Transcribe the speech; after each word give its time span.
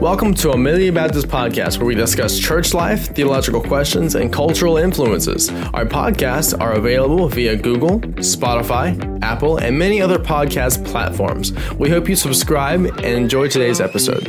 Welcome 0.00 0.34
to 0.34 0.50
Amelia 0.50 0.92
Baptist 0.92 1.28
Podcast, 1.28 1.78
where 1.78 1.86
we 1.86 1.94
discuss 1.94 2.38
church 2.38 2.74
life, 2.74 3.14
theological 3.14 3.62
questions, 3.62 4.14
and 4.14 4.30
cultural 4.30 4.76
influences. 4.76 5.48
Our 5.48 5.86
podcasts 5.86 6.58
are 6.60 6.72
available 6.72 7.28
via 7.28 7.56
Google, 7.56 8.00
Spotify, 8.00 9.22
Apple, 9.22 9.56
and 9.56 9.78
many 9.78 10.02
other 10.02 10.18
podcast 10.18 10.84
platforms. 10.84 11.52
We 11.76 11.88
hope 11.88 12.10
you 12.10 12.14
subscribe 12.14 12.84
and 12.84 13.04
enjoy 13.06 13.48
today's 13.48 13.80
episode. 13.80 14.28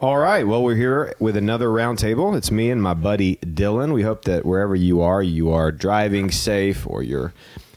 All 0.00 0.16
right. 0.16 0.46
Well, 0.46 0.64
we're 0.64 0.74
here 0.74 1.14
with 1.20 1.36
another 1.36 1.68
roundtable. 1.68 2.34
It's 2.34 2.50
me 2.50 2.70
and 2.70 2.82
my 2.82 2.94
buddy 2.94 3.36
Dylan. 3.36 3.92
We 3.92 4.02
hope 4.02 4.24
that 4.24 4.46
wherever 4.46 4.74
you 4.74 5.02
are, 5.02 5.22
you 5.22 5.50
are 5.50 5.70
driving 5.70 6.30
safe 6.30 6.86
or 6.86 7.02
you're 7.02 7.34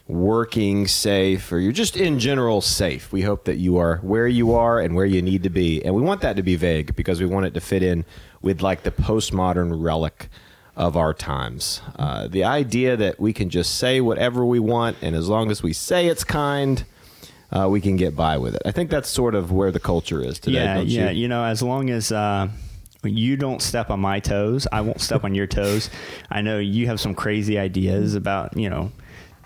working 0.08 0.86
safe 0.86 1.50
or 1.50 1.58
you're 1.58 1.72
just 1.72 1.96
in 1.96 2.18
general 2.18 2.60
safe. 2.60 3.12
We 3.12 3.22
hope 3.22 3.44
that 3.44 3.56
you 3.56 3.76
are 3.78 3.96
where 3.98 4.28
you 4.28 4.54
are 4.54 4.78
and 4.80 4.94
where 4.94 5.06
you 5.06 5.20
need 5.20 5.42
to 5.42 5.50
be. 5.50 5.84
And 5.84 5.94
we 5.94 6.02
want 6.02 6.20
that 6.20 6.36
to 6.36 6.42
be 6.42 6.54
vague 6.56 6.94
because 6.94 7.20
we 7.20 7.26
want 7.26 7.46
it 7.46 7.54
to 7.54 7.60
fit 7.60 7.82
in 7.82 8.04
with 8.40 8.62
like 8.62 8.84
the 8.84 8.92
postmodern 8.92 9.82
relic 9.82 10.28
of 10.76 10.96
our 10.96 11.12
times. 11.12 11.80
Uh, 11.98 12.28
the 12.28 12.44
idea 12.44 12.96
that 12.96 13.18
we 13.18 13.32
can 13.32 13.50
just 13.50 13.76
say 13.76 14.00
whatever 14.00 14.44
we 14.44 14.60
want 14.60 14.96
and 15.02 15.16
as 15.16 15.28
long 15.28 15.50
as 15.50 15.62
we 15.62 15.72
say 15.72 16.06
it's 16.06 16.22
kind, 16.22 16.84
uh, 17.50 17.68
we 17.68 17.80
can 17.80 17.96
get 17.96 18.14
by 18.14 18.38
with 18.38 18.54
it. 18.54 18.62
I 18.64 18.70
think 18.72 18.90
that's 18.90 19.08
sort 19.08 19.34
of 19.34 19.50
where 19.50 19.72
the 19.72 19.80
culture 19.80 20.22
is 20.22 20.38
today. 20.38 20.58
Yeah, 20.58 20.80
yeah. 20.80 21.10
You? 21.10 21.22
You 21.22 21.28
know, 21.28 21.44
as 21.44 21.62
long 21.62 21.90
as 21.90 22.12
uh, 22.12 22.48
you 23.02 23.36
don't 23.36 23.62
step 23.62 23.90
on 23.90 24.00
my 24.00 24.20
toes, 24.20 24.66
I 24.70 24.82
won't 24.82 25.00
step 25.00 25.24
on 25.24 25.34
your 25.34 25.46
toes. 25.46 25.90
I 26.30 26.42
know 26.42 26.58
you 26.58 26.86
have 26.86 27.00
some 27.00 27.14
crazy 27.14 27.58
ideas 27.58 28.14
about 28.14 28.56
you 28.56 28.68
know 28.68 28.92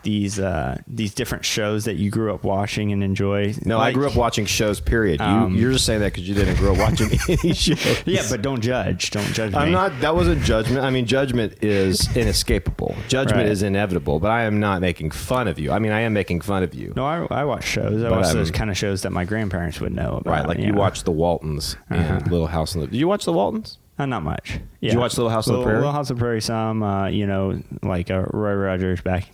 these 0.02 0.38
uh, 0.40 0.80
these 0.86 1.14
different 1.14 1.44
shows 1.44 1.84
that 1.84 1.96
you 1.96 2.10
grew 2.10 2.34
up 2.34 2.44
watching 2.44 2.92
and 2.92 3.02
enjoy. 3.04 3.54
No, 3.64 3.78
Like- 3.78 3.88
I 3.88 3.92
grew 3.92 4.06
up 4.08 4.16
watching 4.16 4.46
shows. 4.46 4.80
Period. 4.80 5.20
Um, 5.20 5.54
you, 5.54 5.62
you're 5.62 5.72
just 5.72 5.84
saying 5.86 6.00
that 6.00 6.12
because 6.12 6.28
you 6.28 6.34
didn't 6.34 6.56
grow 6.56 6.72
up 6.72 6.78
watching 6.78 7.10
any 7.28 7.52
shows. 7.54 8.02
Yeah, 8.06 8.22
but 8.30 8.42
don't 8.42 8.60
judge. 8.60 9.10
Don't 9.10 9.32
judge 9.32 9.54
I'm 9.54 9.66
me. 9.68 9.72
not. 9.72 9.98
That 10.00 10.14
wasn't 10.14 10.42
judgment. 10.42 10.84
I 10.84 10.90
mean, 10.90 11.06
judgment 11.06 11.62
is 11.62 12.14
inescapable. 12.16 12.94
Judgment 13.08 13.38
Right. 13.42 13.46
is 13.48 13.62
inevitable. 13.62 14.20
But 14.20 14.30
I 14.30 14.42
am 14.44 14.60
not 14.60 14.80
making 14.80 15.10
fun 15.10 15.48
of 15.48 15.58
you. 15.58 15.72
I 15.72 15.78
mean, 15.78 15.92
I 15.92 16.00
am 16.00 16.12
making 16.12 16.40
fun 16.40 16.62
of 16.62 16.74
you. 16.74 16.92
No, 16.96 17.04
I, 17.06 17.26
I 17.30 17.44
watch 17.44 17.64
shows. 17.64 18.02
I 18.02 18.08
But, 18.08 18.20
watch 18.20 18.32
those 18.32 18.50
kind 18.50 18.70
of 18.70 18.76
shows 18.76 19.02
that 19.02 19.10
my 19.10 19.24
grandparents 19.24 19.80
would 19.80 19.92
know 19.94 20.16
about. 20.16 20.26
Right, 20.30 20.46
like 20.48 20.58
you 20.58 20.72
know. 20.72 20.78
watched 20.78 21.04
the 21.04 21.12
Waltons 21.12 21.76
and 21.88 22.00
Uh-huh. 22.00 22.20
Little 22.30 22.46
House 22.46 22.74
on 22.74 22.80
the. 22.82 22.86
Did 22.88 22.96
you 22.98 23.08
watch 23.08 23.24
the 23.24 23.32
Waltons? 23.32 23.78
Uh, 23.98 24.06
not 24.06 24.22
much. 24.22 24.58
Yeah. 24.80 24.92
you 24.94 24.98
watch 24.98 25.16
Little 25.18 25.28
House 25.30 25.46
on 25.48 25.56
the 25.58 25.62
Prairie? 25.62 25.78
Little 25.78 25.92
House 25.92 26.10
on 26.10 26.16
the 26.16 26.20
Prairie. 26.20 26.40
Some, 26.40 26.82
uh, 26.82 27.08
you 27.08 27.26
know, 27.26 27.60
like 27.82 28.10
uh, 28.10 28.22
Roy 28.32 28.54
Rogers 28.54 29.02
back, 29.02 29.28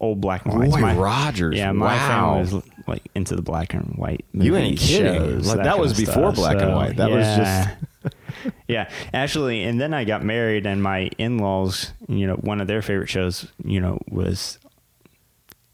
old 0.00 0.20
black 0.20 0.44
and 0.46 0.54
white. 0.70 0.82
Roy 0.82 0.94
Rogers, 0.94 1.56
Yeah, 1.56 1.72
my 1.72 1.94
wow. 1.94 2.08
family 2.08 2.40
was 2.58 2.64
like 2.86 3.02
into 3.14 3.34
the 3.36 3.42
black 3.42 3.74
and 3.74 3.94
white. 3.96 4.24
You 4.32 4.56
ain't 4.56 4.78
kidding. 4.78 5.14
shows, 5.14 5.48
Like, 5.48 5.64
that 5.64 5.78
was 5.78 5.96
before 5.98 6.32
stuff. 6.32 6.34
black 6.36 6.60
and 6.60 6.74
white. 6.74 6.96
That 6.96 7.10
was 7.10 7.26
just. 7.26 7.68
yeah, 8.68 8.88
actually, 9.12 9.64
and 9.64 9.80
then 9.80 9.92
I 9.94 10.04
got 10.04 10.22
married, 10.24 10.66
and 10.66 10.82
my 10.82 11.10
in-laws, 11.18 11.92
you 12.08 12.26
know, 12.26 12.34
one 12.36 12.60
of 12.60 12.66
their 12.68 12.82
favorite 12.82 13.08
shows, 13.08 13.50
you 13.64 13.80
know, 13.80 13.98
was 14.08 14.58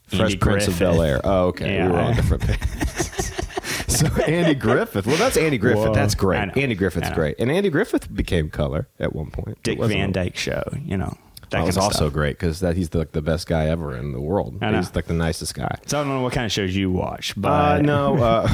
Fresh 0.08 0.20
Andy 0.20 0.36
Prince 0.36 0.68
of 0.68 0.78
Bel 0.78 1.02
Air. 1.02 1.20
Oh, 1.24 1.46
okay. 1.48 1.82
We 1.82 1.88
were 1.88 1.94
Yeah. 1.98 2.06
on 2.06 2.14
different 2.16 2.42
pages. 2.44 3.32
so 3.88 4.06
Andy 4.22 4.54
Griffith. 4.54 5.06
Well, 5.06 5.16
that's 5.16 5.36
Andy 5.36 5.58
Griffith. 5.58 5.88
Whoa. 5.88 5.94
That's 5.94 6.14
great. 6.14 6.56
Andy 6.56 6.74
Griffith's 6.74 7.10
great. 7.10 7.36
And 7.38 7.50
Andy 7.50 7.68
Griffith 7.70 8.12
became 8.14 8.48
color 8.50 8.88
at 8.98 9.14
one 9.14 9.30
point. 9.30 9.62
Dick 9.62 9.78
Van? 9.80 10.12
Dyke 10.12 10.36
Show. 10.36 10.62
You 10.84 10.96
know, 10.96 11.16
that, 11.52 11.58
That 11.58 11.66
was 11.66 11.78
also 11.78 11.96
stuff. 12.06 12.12
great 12.12 12.38
because 12.38 12.60
that 12.60 12.76
he's 12.76 12.88
the, 12.90 12.98
like 12.98 13.12
the 13.12 13.22
best 13.22 13.46
guy 13.46 13.66
ever 13.68 13.96
in 13.96 14.12
the 14.12 14.20
world. 14.20 14.58
He's 14.60 14.94
like 14.94 15.06
the 15.06 15.14
nicest 15.14 15.54
guy. 15.54 15.78
So 15.86 15.98
I 16.00 16.04
don't 16.04 16.12
know 16.12 16.20
what 16.20 16.32
kind 16.32 16.44
of 16.44 16.52
shows 16.52 16.74
you 16.74 16.90
watch, 16.90 17.34
but 17.36 17.50
Uh, 17.52 17.80
no, 17.82 18.16
uh, 18.22 18.48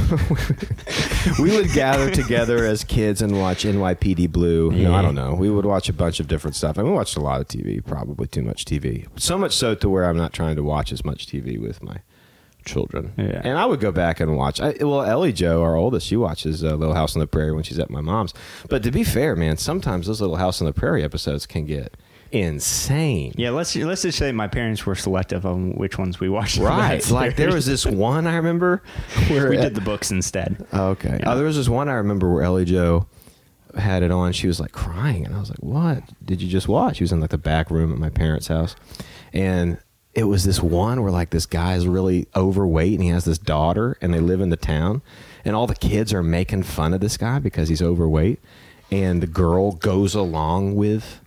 we 1.41 1.57
would 1.57 1.73
gather 1.73 2.11
together 2.11 2.65
as 2.65 2.85
kids 2.85 3.23
and 3.23 3.39
watch 3.41 3.65
NYPD 3.65 4.31
Blue. 4.31 4.71
No, 4.73 4.95
I 4.95 5.03
don't 5.03 5.15
know. 5.15 5.35
We 5.35 5.51
would 5.51 5.65
watch 5.65 5.89
a 5.89 5.93
bunch 5.93 6.21
of 6.21 6.29
different 6.29 6.55
stuff. 6.57 6.79
I 6.79 6.83
mean, 6.83 6.93
we 6.93 6.97
watched 6.97 7.17
a 7.17 7.21
lot 7.21 7.41
of 7.41 7.49
TV, 7.49 7.85
probably 7.85 8.27
too 8.27 8.43
much 8.43 8.65
TV. 8.65 9.07
So 9.17 9.39
much 9.39 9.55
so 9.57 9.75
to 9.77 9.89
where 9.89 10.05
I'm 10.05 10.17
not 10.17 10.33
trying 10.33 10.57
to 10.57 10.63
watch 10.63 10.93
as 10.93 11.05
much 11.05 11.27
TV 11.27 11.61
with 11.61 11.83
my 11.83 11.99
children. 12.65 13.13
Yeah. 13.17 13.41
And 13.45 13.57
I 13.59 13.65
would 13.67 13.81
go 13.81 13.91
back 13.93 14.21
and 14.21 14.37
watch. 14.37 14.61
I, 14.61 14.75
well, 14.81 15.03
Ellie 15.03 15.33
Joe, 15.33 15.63
our 15.63 15.77
oldest, 15.77 16.07
she 16.07 16.17
watches 16.17 16.63
uh, 16.63 16.75
Little 16.75 16.95
House 16.95 17.17
on 17.17 17.21
the 17.21 17.27
Prairie 17.27 17.53
when 17.53 17.63
she's 17.65 17.79
at 17.79 17.89
my 17.91 18.01
mom's. 18.01 18.35
But 18.69 18.83
to 18.83 18.91
be 18.91 19.05
fair, 19.05 19.35
man, 19.37 19.57
sometimes 19.57 20.07
those 20.07 20.21
Little 20.21 20.37
House 20.37 20.61
on 20.61 20.67
the 20.67 20.73
Prairie 20.73 21.03
episodes 21.05 21.47
can 21.47 21.65
get 21.65 21.97
insane. 22.33 23.33
Yeah, 23.37 23.51
let's 23.51 23.75
let's 23.77 24.03
just 24.03 24.19
say 24.19 24.33
my 24.33 24.49
parents 24.49 24.85
were 24.87 24.95
selective 24.95 25.47
on 25.47 25.73
which 25.73 25.99
ones 25.99 26.21
we 26.21 26.29
watched. 26.29 26.59
Right. 26.59 27.09
Like 27.11 27.37
there 27.37 27.53
was 27.53 27.67
this 27.67 27.87
one 27.87 28.27
I 28.27 28.37
remember 28.37 28.83
where 29.29 29.51
we 29.51 29.57
did 29.57 29.75
the 29.75 29.81
books 29.81 30.11
instead. 30.11 30.67
Okay. 30.73 31.19
Yeah. 31.21 31.33
Oh, 31.33 31.37
there 31.37 31.47
was 31.47 31.57
this 31.57 31.69
one 31.69 31.89
I 31.89 31.95
remember 31.95 32.33
where 32.33 32.43
Ellie 32.43 32.65
Joe 32.65 33.07
had 33.77 34.03
it 34.03 34.11
on. 34.11 34.33
She 34.33 34.47
was 34.47 34.61
like 34.61 34.73
crying, 34.73 35.25
and 35.27 35.35
I 35.35 35.41
was 35.41 35.51
like, 35.51 35.63
"What 35.63 36.03
did 36.25 36.41
you 36.43 36.49
just 36.49 36.69
watch?" 36.69 36.97
She 36.97 37.05
was 37.05 37.13
in 37.13 37.21
like 37.21 37.31
the 37.31 37.39
back 37.39 37.71
room 37.71 37.93
at 37.93 37.99
my 37.99 38.11
parents' 38.11 38.49
house, 38.49 38.75
and 39.33 39.79
it 40.15 40.25
was 40.25 40.45
this 40.45 40.61
one 40.63 41.03
where 41.03 41.13
like 41.13 41.31
this 41.31 41.47
guy's 41.47 41.87
really 41.87 42.27
overweight, 42.35 42.95
and 42.95 43.03
he 43.03 43.09
has 43.11 43.25
this 43.25 43.39
daughter, 43.39 43.97
and 44.01 44.13
they 44.13 44.21
live 44.21 44.41
in 44.41 44.51
the 44.51 44.57
town, 44.57 45.03
and 45.45 45.55
all 45.55 45.67
the 45.67 45.75
kids 45.75 46.13
are 46.13 46.23
making 46.23 46.63
fun 46.65 46.95
of 46.95 47.01
this 47.01 47.17
guy 47.17 47.39
because 47.39 47.69
he's 47.69 47.83
overweight, 47.83 48.41
and 48.91 49.23
the 49.23 49.27
girl 49.27 49.73
goes 49.73 50.15
along 50.15 50.75
with 50.75 51.21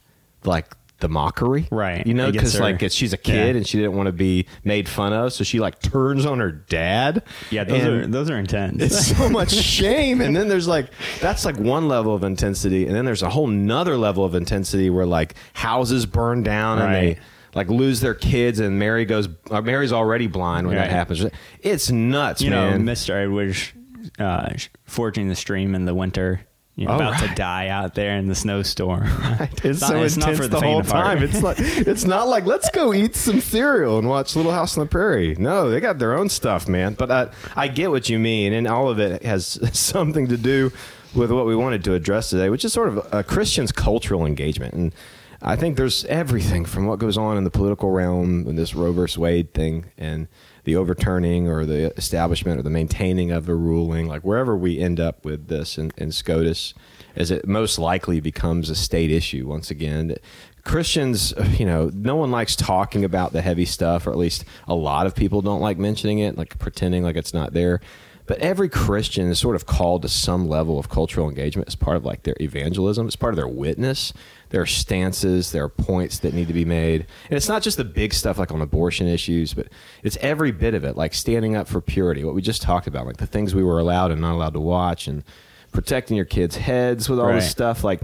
like. 0.44 0.76
The 1.02 1.10
mockery, 1.10 1.68
Right. 1.72 2.06
You 2.08 2.14
know, 2.14 2.32
because 2.32 2.58
like 2.60 2.82
it's, 2.82 2.96
she's 2.96 3.12
a 3.12 3.18
kid 3.18 3.34
Yeah. 3.56 3.58
and 3.58 3.68
she 3.68 3.78
didn't 3.78 3.98
want 3.98 4.08
to 4.08 4.14
be 4.14 4.46
made 4.64 4.88
fun 4.88 5.12
of, 5.14 5.34
so 5.34 5.44
she 5.44 5.60
like 5.60 5.80
turns 5.82 6.26
on 6.26 6.40
her 6.40 6.52
dad. 6.52 7.24
Yeah, 7.50 7.66
those 7.66 7.84
are 7.84 8.08
those 8.08 8.30
are 8.30 8.38
intense. 8.38 8.82
it's 8.82 9.08
so 9.18 9.30
much 9.30 9.52
shame 9.52 10.22
and 10.22 10.36
then 10.36 10.48
there's 10.48 10.68
like 10.68 10.88
that's 11.20 11.44
like 11.44 11.58
one 11.58 11.88
level 11.88 12.16
of 12.16 12.24
intensity 12.24 12.86
and 12.88 12.96
then 12.96 13.04
there's 13.04 13.24
a 13.24 13.30
whole 13.30 13.48
nother 13.48 13.98
level 13.98 14.24
of 14.24 14.36
intensity 14.36 14.90
where 14.90 15.06
like 15.06 15.36
houses 15.54 16.06
burn 16.06 16.44
down 16.44 16.80
and 16.80 16.94
they 16.96 17.18
like 17.54 17.68
lose 17.70 18.00
their 18.00 18.14
kids 18.14 18.60
and 18.60 18.80
mary 18.80 19.04
goes 19.04 19.28
uh, 19.50 19.60
mary's 19.62 19.92
already 19.92 20.28
blind 20.28 20.68
when 20.68 20.76
that 20.78 20.90
happens 20.90 21.26
it's 21.62 21.90
nuts 21.92 22.42
you 22.42 22.50
know, 22.50 22.70
man 22.72 22.86
Mister 22.86 23.18
Edwards 23.20 23.74
uh, 24.20 24.54
forging 24.86 25.28
the 25.30 25.36
stream 25.36 25.76
in 25.76 25.86
the 25.86 25.94
winter. 25.94 26.42
You 26.82 26.88
know, 26.88 26.94
Oh, 26.94 26.96
about 26.96 27.12
right. 27.22 27.30
to 27.30 27.36
die 27.36 27.68
out 27.68 27.94
there 27.94 28.18
in 28.18 28.28
the 28.28 28.34
snowstorm. 28.34 29.04
Right. 29.22 29.50
it's 29.66 29.82
not- 29.82 29.90
so 29.92 30.04
it's 30.04 30.18
not 30.18 30.30
intense 30.30 30.40
for 30.40 30.48
the 30.48 30.60
the, 30.60 30.66
whole 30.66 30.82
time. 30.82 31.22
It's 31.22 31.44
like 31.44 31.58
it's 31.60 32.06
not 32.06 32.28
like 32.28 32.46
let's 32.46 32.70
go 32.72 32.92
eat 32.94 33.16
some 33.16 33.40
cereal 33.40 34.00
and 34.00 34.10
watch 34.10 34.36
Little 34.36 34.52
House 34.52 34.78
on 34.78 34.84
the 34.86 34.90
Prairie. 34.90 35.36
No, 35.38 35.70
they 35.70 35.80
got 35.80 36.00
their 36.00 36.18
own 36.18 36.28
stuff, 36.28 36.68
man. 36.68 36.96
But 36.96 37.12
I, 37.12 37.30
I 37.56 37.68
get 37.68 37.92
what 37.92 38.10
you 38.10 38.18
mean, 38.18 38.52
and 38.54 38.68
all 38.68 38.90
of 38.90 39.00
it 39.00 39.22
has 39.24 39.60
something 39.78 40.28
to 40.30 40.38
do 40.38 40.72
with 41.14 41.30
what 41.32 41.46
we 41.46 41.56
wanted 41.56 41.84
to 41.84 41.94
address 41.94 42.30
today, 42.32 42.50
which 42.50 42.66
is 42.66 42.74
sort 42.74 42.88
of 42.90 43.08
a 43.14 43.24
Christian's 43.24 43.72
cultural 43.72 44.26
engagement. 44.26 44.74
And 44.74 44.94
I 45.42 45.56
think 45.56 45.78
there's 45.78 46.04
everything 46.06 46.66
from 46.66 46.88
what 46.88 46.98
goes 47.00 47.18
on 47.18 47.38
in 47.38 47.44
the 47.44 47.52
political 47.52 47.92
realm 47.92 48.48
and 48.48 48.58
this 48.58 48.74
Roe 48.74 48.92
versus 48.92 49.18
Wade 49.20 49.54
thing, 49.54 49.86
and 49.98 50.28
the 50.64 50.76
overturning 50.76 51.48
or 51.48 51.66
the 51.66 51.96
establishment 51.98 52.60
or 52.60 52.64
the 52.64 52.70
maintaining 52.70 53.32
of 53.32 53.50
a 53.50 53.56
ruling, 53.56 54.08
like 54.08 54.22
wherever 54.22 54.56
we 54.56 54.80
end 54.80 55.00
up 55.00 55.26
with 55.26 55.48
this 55.48 55.78
in, 55.78 55.92
in 55.98 56.12
SCOTUS, 56.12 56.74
as 57.16 57.32
it 57.32 57.48
most 57.48 57.80
likely 57.80 58.20
becomes 58.20 58.70
a 58.70 58.76
state 58.76 59.12
issue 59.12 59.48
once 59.48 59.72
again. 59.72 60.16
Christians, 60.64 61.34
you 61.58 61.66
know, 61.66 61.90
no 61.94 62.16
one 62.16 62.32
likes 62.32 62.56
talking 62.56 63.04
about 63.04 63.34
the 63.34 63.42
heavy 63.42 63.66
stuff, 63.66 64.06
or 64.06 64.12
at 64.12 64.18
least 64.18 64.46
a 64.68 64.76
lot 64.76 65.08
of 65.08 65.16
people 65.16 65.42
don't 65.42 65.62
like 65.62 65.78
mentioning 65.78 66.20
it, 66.20 66.38
like 66.38 66.60
pretending 66.60 67.04
like 67.04 67.16
it's 67.16 67.34
not 67.34 67.54
there. 67.54 67.82
But 68.28 68.40
every 68.40 68.70
Christian 68.70 69.28
is 69.30 69.40
sort 69.40 69.56
of 69.56 69.66
called 69.66 70.04
to 70.04 70.10
some 70.10 70.48
level 70.48 70.80
of 70.80 70.90
cultural 70.90 71.28
engagement 71.28 71.68
as 71.68 71.76
part 71.76 71.98
of 71.98 72.06
like 72.06 72.24
their 72.24 72.38
evangelism. 72.40 73.08
It's 73.08 73.16
part 73.16 73.34
of 73.34 73.36
their 73.36 73.48
witness. 73.48 74.14
There 74.52 74.62
are 74.62 74.68
stances, 74.68 75.52
there 75.52 75.64
are 75.64 75.70
points 75.70 76.20
that 76.20 76.34
need 76.34 76.48
to 76.48 76.54
be 76.54 76.66
made. 76.66 77.08
And 77.30 77.38
it's 77.38 77.48
not 77.50 77.62
just 77.62 77.78
the 77.78 77.86
big 77.86 78.14
stuff 78.14 78.38
like 78.38 78.52
on 78.52 78.62
abortion 78.62 79.08
issues, 79.08 79.54
but 79.54 79.68
it's 80.04 80.18
every 80.18 80.52
bit 80.52 80.74
of 80.74 80.84
it, 80.84 80.96
like 80.96 81.14
standing 81.14 81.56
up 81.56 81.68
for 81.68 81.82
purity, 81.82 82.24
what 82.24 82.36
we 82.36 82.42
just 82.42 82.62
talked 82.62 82.86
about, 82.86 83.06
like 83.06 83.18
the 83.18 83.28
things 83.28 83.56
we 83.56 83.64
were 83.64 83.80
allowed 83.80 84.12
and 84.12 84.22
not 84.22 84.34
allowed 84.34 84.54
to 84.54 84.60
watch, 84.60 85.08
and 85.08 85.24
protecting 85.72 86.18
your 86.18 86.26
kids' 86.26 86.58
heads 86.58 87.10
with 87.10 87.20
all 87.20 87.32
this 87.32 87.50
stuff. 87.50 87.84
Like, 87.84 88.02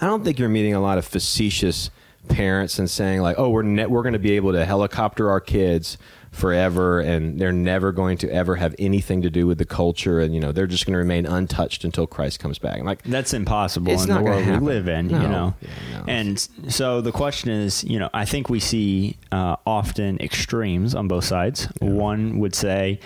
I 0.00 0.06
don't 0.06 0.24
think 0.24 0.38
you're 0.38 0.48
meeting 0.48 0.74
a 0.74 0.80
lot 0.80 0.96
of 0.96 1.04
facetious 1.04 1.90
parents 2.28 2.78
and 2.78 2.88
saying 2.88 3.20
like, 3.20 3.36
"Oh, 3.38 3.50
we're 3.50 3.64
we're 3.88 4.02
going 4.02 4.12
to 4.12 4.18
be 4.18 4.32
able 4.32 4.52
to 4.52 4.64
helicopter 4.64 5.28
our 5.28 5.40
kids 5.40 5.98
forever, 6.30 7.00
and 7.00 7.40
they're 7.40 7.52
never 7.52 7.92
going 7.92 8.18
to 8.18 8.30
ever 8.32 8.56
have 8.56 8.74
anything 8.78 9.22
to 9.22 9.30
do 9.30 9.46
with 9.46 9.58
the 9.58 9.64
culture, 9.64 10.20
and 10.20 10.34
you 10.34 10.40
know 10.40 10.52
they're 10.52 10.66
just 10.66 10.86
going 10.86 10.92
to 10.92 10.98
remain 10.98 11.26
untouched 11.26 11.84
until 11.84 12.06
Christ 12.06 12.38
comes 12.40 12.58
back." 12.58 12.76
And 12.76 12.86
like, 12.86 13.02
That's 13.02 13.32
impossible 13.34 13.92
It's 13.92 14.02
in 14.04 14.08
not 14.10 14.18
the 14.18 14.24
world 14.24 14.46
we 14.46 14.56
live 14.58 14.88
in, 14.88 15.08
No. 15.08 15.20
you 15.20 15.28
know. 15.28 15.54
Yeah, 15.60 15.68
no. 15.98 16.04
And 16.06 16.48
so 16.68 17.00
the 17.00 17.12
question 17.12 17.50
is, 17.50 17.84
you 17.84 17.98
know, 17.98 18.10
I 18.14 18.24
think 18.24 18.48
we 18.48 18.60
see 18.60 19.16
uh, 19.32 19.56
often 19.66 20.18
extremes 20.20 20.94
on 20.94 21.08
both 21.08 21.24
sides. 21.24 21.68
One 21.80 22.38
would 22.38 22.54
say, 22.54 23.00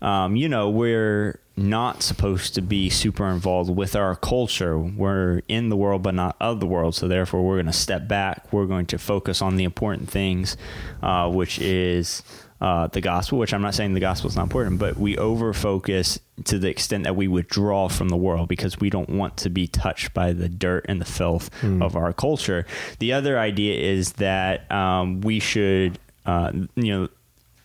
um, 0.00 0.36
you 0.36 0.48
know, 0.48 0.68
we're 0.68 1.38
not 1.54 2.02
supposed 2.02 2.54
to 2.54 2.62
be 2.62 2.88
super 2.88 3.28
involved 3.28 3.68
with 3.68 3.94
our 3.94 4.16
culture. 4.16 4.78
We're 4.78 5.42
in 5.48 5.68
the 5.68 5.76
world, 5.76 6.02
but 6.02 6.14
not 6.14 6.34
of 6.40 6.60
the 6.60 6.66
world. 6.66 6.94
So 6.94 7.06
therefore, 7.08 7.42
we're 7.42 7.56
going 7.56 7.66
to 7.66 7.72
step 7.74 8.08
back. 8.08 8.50
We're 8.52 8.64
going 8.66 8.86
to 8.86 8.98
focus 8.98 9.42
on 9.42 9.56
the 9.56 9.64
important 9.64 10.08
things, 10.10 10.56
uh, 11.02 11.30
which 11.30 11.58
is 11.58 12.22
uh, 12.62 12.86
the 12.86 13.00
gospel, 13.00 13.38
which 13.38 13.52
I'm 13.52 13.60
not 13.60 13.74
saying 13.74 13.92
the 13.94 14.00
gospel 14.00 14.30
is 14.30 14.36
not 14.36 14.44
important, 14.44 14.78
but 14.78 14.96
we 14.96 15.18
over 15.18 15.52
focus 15.52 16.18
to 16.44 16.58
the 16.60 16.68
extent 16.68 17.02
that 17.04 17.16
we 17.16 17.26
withdraw 17.26 17.88
from 17.88 18.08
the 18.08 18.16
world 18.16 18.48
because 18.48 18.78
we 18.78 18.88
don't 18.88 19.08
want 19.10 19.36
to 19.38 19.50
be 19.50 19.66
touched 19.66 20.14
by 20.14 20.32
the 20.32 20.48
dirt 20.48 20.86
and 20.88 21.00
the 21.00 21.04
filth 21.04 21.50
Hmm. 21.60 21.82
of 21.82 21.96
our 21.96 22.12
culture. 22.12 22.64
The 23.00 23.12
other 23.12 23.36
idea 23.38 23.74
is 23.92 24.12
that 24.14 24.70
um, 24.70 25.20
we 25.22 25.40
should, 25.40 25.98
uh, 26.24 26.52
you 26.76 26.92
know, 27.00 27.08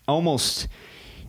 almost. 0.08 0.68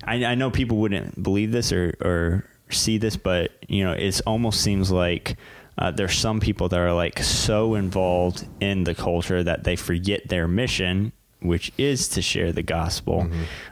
I, 0.04 0.24
I 0.24 0.34
know 0.34 0.50
people 0.50 0.78
wouldn't 0.78 1.22
believe 1.22 1.52
this 1.52 1.70
or, 1.72 1.94
or 2.00 2.44
see 2.70 2.96
this, 2.98 3.16
but 3.16 3.50
you 3.68 3.84
know, 3.84 3.92
it 3.92 4.20
almost 4.26 4.60
seems 4.62 4.90
like 4.90 5.36
uh, 5.76 5.90
there's 5.90 6.16
some 6.16 6.40
people 6.40 6.68
that 6.70 6.78
are 6.80 6.92
like 6.94 7.18
so 7.22 7.74
involved 7.74 8.46
in 8.60 8.84
the 8.84 8.94
culture 8.94 9.42
that 9.42 9.64
they 9.64 9.76
forget 9.76 10.28
their 10.28 10.48
mission, 10.48 11.12
which 11.40 11.72
is 11.78 12.08
to 12.08 12.22
share 12.22 12.52
the 12.52 12.62
gospel. 12.62 13.28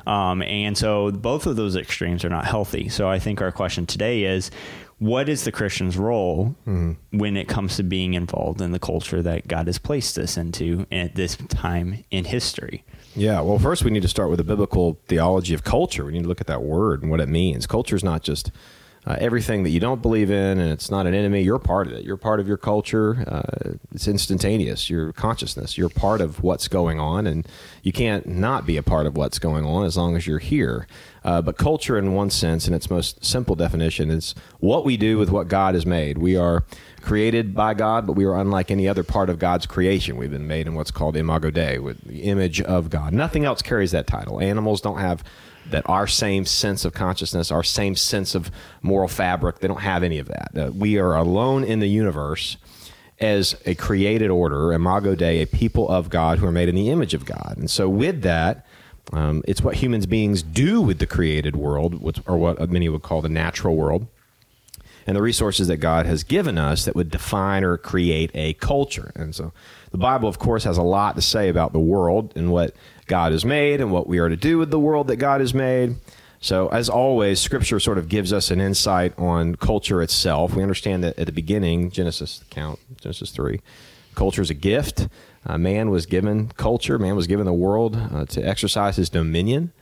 Um, 0.07 0.43
and 0.43 0.77
so 0.79 1.11
both 1.11 1.47
of 1.47 1.57
those 1.57 1.77
extremes 1.77 2.25
are 2.25 2.29
not 2.31 2.45
healthy. 2.45 2.89
So 2.89 3.09
I 3.09 3.19
think 3.19 3.41
our 3.41 3.53
question 3.53 3.87
today 3.87 4.25
is. 4.25 4.51
What 4.99 5.29
is 5.29 5.45
the 5.45 5.53
Christian's 5.53 5.99
role 5.99 6.57
when 7.11 7.37
it 7.37 7.49
comes 7.49 7.77
to 7.77 7.83
being 7.83 8.15
involved 8.15 8.63
in 8.63 8.73
the 8.73 8.79
culture 8.79 9.21
that 9.21 9.47
God 9.47 9.67
has 9.67 9.77
placed 9.77 10.17
us 10.17 10.39
into 10.39 10.87
at 10.91 11.15
this 11.15 11.37
time 11.37 12.03
in 12.11 12.25
history? 12.25 12.83
Yeah, 13.15 13.43
well, 13.43 13.59
first 13.59 13.85
we 13.85 13.91
need 13.91 14.01
to 14.05 14.09
start 14.09 14.31
with 14.31 14.41
a 14.41 14.45
biblical 14.45 14.99
theology 15.07 15.53
of 15.53 15.65
culture. 15.65 16.07
We 16.07 16.13
need 16.13 16.23
to 16.23 16.29
look 16.29 16.41
at 16.41 16.47
that 16.47 16.63
word 16.63 17.03
and 17.03 17.11
what 17.11 17.21
it 17.21 17.29
means. 17.29 17.67
Culture 17.67 17.95
is 17.95 18.03
not 18.05 18.23
just 18.23 18.51
uh, 19.06 19.17
everything 19.20 19.62
that 19.62 19.70
you 19.70 19.79
don't 19.79 20.03
believe 20.03 20.31
in, 20.31 20.58
and 20.58 20.73
it's 20.73 20.91
not 20.91 21.06
an 21.06 21.14
enemy. 21.14 21.43
You're 21.43 21.61
part 21.61 21.87
of 21.87 21.93
it. 21.93 22.05
You're 22.05 22.17
part 22.17 22.41
of 22.41 22.49
your 22.49 22.56
culture. 22.56 23.25
Uh, 23.29 23.75
it's 23.93 24.08
instantaneous. 24.08 24.91
Your 24.91 25.12
consciousness. 25.12 25.79
You're 25.79 25.88
part 25.88 26.20
of 26.20 26.43
what's 26.43 26.67
going 26.67 26.99
on, 26.99 27.26
and 27.26 27.47
you 27.82 27.93
can't 27.93 28.26
not 28.26 28.67
be 28.67 28.76
a 28.76 28.82
part 28.82 29.06
of 29.06 29.17
what's 29.17 29.38
going 29.38 29.64
on 29.64 29.87
as 29.87 29.97
long 29.97 30.17
as 30.17 30.26
you're 30.26 30.41
here. 30.41 30.88
Uh, 31.25 31.41
but 31.41 31.56
culture, 31.56 31.97
in 31.97 32.14
one 32.14 32.31
sense, 32.31 32.67
in 32.67 32.75
its 32.75 32.91
most 32.91 33.25
simple 33.25 33.55
definition, 33.55 34.11
is 34.11 34.35
what 34.58 34.85
we 34.85 34.97
do 34.97 35.19
with 35.19 35.31
what 35.31 35.47
God 35.47 35.75
has 35.75 35.87
made. 35.87 36.19
We 36.19 36.37
are 36.37 36.64
created 37.06 37.55
by 37.55 37.73
God, 37.73 38.05
but 38.05 38.14
we 38.14 38.25
are 38.25 38.37
unlike 38.37 38.70
any 38.70 38.88
other 38.88 39.05
part 39.05 39.31
of 39.31 39.38
God's 39.38 39.64
creation. 39.64 40.17
We've 40.17 40.31
been 40.31 40.49
made 40.49 40.67
in 40.67 40.75
what's 40.75 40.91
called 40.91 41.17
imago 41.17 41.50
Dei, 41.50 41.79
with 41.79 42.00
the 42.03 42.25
image 42.25 42.61
of 42.61 42.91
God. 42.91 43.12
Nothing 43.12 43.44
else 43.44 43.62
carries 43.62 43.93
that 43.93 44.08
title. 44.08 44.41
Animals 44.41 44.81
don't 44.81 44.99
have 44.99 45.23
that 45.70 45.88
our 45.88 46.08
same 46.08 46.44
sense 46.44 46.85
of 46.85 46.93
consciousness, 46.93 47.53
our 47.53 47.62
same 47.62 47.94
sense 47.94 48.35
of 48.35 48.50
moral 48.82 49.08
fabric. 49.08 49.61
They 49.61 49.69
don't 49.69 49.82
have 49.82 50.03
any 50.03 50.19
of 50.19 50.26
that. 50.29 50.50
Uh, 50.56 50.73
we 50.73 50.99
are 50.99 51.14
alone 51.14 51.62
in 51.62 51.79
the 51.79 51.88
universe 51.88 52.56
as 53.20 53.56
a 53.64 53.76
created 53.76 54.31
order, 54.31 54.73
imago 54.73 55.14
Dei, 55.14 55.41
a 55.43 55.47
people 55.47 55.88
of 55.88 56.11
God 56.11 56.38
who 56.38 56.47
are 56.47 56.53
made 56.53 56.69
in 56.69 56.75
the 56.75 56.91
image 56.91 57.14
of 57.14 57.25
God. 57.25 57.55
And 57.56 57.70
so, 57.70 57.88
with 57.88 58.23
that, 58.23 58.67
um, 59.12 59.44
it's 59.47 59.62
what 59.62 59.76
humans 59.76 60.06
beings 60.06 60.43
do 60.43 60.81
with 60.81 60.99
the 60.99 61.06
created 61.06 61.55
world, 61.55 62.03
which, 62.03 62.19
or 62.26 62.37
what 62.37 62.69
many 62.69 62.88
would 62.88 63.03
call 63.03 63.23
the 63.23 63.29
natural 63.29 63.76
world 63.76 64.08
and 65.06 65.17
the 65.17 65.23
resources 65.23 65.69
that 65.69 65.76
God 65.76 66.06
has 66.06 66.25
given 66.25 66.58
us 66.58 66.85
that 66.85 66.97
would 66.97 67.11
define 67.11 67.62
or 67.62 67.76
create 67.76 68.31
a 68.35 68.55
culture. 68.55 69.12
And 69.14 69.35
so 69.35 69.53
the 69.93 69.99
Bible, 69.99 70.29
of 70.29 70.38
course, 70.38 70.64
has 70.64 70.79
a 70.79 70.82
lot 70.82 71.14
to 71.14 71.23
say 71.23 71.49
about 71.49 71.73
the 71.73 71.79
world 71.79 72.32
and 72.37 72.50
what 72.50 72.75
God 73.06 73.32
has 73.32 73.44
made 73.44 73.81
and 73.81 73.93
what 73.93 74.06
we 74.06 74.19
are 74.19 74.29
to 74.29 74.37
do 74.37 74.58
with 74.58 74.70
the 74.70 74.81
world 74.81 75.06
that 75.08 75.17
God 75.17 75.41
has 75.41 75.55
made. 75.55 75.97
So, 76.41 76.69
as 76.69 76.88
always, 76.88 77.41
Scripture 77.41 77.81
sort 77.81 77.99
of 77.99 78.08
gives 78.08 78.32
us 78.32 78.50
an 78.50 78.61
insight 78.61 79.19
on 79.19 79.55
culture 79.55 80.03
itself. 80.03 80.55
We 80.55 80.62
understand 80.62 81.03
that 81.03 81.19
at 81.19 81.26
the 81.26 81.32
beginning, 81.32 81.91
Genesis 81.91 82.44
count 82.50 82.79
Genesis 83.00 83.31
three, 83.31 83.62
culture 84.14 84.43
is 84.43 84.50
a 84.50 84.55
gift. 84.55 85.08
Uh, 85.47 85.56
man 85.56 85.88
was 85.88 86.05
given 86.05 86.49
culture. 86.49 86.99
Man 86.99 87.17
was 87.17 87.26
given 87.26 87.47
the 87.47 87.53
world 87.53 87.97
uh, 87.97 88.26
to 88.26 88.43
exercise 88.43 88.97
his 88.97 89.08
dominion. 89.08 89.73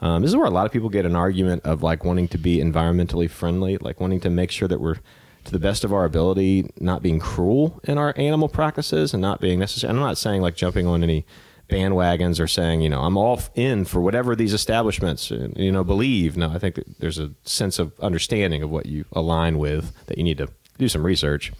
Um, 0.00 0.22
this 0.22 0.30
is 0.30 0.36
where 0.36 0.46
a 0.46 0.50
lot 0.50 0.66
of 0.66 0.72
people 0.72 0.88
get 0.88 1.06
an 1.06 1.16
argument 1.16 1.62
of 1.64 1.82
like 1.82 2.04
wanting 2.04 2.28
to 2.28 2.38
be 2.38 2.58
environmentally 2.58 3.30
friendly, 3.30 3.78
like 3.78 4.00
wanting 4.00 4.20
to 4.20 4.30
make 4.30 4.50
sure 4.50 4.68
that 4.68 4.80
we're 4.80 4.96
to 5.44 5.52
the 5.52 5.58
best 5.58 5.84
of 5.84 5.92
our 5.92 6.04
ability, 6.04 6.70
not 6.80 7.02
being 7.02 7.20
cruel 7.20 7.80
in 7.84 7.98
our 7.98 8.14
animal 8.16 8.48
practices 8.48 9.12
and 9.12 9.20
not 9.20 9.40
being 9.40 9.58
necessary. 9.58 9.90
I'm 9.90 10.00
not 10.00 10.18
saying 10.18 10.40
like 10.40 10.56
jumping 10.56 10.86
on 10.86 11.02
any 11.02 11.26
bandwagons 11.68 12.40
or 12.40 12.46
saying, 12.46 12.80
you 12.80 12.88
know, 12.88 13.02
I'm 13.02 13.16
all 13.16 13.40
in 13.54 13.84
for 13.84 14.00
whatever 14.00 14.34
these 14.36 14.52
establishments, 14.52 15.30
uh, 15.30 15.48
you 15.56 15.72
know, 15.72 15.84
believe. 15.84 16.36
No, 16.36 16.50
I 16.50 16.58
think 16.58 16.80
there's 16.98 17.18
a 17.18 17.32
sense 17.44 17.78
of 17.78 17.98
understanding 18.00 18.62
of 18.62 18.70
what 18.70 18.86
you 18.86 19.04
align 19.12 19.58
with 19.58 19.92
that 20.06 20.18
you 20.18 20.24
need 20.24 20.38
to 20.38 20.48
do 20.78 20.88
some 20.88 21.04
research. 21.04 21.52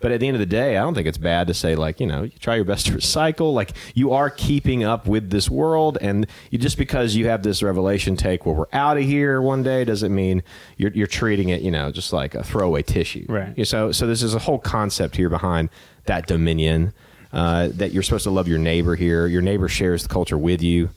But 0.00 0.12
at 0.12 0.20
the 0.20 0.26
end 0.26 0.34
of 0.34 0.40
the 0.40 0.46
day, 0.46 0.76
I 0.76 0.80
don't 0.80 0.94
think 0.94 1.06
it's 1.06 1.18
bad 1.18 1.46
to 1.48 1.54
say 1.54 1.74
like, 1.74 2.00
you 2.00 2.06
know, 2.06 2.22
you 2.22 2.32
try 2.40 2.56
your 2.56 2.64
best 2.64 2.86
to 2.86 2.92
recycle. 2.92 3.52
Like 3.52 3.72
you 3.94 4.12
are 4.12 4.30
keeping 4.30 4.82
up 4.82 5.06
with 5.06 5.30
this 5.30 5.50
world, 5.50 5.98
and 6.00 6.26
you 6.50 6.58
just 6.58 6.78
because 6.78 7.16
you 7.16 7.26
have 7.26 7.42
this 7.42 7.62
revelation 7.62 8.16
take 8.16 8.46
where 8.46 8.54
we're 8.54 8.66
out 8.72 8.96
of 8.96 9.04
here 9.04 9.42
one 9.42 9.62
day 9.62 9.84
doesn't 9.84 10.14
mean 10.14 10.42
you're, 10.76 10.92
you're 10.92 11.06
treating 11.06 11.50
it, 11.50 11.60
you 11.60 11.70
know, 11.70 11.90
just 11.90 12.12
like 12.12 12.34
a 12.34 12.42
throwaway 12.42 12.82
tissue. 12.82 13.26
Right. 13.28 13.66
So, 13.66 13.92
so 13.92 14.06
this 14.06 14.22
is 14.22 14.34
a 14.34 14.38
whole 14.38 14.58
concept 14.58 15.16
here 15.16 15.28
behind 15.28 15.68
that 16.06 16.26
dominion. 16.26 16.92
Uh, 17.32 17.68
that 17.74 17.92
you're 17.92 18.02
supposed 18.02 18.24
to 18.24 18.30
love 18.30 18.48
your 18.48 18.58
neighbor 18.58 18.96
here. 18.96 19.28
Your 19.28 19.40
neighbor 19.40 19.68
shares 19.68 20.02
the 20.02 20.08
culture 20.08 20.36
with 20.36 20.60
you, 20.60 20.90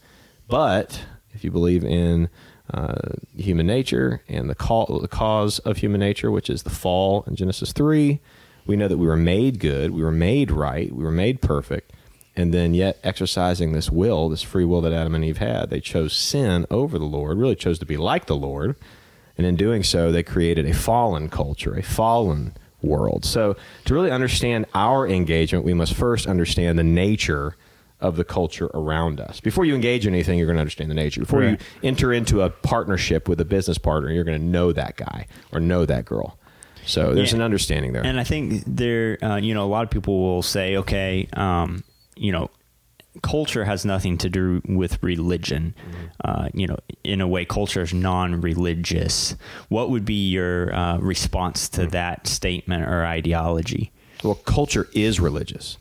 but 0.48 1.00
if 1.34 1.44
you 1.44 1.52
believe 1.52 1.84
in 1.84 2.28
uh, 2.74 3.12
human 3.38 3.68
nature 3.68 4.24
and 4.28 4.50
the, 4.50 4.56
call, 4.56 4.98
the 5.00 5.08
cause 5.08 5.60
of 5.60 5.78
human 5.78 6.00
nature, 6.00 6.32
which 6.32 6.50
is 6.50 6.64
the 6.64 6.72
fall 6.72 7.24
in 7.28 7.36
Genesis 7.36 7.72
three, 7.72 8.20
we 8.66 8.76
know 8.76 8.88
that 8.88 8.98
we 8.98 9.08
were 9.08 9.18
made 9.18 9.60
good, 9.60 9.92
we 9.92 10.04
were 10.04 10.12
made 10.12 10.52
right, 10.52 10.94
we 10.94 11.04
were 11.04 11.12
made 11.12 11.42
perfect, 11.42 11.92
and 12.36 12.54
then 12.54 12.74
yet 12.74 12.98
exercising 13.04 13.74
this 13.74 13.90
will, 13.92 14.30
this 14.30 14.42
free 14.42 14.66
will 14.66 14.82
that 14.82 14.94
Adam 14.94 15.16
and 15.16 15.24
Eve 15.26 15.38
had, 15.38 15.70
they 15.70 15.80
chose 15.80 16.14
sin 16.14 16.66
over 16.72 16.98
the 16.98 17.06
Lord, 17.06 17.38
really 17.38 17.56
chose 17.56 17.80
to 17.80 17.86
be 17.86 17.98
like 17.98 18.26
the 18.26 18.36
Lord, 18.36 18.76
and 19.38 19.46
in 19.48 19.56
doing 19.56 19.84
so, 19.84 20.12
they 20.12 20.24
created 20.24 20.66
a 20.66 20.74
fallen 20.74 21.30
culture, 21.30 21.74
a 21.76 21.82
fallen 21.84 22.54
world. 22.82 23.26
So, 23.26 23.56
to 23.86 23.94
really 23.94 24.12
understand 24.12 24.66
our 24.76 25.08
engagement, 25.08 25.66
we 25.66 25.74
must 25.74 25.94
first 25.94 26.28
understand 26.28 26.78
the 26.78 26.84
nature 26.84 27.56
of 28.00 28.18
the 28.18 28.24
culture 28.26 28.70
around 28.74 29.22
us. 29.22 29.40
Before 29.40 29.64
you 29.64 29.74
engage 29.76 30.06
in 30.06 30.14
anything, 30.14 30.38
you're 30.38 30.46
going 30.46 30.58
to 30.58 30.62
understand 30.62 30.92
the 30.92 30.96
nature. 30.96 31.22
Before 31.22 31.40
Right. 31.40 31.52
you 31.52 31.58
enter 31.88 32.12
into 32.12 32.42
a 32.42 32.50
partnership 32.50 33.30
with 33.30 33.40
a 33.40 33.46
business 33.46 33.78
partner, 33.78 34.12
you're 34.12 34.26
going 34.26 34.40
to 34.40 34.46
know 34.46 34.74
that 34.74 34.98
guy 34.98 35.26
or 35.54 35.62
know 35.62 35.86
that 35.86 36.04
girl. 36.04 36.38
So, 36.86 37.14
there's 37.14 37.32
Yeah. 37.32 37.38
an 37.38 37.42
understanding 37.44 37.94
there. 37.94 38.06
And 38.06 38.20
I 38.20 38.24
think 38.24 38.64
there, 38.68 39.18
uh, 39.24 39.38
you 39.38 39.54
know, 39.54 39.64
a 39.64 39.68
lot 39.72 39.84
of 39.84 39.90
people 39.90 40.20
will 40.22 40.42
say, 40.44 40.78
okay, 40.78 41.28
um, 41.34 41.84
you 42.16 42.32
know, 42.32 42.50
culture 43.22 43.64
has 43.64 43.86
nothing 43.86 44.18
to 44.18 44.30
do 44.30 44.62
with 44.68 45.02
religion. 45.04 45.76
Uh, 46.26 46.50
you 46.54 46.66
know, 46.68 46.78
in 47.04 47.22
a 47.22 47.28
way, 47.28 47.46
culture 47.46 47.82
is 47.82 47.94
non-religious. 47.94 49.36
What 49.70 49.90
would 49.92 50.06
be 50.06 50.30
your 50.30 50.74
uh, 50.74 50.98
response 50.98 51.70
to 51.70 51.86
that 51.88 52.28
statement 52.28 52.84
or 52.84 53.06
ideology? 53.06 53.92
Well, 54.24 54.36
culture 54.36 54.88
is 54.94 55.20
religious 55.20 55.78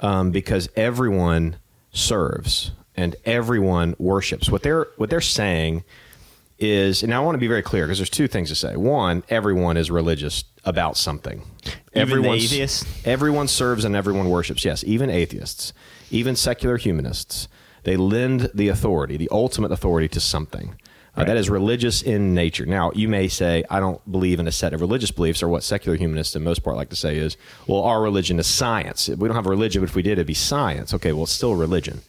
um, 0.00 0.30
because 0.30 0.68
everyone 0.76 1.56
serves 1.92 2.72
and 2.96 3.14
everyone 3.24 3.94
worships. 3.98 4.50
What 4.50 4.62
they're 4.62 4.86
what 4.96 5.08
they're 5.10 5.20
saying 5.20 5.84
is, 6.62 7.02
and 7.02 7.12
I 7.12 7.20
want 7.20 7.34
to 7.34 7.38
be 7.38 7.48
very 7.48 7.62
clear 7.62 7.86
because 7.86 7.98
there's 7.98 8.10
two 8.10 8.28
things 8.28 8.48
to 8.48 8.54
say. 8.54 8.76
One, 8.76 9.24
everyone 9.28 9.76
is 9.76 9.90
religious 9.90 10.44
about 10.64 10.96
something. 10.96 11.42
atheists? 12.52 13.06
Everyone 13.06 13.48
serves 13.48 13.84
and 13.84 13.96
everyone 13.96 14.30
worships. 14.30 14.64
Yes, 14.64 14.84
even 14.84 15.10
atheists, 15.10 15.72
even 16.10 16.36
secular 16.36 16.76
humanists, 16.76 17.48
they 17.84 17.96
lend 17.96 18.50
the 18.54 18.68
authority, 18.68 19.16
the 19.16 19.28
ultimate 19.30 19.72
authority, 19.72 20.08
to 20.08 20.20
something. 20.20 20.76
Uh, 21.14 21.24
that 21.24 21.36
is 21.36 21.50
religious 21.50 22.00
in 22.00 22.32
nature. 22.32 22.64
Now, 22.64 22.90
you 22.94 23.06
may 23.06 23.28
say, 23.28 23.64
I 23.68 23.80
don't 23.80 24.00
believe 24.10 24.40
in 24.40 24.48
a 24.48 24.52
set 24.52 24.72
of 24.72 24.80
religious 24.80 25.10
beliefs, 25.10 25.42
or 25.42 25.48
what 25.48 25.62
secular 25.62 25.98
humanists, 25.98 26.34
in 26.34 26.42
most 26.42 26.62
part, 26.62 26.74
like 26.74 26.88
to 26.88 26.96
say 26.96 27.18
is, 27.18 27.36
well, 27.66 27.82
our 27.82 28.00
religion 28.00 28.38
is 28.38 28.46
science. 28.46 29.10
We 29.10 29.28
don't 29.28 29.36
have 29.36 29.46
a 29.46 29.50
religion, 29.50 29.82
but 29.82 29.90
if 29.90 29.94
we 29.94 30.00
did, 30.00 30.12
it'd 30.12 30.26
be 30.26 30.32
science. 30.32 30.94
Okay, 30.94 31.12
well, 31.12 31.24
it's 31.24 31.32
still 31.32 31.54
religion. 31.54 32.00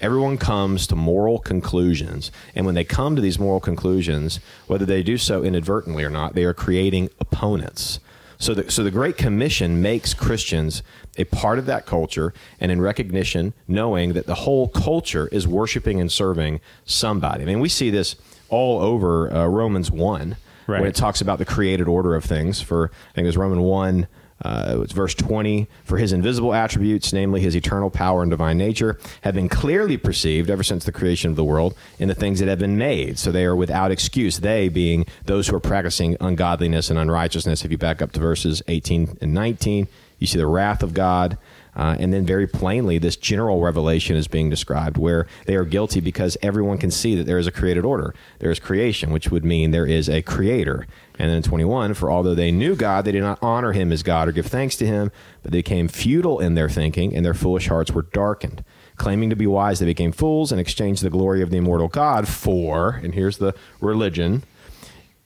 Everyone 0.00 0.38
comes 0.38 0.86
to 0.86 0.96
moral 0.96 1.38
conclusions, 1.38 2.32
and 2.54 2.64
when 2.64 2.74
they 2.74 2.84
come 2.84 3.16
to 3.16 3.22
these 3.22 3.38
moral 3.38 3.60
conclusions, 3.60 4.40
whether 4.66 4.86
they 4.86 5.02
do 5.02 5.18
so 5.18 5.42
inadvertently 5.42 6.02
or 6.04 6.10
not, 6.10 6.34
they 6.34 6.44
are 6.44 6.54
creating 6.54 7.10
opponents. 7.20 8.00
So 8.38 8.54
the, 8.54 8.70
so 8.70 8.82
the 8.82 8.90
Great 8.90 9.18
Commission 9.18 9.82
makes 9.82 10.14
Christians 10.14 10.82
a 11.18 11.24
part 11.24 11.58
of 11.58 11.66
that 11.66 11.84
culture, 11.84 12.32
and 12.58 12.72
in 12.72 12.80
recognition, 12.80 13.52
knowing 13.68 14.14
that 14.14 14.24
the 14.26 14.36
whole 14.36 14.68
culture 14.68 15.28
is 15.30 15.46
worshiping 15.46 16.00
and 16.00 16.10
serving 16.10 16.60
somebody. 16.86 17.42
I 17.42 17.46
mean, 17.46 17.60
we 17.60 17.68
see 17.68 17.90
this 17.90 18.16
all 18.48 18.80
over 18.80 19.30
uh, 19.32 19.46
Romans 19.46 19.90
1 19.90 20.36
Right. 20.66 20.80
when 20.80 20.88
it 20.88 20.94
talks 20.94 21.20
about 21.20 21.38
the 21.38 21.44
created 21.44 21.88
order 21.88 22.14
of 22.14 22.24
things. 22.24 22.62
For, 22.62 22.92
I 23.10 23.14
think 23.14 23.24
it 23.24 23.28
was 23.28 23.36
Roman 23.36 23.60
1, 23.60 24.06
uh, 24.42 24.78
it's 24.82 24.92
verse 24.92 25.14
20. 25.14 25.68
For 25.84 25.98
his 25.98 26.12
invisible 26.12 26.54
attributes, 26.54 27.12
namely 27.12 27.40
his 27.40 27.54
eternal 27.54 27.90
power 27.90 28.22
and 28.22 28.30
divine 28.30 28.58
nature, 28.58 28.98
have 29.22 29.34
been 29.34 29.48
clearly 29.48 29.96
perceived 29.96 30.50
ever 30.50 30.62
since 30.62 30.84
the 30.84 30.92
creation 30.92 31.30
of 31.30 31.36
the 31.36 31.44
world 31.44 31.74
in 31.98 32.08
the 32.08 32.14
things 32.14 32.40
that 32.40 32.48
have 32.48 32.58
been 32.58 32.78
made. 32.78 33.18
So 33.18 33.30
they 33.30 33.44
are 33.44 33.56
without 33.56 33.90
excuse. 33.90 34.40
They 34.40 34.68
being 34.68 35.04
those 35.26 35.48
who 35.48 35.56
are 35.56 35.60
practicing 35.60 36.16
ungodliness 36.20 36.90
and 36.90 36.98
unrighteousness. 36.98 37.64
If 37.64 37.70
you 37.70 37.78
back 37.78 38.00
up 38.00 38.12
to 38.12 38.20
verses 38.20 38.62
18 38.68 39.18
and 39.20 39.34
19, 39.34 39.88
you 40.18 40.26
see 40.26 40.38
the 40.38 40.46
wrath 40.46 40.82
of 40.82 40.94
God 40.94 41.38
Uh, 41.74 41.96
and 41.98 42.12
then, 42.12 42.26
very 42.26 42.46
plainly, 42.46 42.98
this 42.98 43.16
general 43.16 43.60
revelation 43.60 44.16
is 44.16 44.26
being 44.26 44.50
described 44.50 44.96
where 44.96 45.26
they 45.46 45.54
are 45.54 45.64
guilty 45.64 46.00
because 46.00 46.36
everyone 46.42 46.78
can 46.78 46.90
see 46.90 47.14
that 47.14 47.24
there 47.24 47.38
is 47.38 47.46
a 47.46 47.52
created 47.52 47.84
order. 47.84 48.14
There 48.38 48.50
is 48.50 48.58
creation, 48.58 49.12
which 49.12 49.30
would 49.30 49.44
mean 49.44 49.70
there 49.70 49.86
is 49.86 50.08
a 50.08 50.22
creator. 50.22 50.86
And 51.18 51.30
then 51.30 51.42
21, 51.42 51.94
for 51.94 52.10
although 52.10 52.34
they 52.34 52.50
knew 52.50 52.74
God, 52.74 53.04
they 53.04 53.12
did 53.12 53.22
not 53.22 53.38
honor 53.42 53.72
him 53.72 53.92
as 53.92 54.02
God 54.02 54.26
or 54.28 54.32
give 54.32 54.46
thanks 54.46 54.76
to 54.76 54.86
him, 54.86 55.12
but 55.42 55.52
they 55.52 55.58
became 55.58 55.86
futile 55.86 56.40
in 56.40 56.54
their 56.54 56.68
thinking, 56.68 57.14
and 57.14 57.24
their 57.24 57.34
foolish 57.34 57.68
hearts 57.68 57.92
were 57.92 58.02
darkened. 58.02 58.64
Claiming 58.96 59.30
to 59.30 59.36
be 59.36 59.46
wise, 59.46 59.78
they 59.78 59.86
became 59.86 60.12
fools 60.12 60.50
and 60.50 60.60
exchanged 60.60 61.02
the 61.02 61.10
glory 61.10 61.42
of 61.42 61.50
the 61.50 61.58
immortal 61.58 61.88
God 61.88 62.26
for, 62.26 63.00
and 63.02 63.14
here's 63.14 63.38
the 63.38 63.54
religion, 63.80 64.42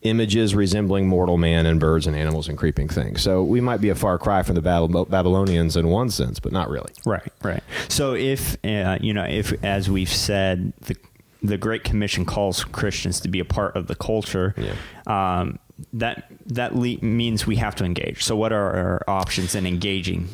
images 0.04 0.54
resembling 0.54 1.08
mortal 1.08 1.38
man 1.38 1.66
and 1.66 1.80
birds 1.80 2.06
and 2.06 2.14
animals 2.14 2.48
and 2.48 2.56
creeping 2.56 2.88
things. 2.88 3.22
So 3.22 3.42
we 3.42 3.60
might 3.60 3.80
be 3.80 3.88
a 3.88 3.94
far 3.94 4.18
cry 4.18 4.42
from 4.42 4.54
the 4.54 4.60
Babylonians 4.60 5.76
in 5.76 5.88
one 5.88 6.10
sense, 6.10 6.38
but 6.38 6.52
not 6.52 6.68
really. 6.68 6.92
Right, 7.04 7.32
right. 7.42 7.62
So 7.88 8.14
if 8.14 8.56
uh, 8.64 8.98
you 9.00 9.12
know, 9.12 9.24
if 9.24 9.52
as 9.64 9.90
we've 9.90 10.08
said, 10.08 10.72
the 10.82 10.96
the 11.42 11.58
Great 11.58 11.84
Commission 11.84 12.24
calls 12.24 12.64
Christians 12.64 13.20
to 13.20 13.28
be 13.28 13.40
a 13.40 13.44
part 13.44 13.76
of 13.76 13.86
the 13.86 13.94
culture. 13.94 14.54
Yeah. 14.56 14.74
Um, 15.06 15.58
that 15.92 16.30
that 16.46 16.76
le- 16.76 17.02
means 17.02 17.46
we 17.46 17.56
have 17.56 17.74
to 17.76 17.84
engage. 17.84 18.22
So 18.22 18.36
what 18.36 18.52
are 18.52 18.70
our 18.76 19.04
options 19.08 19.54
in 19.54 19.66
engaging 19.66 20.28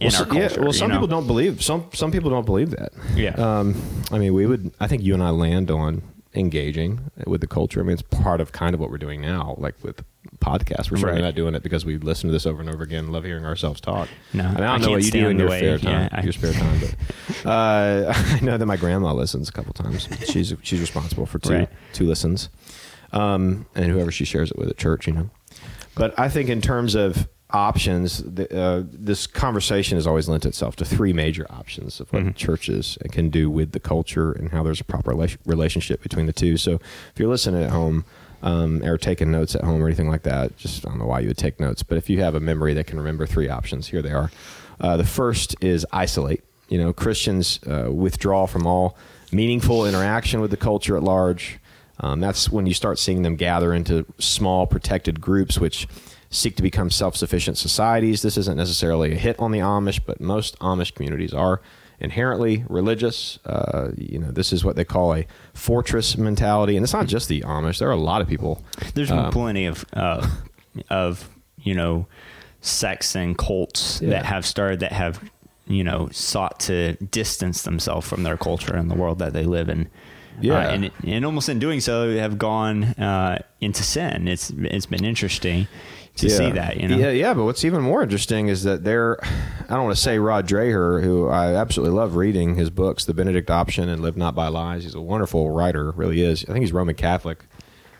in 0.00 0.12
well, 0.12 0.20
our 0.20 0.26
culture? 0.26 0.54
Yeah, 0.56 0.62
well, 0.62 0.72
some 0.72 0.88
know? 0.88 0.96
people 0.96 1.08
don't 1.08 1.26
believe 1.26 1.62
some 1.62 1.88
some 1.92 2.12
people 2.12 2.30
don't 2.30 2.46
believe 2.46 2.70
that. 2.70 2.92
Yeah. 3.14 3.30
Um, 3.30 3.74
I 4.12 4.18
mean, 4.18 4.34
we 4.34 4.46
would. 4.46 4.72
I 4.78 4.86
think 4.86 5.02
you 5.02 5.14
and 5.14 5.22
I 5.22 5.30
land 5.30 5.70
on 5.70 6.02
engaging 6.34 7.10
with 7.26 7.40
the 7.40 7.46
culture. 7.46 7.80
I 7.80 7.82
mean, 7.84 7.92
it's 7.94 8.02
part 8.02 8.40
of 8.40 8.52
kind 8.52 8.74
of 8.74 8.80
what 8.80 8.90
we're 8.90 8.98
doing 8.98 9.20
now, 9.20 9.54
like 9.58 9.74
with 9.82 10.02
podcasts. 10.40 10.90
We're 10.90 10.96
certainly 10.96 11.20
Right. 11.22 11.28
not 11.28 11.34
doing 11.34 11.54
it 11.54 11.62
because 11.62 11.84
we 11.84 11.96
listen 11.98 12.28
to 12.28 12.32
this 12.32 12.44
over 12.46 12.60
and 12.60 12.68
over 12.68 12.82
again. 12.82 13.12
Love 13.12 13.24
hearing 13.24 13.44
ourselves 13.44 13.80
talk. 13.80 14.08
No, 14.32 14.44
I, 14.44 14.48
I 14.48 14.54
don't 14.54 14.62
I 14.64 14.76
know 14.78 14.90
what 14.90 15.04
you 15.04 15.10
do 15.10 15.28
in 15.28 15.38
your 15.38 15.48
way- 15.48 15.58
spare 15.60 15.78
time. 15.78 15.92
yeah, 15.92 16.08
I- 16.12 16.22
your 16.22 16.32
spare 16.32 16.52
time, 16.52 16.80
but 16.80 17.46
uh, 17.46 18.12
I 18.16 18.40
know 18.40 18.56
that 18.58 18.66
my 18.66 18.76
grandma 18.76 19.12
listens 19.12 19.48
a 19.48 19.52
couple 19.52 19.72
times. 19.74 20.08
She's 20.26 20.54
she's 20.62 20.80
responsible 20.80 21.26
for 21.26 21.38
two 21.38 21.52
Right. 21.54 21.68
two 21.92 22.06
listens, 22.06 22.48
um, 23.12 23.66
and 23.74 23.86
whoever 23.86 24.10
she 24.10 24.24
shares 24.24 24.50
it 24.50 24.58
with 24.58 24.68
at 24.68 24.76
church, 24.76 25.06
you 25.06 25.12
know. 25.12 25.30
But 25.94 26.18
I 26.18 26.28
think 26.28 26.48
in 26.48 26.60
terms 26.60 26.94
of 26.96 27.28
options, 27.50 28.22
the, 28.22 28.52
uh, 28.56 28.82
this 28.86 29.26
conversation 29.26 29.96
has 29.96 30.06
always 30.06 30.28
lent 30.28 30.44
itself 30.44 30.76
to 30.76 30.84
three 30.84 31.12
major 31.12 31.46
options 31.50 32.00
of 32.00 32.12
what 32.12 32.34
churches 32.34 32.98
can 33.12 33.30
do 33.30 33.50
with 33.50 33.72
the 33.72 33.80
culture 33.80 34.32
and 34.32 34.50
how 34.50 34.62
there's 34.62 34.80
a 34.80 34.84
proper 34.84 35.12
rela- 35.12 35.36
relationship 35.44 36.02
between 36.02 36.26
the 36.26 36.32
two. 36.32 36.56
So 36.56 36.74
if 36.74 37.12
you're 37.16 37.28
listening 37.28 37.62
at 37.62 37.70
home 37.70 38.04
um, 38.42 38.82
or 38.82 38.98
taking 38.98 39.30
notes 39.30 39.54
at 39.54 39.62
home 39.62 39.82
or 39.82 39.86
anything 39.86 40.08
like 40.08 40.22
that, 40.22 40.56
just 40.56 40.84
I 40.84 40.90
don't 40.90 40.98
know 40.98 41.06
why 41.06 41.20
you 41.20 41.28
would 41.28 41.38
take 41.38 41.60
notes, 41.60 41.82
but 41.82 41.96
if 41.96 42.10
you 42.10 42.20
have 42.20 42.34
a 42.34 42.40
memory 42.40 42.74
that 42.74 42.86
can 42.86 42.98
remember 42.98 43.26
three 43.26 43.48
options, 43.48 43.88
here 43.88 44.02
they 44.02 44.12
are. 44.12 44.30
Uh, 44.80 44.96
the 44.96 45.04
first 45.04 45.54
is 45.60 45.86
isolate. 45.92 46.42
You 46.68 46.78
know, 46.78 46.92
Christians 46.92 47.60
uh, 47.66 47.90
withdraw 47.92 48.46
from 48.46 48.66
all 48.66 48.96
meaningful 49.30 49.86
interaction 49.86 50.40
with 50.40 50.50
the 50.50 50.56
culture 50.56 50.96
at 50.96 51.02
large. 51.02 51.58
Um, 52.00 52.20
that's 52.20 52.50
when 52.50 52.66
you 52.66 52.74
start 52.74 52.98
seeing 52.98 53.22
them 53.22 53.36
gather 53.36 53.72
into 53.72 54.06
small 54.18 54.66
protected 54.66 55.20
groups, 55.20 55.58
which 55.60 55.86
seek 56.34 56.56
to 56.56 56.62
become 56.62 56.90
self-sufficient 56.90 57.56
societies. 57.56 58.22
This 58.22 58.36
isn't 58.36 58.56
necessarily 58.56 59.12
a 59.12 59.16
hit 59.16 59.38
on 59.38 59.52
the 59.52 59.60
Amish, 59.60 60.00
but 60.04 60.20
most 60.20 60.58
Amish 60.58 60.92
communities 60.94 61.32
are 61.32 61.60
inherently 62.00 62.64
religious. 62.68 63.38
Uh, 63.46 63.92
you 63.96 64.18
know, 64.18 64.30
this 64.32 64.52
is 64.52 64.64
what 64.64 64.74
they 64.76 64.84
call 64.84 65.14
a 65.14 65.26
fortress 65.54 66.16
mentality, 66.18 66.76
and 66.76 66.82
it's 66.84 66.92
not 66.92 67.06
just 67.06 67.28
the 67.28 67.42
Amish. 67.42 67.78
There 67.78 67.88
are 67.88 67.92
a 67.92 67.96
lot 67.96 68.20
of 68.20 68.28
people. 68.28 68.62
There's 68.94 69.10
um, 69.10 69.30
plenty 69.32 69.66
of 69.66 69.84
uh, 69.92 70.26
of 70.90 71.28
you 71.58 71.74
know 71.74 72.06
sects 72.60 73.14
and 73.14 73.36
cults 73.38 74.00
Yeah. 74.02 74.10
that 74.10 74.24
have 74.26 74.44
started 74.44 74.80
that 74.80 74.92
have 74.92 75.20
you 75.66 75.84
know 75.84 76.08
sought 76.12 76.60
to 76.60 76.94
distance 76.94 77.62
themselves 77.62 78.08
from 78.08 78.22
their 78.24 78.36
culture 78.36 78.74
and 78.74 78.90
the 78.90 78.94
world 78.96 79.18
that 79.20 79.32
they 79.32 79.44
live 79.44 79.68
in. 79.68 79.88
Yeah. 80.40 80.54
Uh, 80.54 80.70
and 80.72 80.90
and 81.06 81.24
almost 81.24 81.48
in 81.48 81.60
doing 81.60 81.78
so 81.80 82.10
they 82.10 82.18
have 82.18 82.38
gone 82.38 82.84
uh, 82.98 83.38
into 83.60 83.84
sin. 83.84 84.26
It's 84.26 84.50
it's 84.50 84.86
been 84.86 85.04
interesting 85.04 85.68
to 86.16 86.30
see 86.30 86.50
that. 86.52 86.78
You 86.80 86.88
know. 86.88 86.96
Yeah, 86.96 87.10
yeah. 87.10 87.34
But 87.34 87.44
what's 87.44 87.64
even 87.64 87.82
more 87.82 88.02
interesting 88.02 88.48
is 88.48 88.62
that 88.64 88.84
they're, 88.84 89.18
I 89.24 89.74
don't 89.74 89.84
want 89.84 89.96
to 89.96 90.02
say 90.02 90.18
Rod 90.18 90.46
Dreher, 90.48 91.02
who 91.02 91.28
I 91.28 91.54
absolutely 91.54 91.96
love 91.96 92.16
reading 92.16 92.54
his 92.54 92.70
books, 92.70 93.04
The 93.04 93.14
Benedict 93.14 93.50
Option 93.50 93.88
and 93.88 94.02
Live 94.02 94.16
Not 94.16 94.34
by 94.34 94.48
Lies. 94.48 94.84
He's 94.84 94.94
a 94.94 95.00
wonderful 95.00 95.50
writer, 95.50 95.90
really 95.92 96.22
is. 96.22 96.44
I 96.44 96.52
think 96.52 96.60
he's 96.60 96.72
Roman 96.72 96.94
Catholic 96.94 97.44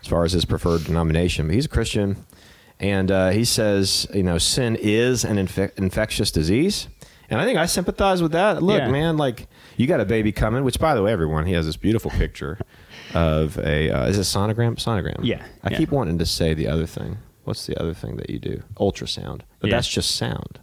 as 0.01 0.07
far 0.09 0.25
as 0.25 0.33
his 0.33 0.45
preferred 0.45 0.85
denomination, 0.85 1.47
but 1.47 1.55
he's 1.55 1.65
a 1.67 1.69
Christian. 1.71 2.25
And 2.81 3.11
uh, 3.11 3.31
he 3.31 3.45
says, 3.45 4.07
you 4.13 4.23
know, 4.23 4.37
sin 4.39 4.77
is 4.81 5.25
an 5.25 5.37
infe- 5.37 5.77
infectious 5.79 6.31
disease. 6.31 6.89
And 7.31 7.41
I 7.41 7.45
think 7.47 7.59
I 7.59 7.67
sympathize 7.67 8.21
with 8.21 8.33
that. 8.33 8.63
Look, 8.63 8.79
Yeah. 8.81 8.91
man, 8.91 9.17
like 9.17 9.47
you 9.77 9.87
got 9.87 10.01
a 10.01 10.05
baby 10.05 10.31
coming, 10.33 10.63
which 10.63 10.79
by 10.79 10.95
the 10.95 11.03
way, 11.03 11.11
everyone, 11.13 11.47
he 11.47 11.55
has 11.55 11.65
this 11.67 11.77
beautiful 11.77 12.11
picture 12.11 12.59
of 13.15 13.57
a, 13.59 13.91
uh, 13.91 14.07
is 14.09 14.19
it 14.19 14.23
sonogram? 14.23 14.75
Sonogram. 14.77 15.21
Yeah, 15.23 15.43
I 15.63 15.71
yeah. 15.71 15.79
keep 15.79 15.91
wanting 15.91 16.19
to 16.19 16.27
say 16.27 16.53
the 16.53 16.69
other 16.69 16.85
thing. 16.87 17.17
What's 17.45 17.67
the 17.67 17.79
other 17.81 17.95
thing 17.95 18.17
that 18.17 18.31
you 18.31 18.39
do? 18.39 18.63
Ultrasound. 18.77 19.41
But 19.61 19.71
Yeah. 19.71 19.77
that's 19.77 19.89
just 19.89 20.15
sound. 20.17 20.61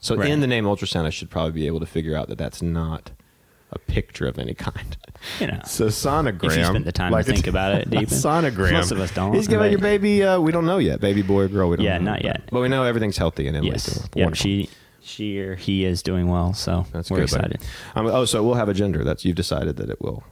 So 0.00 0.16
Right. 0.16 0.28
in 0.30 0.40
the 0.40 0.46
name 0.46 0.64
ultrasound, 0.64 1.04
I 1.06 1.10
should 1.10 1.30
probably 1.30 1.52
be 1.52 1.66
able 1.66 1.80
to 1.80 1.86
figure 1.86 2.16
out 2.16 2.28
that 2.28 2.38
that's 2.38 2.60
not 2.62 3.10
a 3.72 3.78
picture 3.78 4.26
of 4.26 4.38
any 4.38 4.54
kind. 4.54 4.96
You 5.40 5.48
know. 5.48 5.60
So 5.66 5.86
sonogram. 5.86 6.44
If 6.52 6.56
you 6.58 6.64
spent 6.64 6.84
the 6.84 6.92
time 6.92 7.12
to 7.12 7.18
a- 7.18 7.22
think 7.22 7.46
about 7.46 7.74
it 7.74 7.90
deep. 7.90 8.08
sonogram. 8.10 8.72
Most 8.72 8.92
of 8.92 9.00
us 9.00 9.12
don't. 9.12 9.32
He's 9.34 9.48
giving 9.48 9.70
your 9.70 9.80
baby. 9.80 10.22
Uh, 10.22 10.38
we 10.40 10.52
don't 10.52 10.66
know 10.66 10.78
yet. 10.78 11.00
Baby 11.00 11.22
boy 11.22 11.42
or 11.42 11.48
girl. 11.48 11.70
We 11.70 11.76
don't 11.78 11.86
Yeah, 11.86 11.98
know. 11.98 12.04
not 12.12 12.18
But- 12.18 12.24
yet. 12.24 12.42
But 12.52 12.60
we 12.60 12.68
know 12.68 12.84
everything's 12.84 13.16
healthy 13.16 13.48
and 13.48 13.56
Emily's 13.56 13.86
Yes. 13.88 13.94
doing 13.94 14.08
Yeah. 14.14 14.24
wonderful. 14.26 14.42
She 14.42 14.68
she 15.06 15.38
or 15.38 15.54
he 15.56 15.84
is 15.84 16.02
doing 16.02 16.28
well. 16.28 16.54
So 16.54 16.86
That's 16.92 17.10
we're 17.10 17.18
good. 17.18 17.24
excited. 17.24 17.60
Um, 17.94 18.06
oh, 18.06 18.24
so 18.24 18.42
we'll 18.42 18.54
have 18.54 18.70
a 18.70 18.74
gender. 18.74 19.04
That's 19.04 19.22
you've 19.24 19.36
decided 19.36 19.76
that 19.76 19.90
it 19.90 20.00
will. 20.00 20.22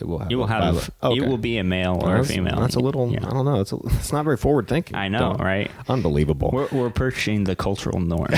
It 0.00 0.06
will 0.08 0.18
have. 0.18 0.30
You 0.30 0.38
will 0.38 0.46
have. 0.46 0.62
violet- 0.62 0.90
Okay. 1.02 1.18
It 1.24 1.28
will 1.28 1.38
be 1.38 1.58
a 1.58 1.64
male 1.64 1.98
or 2.02 2.16
a 2.16 2.24
female. 2.24 2.58
That's 2.60 2.74
a 2.76 2.80
little. 2.80 3.10
Yeah. 3.12 3.26
I 3.26 3.30
don't 3.30 3.44
know. 3.44 3.60
It's 3.60 3.72
a, 3.72 3.76
it's 3.84 4.12
not 4.12 4.24
very 4.24 4.36
forward 4.36 4.68
thinking. 4.68 4.96
I 4.96 5.08
know, 5.08 5.34
right? 5.38 5.70
Unbelievable. 5.88 6.50
We're, 6.52 6.68
we're 6.72 6.90
pushing 6.90 7.44
the 7.44 7.56
cultural 7.56 8.00
norm. 8.00 8.28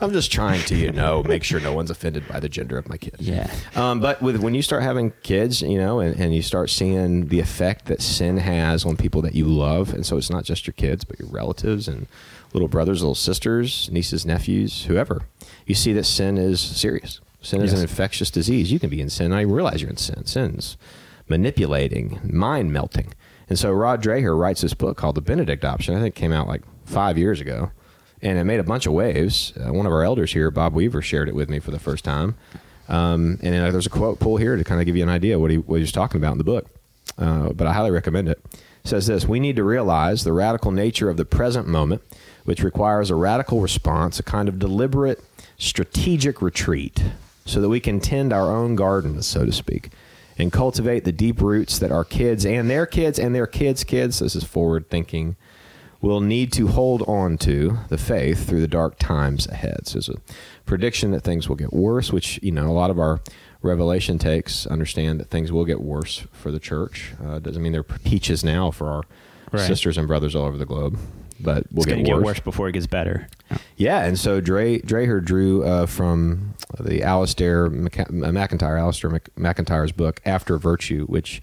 I'm 0.00 0.12
just 0.12 0.30
trying 0.32 0.62
to, 0.64 0.76
you 0.76 0.92
know, 0.92 1.22
make 1.22 1.44
sure 1.44 1.60
no 1.60 1.72
one's 1.72 1.90
offended 1.90 2.26
by 2.28 2.40
the 2.40 2.48
gender 2.48 2.78
of 2.78 2.88
my 2.88 2.96
kid. 2.96 3.16
Yeah. 3.18 3.50
Um, 3.74 4.00
but 4.00 4.20
with 4.22 4.36
when 4.42 4.54
you 4.54 4.62
start 4.62 4.82
having 4.82 5.12
kids, 5.22 5.62
you 5.62 5.78
know, 5.78 6.00
and, 6.00 6.18
and 6.20 6.34
you 6.34 6.42
start 6.42 6.70
seeing 6.70 7.28
the 7.28 7.40
effect 7.40 7.86
that 7.86 8.00
sin 8.02 8.36
has 8.38 8.84
on 8.84 8.96
people 8.96 9.22
that 9.22 9.34
you 9.34 9.46
love, 9.46 9.92
and 9.92 10.04
so 10.06 10.16
it's 10.16 10.30
not 10.30 10.44
just 10.44 10.66
your 10.66 10.74
kids, 10.74 11.04
but 11.04 11.18
your 11.18 11.28
relatives 11.28 11.88
and 11.88 12.06
little 12.52 12.68
brothers, 12.68 13.00
little 13.02 13.14
sisters, 13.14 13.88
nieces, 13.92 14.24
nephews, 14.26 14.84
whoever. 14.84 15.22
You 15.66 15.74
see 15.74 15.92
that 15.92 16.04
sin 16.04 16.36
is 16.38 16.60
serious. 16.60 17.20
Sin 17.42 17.62
is 17.62 17.72
an 17.72 17.80
infectious 17.80 18.30
disease. 18.30 18.70
You 18.70 18.78
can 18.78 18.90
be 18.90 19.00
in 19.00 19.08
sin. 19.08 19.32
I 19.32 19.42
realize 19.42 19.80
you're 19.80 19.90
in 19.90 19.96
sin. 19.96 20.26
Sin's 20.26 20.76
manipulating, 21.28 22.20
mind 22.24 22.72
melting. 22.72 23.14
And 23.48 23.58
so 23.58 23.72
Rod 23.72 24.02
Dreher 24.02 24.38
writes 24.38 24.60
this 24.60 24.74
book 24.74 24.96
called 24.96 25.14
The 25.14 25.22
Benedict 25.22 25.64
Option. 25.64 25.94
I 25.94 26.00
think 26.00 26.16
it 26.16 26.20
came 26.20 26.32
out 26.32 26.48
like 26.48 26.62
five 26.84 27.16
years 27.16 27.40
ago. 27.40 27.70
And 28.22 28.38
it 28.38 28.44
made 28.44 28.60
a 28.60 28.64
bunch 28.64 28.86
of 28.86 28.92
waves. 28.92 29.54
Uh, 29.56 29.72
one 29.72 29.86
of 29.86 29.92
our 29.92 30.04
elders 30.04 30.34
here, 30.34 30.50
Bob 30.50 30.74
Weaver, 30.74 31.00
shared 31.00 31.28
it 31.28 31.34
with 31.34 31.48
me 31.48 31.58
for 31.58 31.70
the 31.70 31.78
first 31.78 32.04
time. 32.04 32.36
Um, 32.88 33.38
and 33.42 33.54
uh, 33.54 33.70
there's 33.70 33.86
a 33.86 33.90
quote 33.90 34.20
pull 34.20 34.36
here 34.36 34.56
to 34.56 34.64
kind 34.64 34.80
of 34.80 34.86
give 34.86 34.96
you 34.96 35.02
an 35.02 35.08
idea 35.08 35.38
what 35.38 35.50
he, 35.50 35.56
what 35.56 35.76
he 35.76 35.82
was 35.82 35.92
talking 35.92 36.20
about 36.20 36.32
in 36.32 36.38
the 36.38 36.44
book. 36.44 36.66
Uh, 37.16 37.50
but 37.50 37.66
I 37.66 37.72
highly 37.72 37.90
recommend 37.90 38.28
it. 38.28 38.40
It 38.52 38.88
says 38.88 39.06
this 39.06 39.26
We 39.26 39.40
need 39.40 39.56
to 39.56 39.64
realize 39.64 40.24
the 40.24 40.32
radical 40.32 40.70
nature 40.70 41.08
of 41.08 41.16
the 41.16 41.24
present 41.24 41.66
moment, 41.66 42.02
which 42.44 42.62
requires 42.62 43.10
a 43.10 43.14
radical 43.14 43.60
response, 43.60 44.18
a 44.18 44.22
kind 44.22 44.48
of 44.48 44.58
deliberate, 44.58 45.22
strategic 45.56 46.42
retreat, 46.42 47.02
so 47.50 47.60
that 47.60 47.68
we 47.68 47.80
can 47.80 48.00
tend 48.00 48.32
our 48.32 48.50
own 48.54 48.76
gardens, 48.76 49.26
so 49.26 49.44
to 49.44 49.52
speak, 49.52 49.90
and 50.38 50.52
cultivate 50.52 51.04
the 51.04 51.12
deep 51.12 51.40
roots 51.40 51.78
that 51.78 51.90
our 51.92 52.04
kids 52.04 52.46
and 52.46 52.70
their 52.70 52.86
kids 52.86 53.18
and 53.18 53.34
their 53.34 53.46
kids' 53.46 53.84
kids, 53.84 54.18
this 54.20 54.34
is 54.36 54.44
forward 54.44 54.88
thinking, 54.88 55.36
will 56.00 56.20
need 56.20 56.50
to 56.52 56.68
hold 56.68 57.02
on 57.02 57.36
to 57.36 57.78
the 57.88 57.98
faith 57.98 58.48
through 58.48 58.60
the 58.60 58.68
dark 58.68 58.98
times 58.98 59.46
ahead. 59.48 59.86
So 59.86 59.94
there's 59.94 60.08
a 60.08 60.14
prediction 60.64 61.10
that 61.10 61.20
things 61.22 61.48
will 61.48 61.56
get 61.56 61.72
worse, 61.74 62.10
which, 62.12 62.38
you 62.42 62.52
know, 62.52 62.68
a 62.68 62.72
lot 62.72 62.90
of 62.90 62.98
our 62.98 63.20
revelation 63.60 64.18
takes 64.18 64.66
understand 64.66 65.20
that 65.20 65.28
things 65.28 65.52
will 65.52 65.66
get 65.66 65.82
worse 65.82 66.26
for 66.32 66.50
the 66.50 66.58
church. 66.58 67.12
Uh, 67.22 67.38
doesn't 67.38 67.62
mean 67.62 67.72
they're 67.72 67.82
peaches 67.82 68.42
now 68.44 68.70
for 68.70 68.88
our 68.88 69.02
Right. 69.52 69.66
sisters 69.66 69.98
and 69.98 70.06
brothers 70.06 70.36
all 70.36 70.44
over 70.46 70.56
the 70.56 70.64
globe, 70.64 70.96
but 71.40 71.64
we'll 71.72 71.82
it's 71.82 71.86
get 71.86 71.98
worse. 71.98 72.06
get 72.06 72.24
worse 72.24 72.38
before 72.40 72.68
it 72.68 72.72
gets 72.72 72.86
better. 72.86 73.26
Yeah, 73.76 74.04
and 74.04 74.16
so 74.16 74.40
Dre 74.40 74.78
Dreher 74.78 75.22
drew 75.24 75.64
uh, 75.64 75.86
from 75.86 76.49
the 76.78 77.00
Alasdair 77.00 77.70
Mc- 77.70 78.00
uh, 78.00 78.32
MacIntyre, 78.32 78.76
Alasdair 78.76 79.10
Mc- 79.10 79.36
MacIntyre's 79.36 79.92
book 79.92 80.20
After 80.24 80.58
Virtue, 80.58 81.06
which 81.06 81.40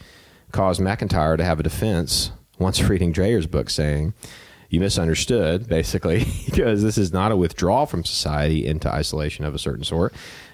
caused 0.52 0.80
MacIntyre 0.82 1.38
to 1.38 1.44
have 1.44 1.60
a 1.60 1.64
defense 1.64 2.32
once 2.60 2.82
reading 2.90 3.14
Dreher's 3.14 3.48
book, 3.48 3.70
saying, 3.70 4.14
"You 4.70 4.80
misunderstood, 4.80 5.68
basically, 5.68 6.26
because 6.46 6.84
this 6.84 6.98
is 6.98 7.12
not 7.12 7.32
a 7.32 7.38
withdrawal 7.38 7.86
from 7.86 8.06
society 8.06 8.66
into 8.66 8.92
isolation 8.92 9.46
of 9.46 9.54
a 9.56 9.60
certain 9.60 9.84
sort." 9.84 10.14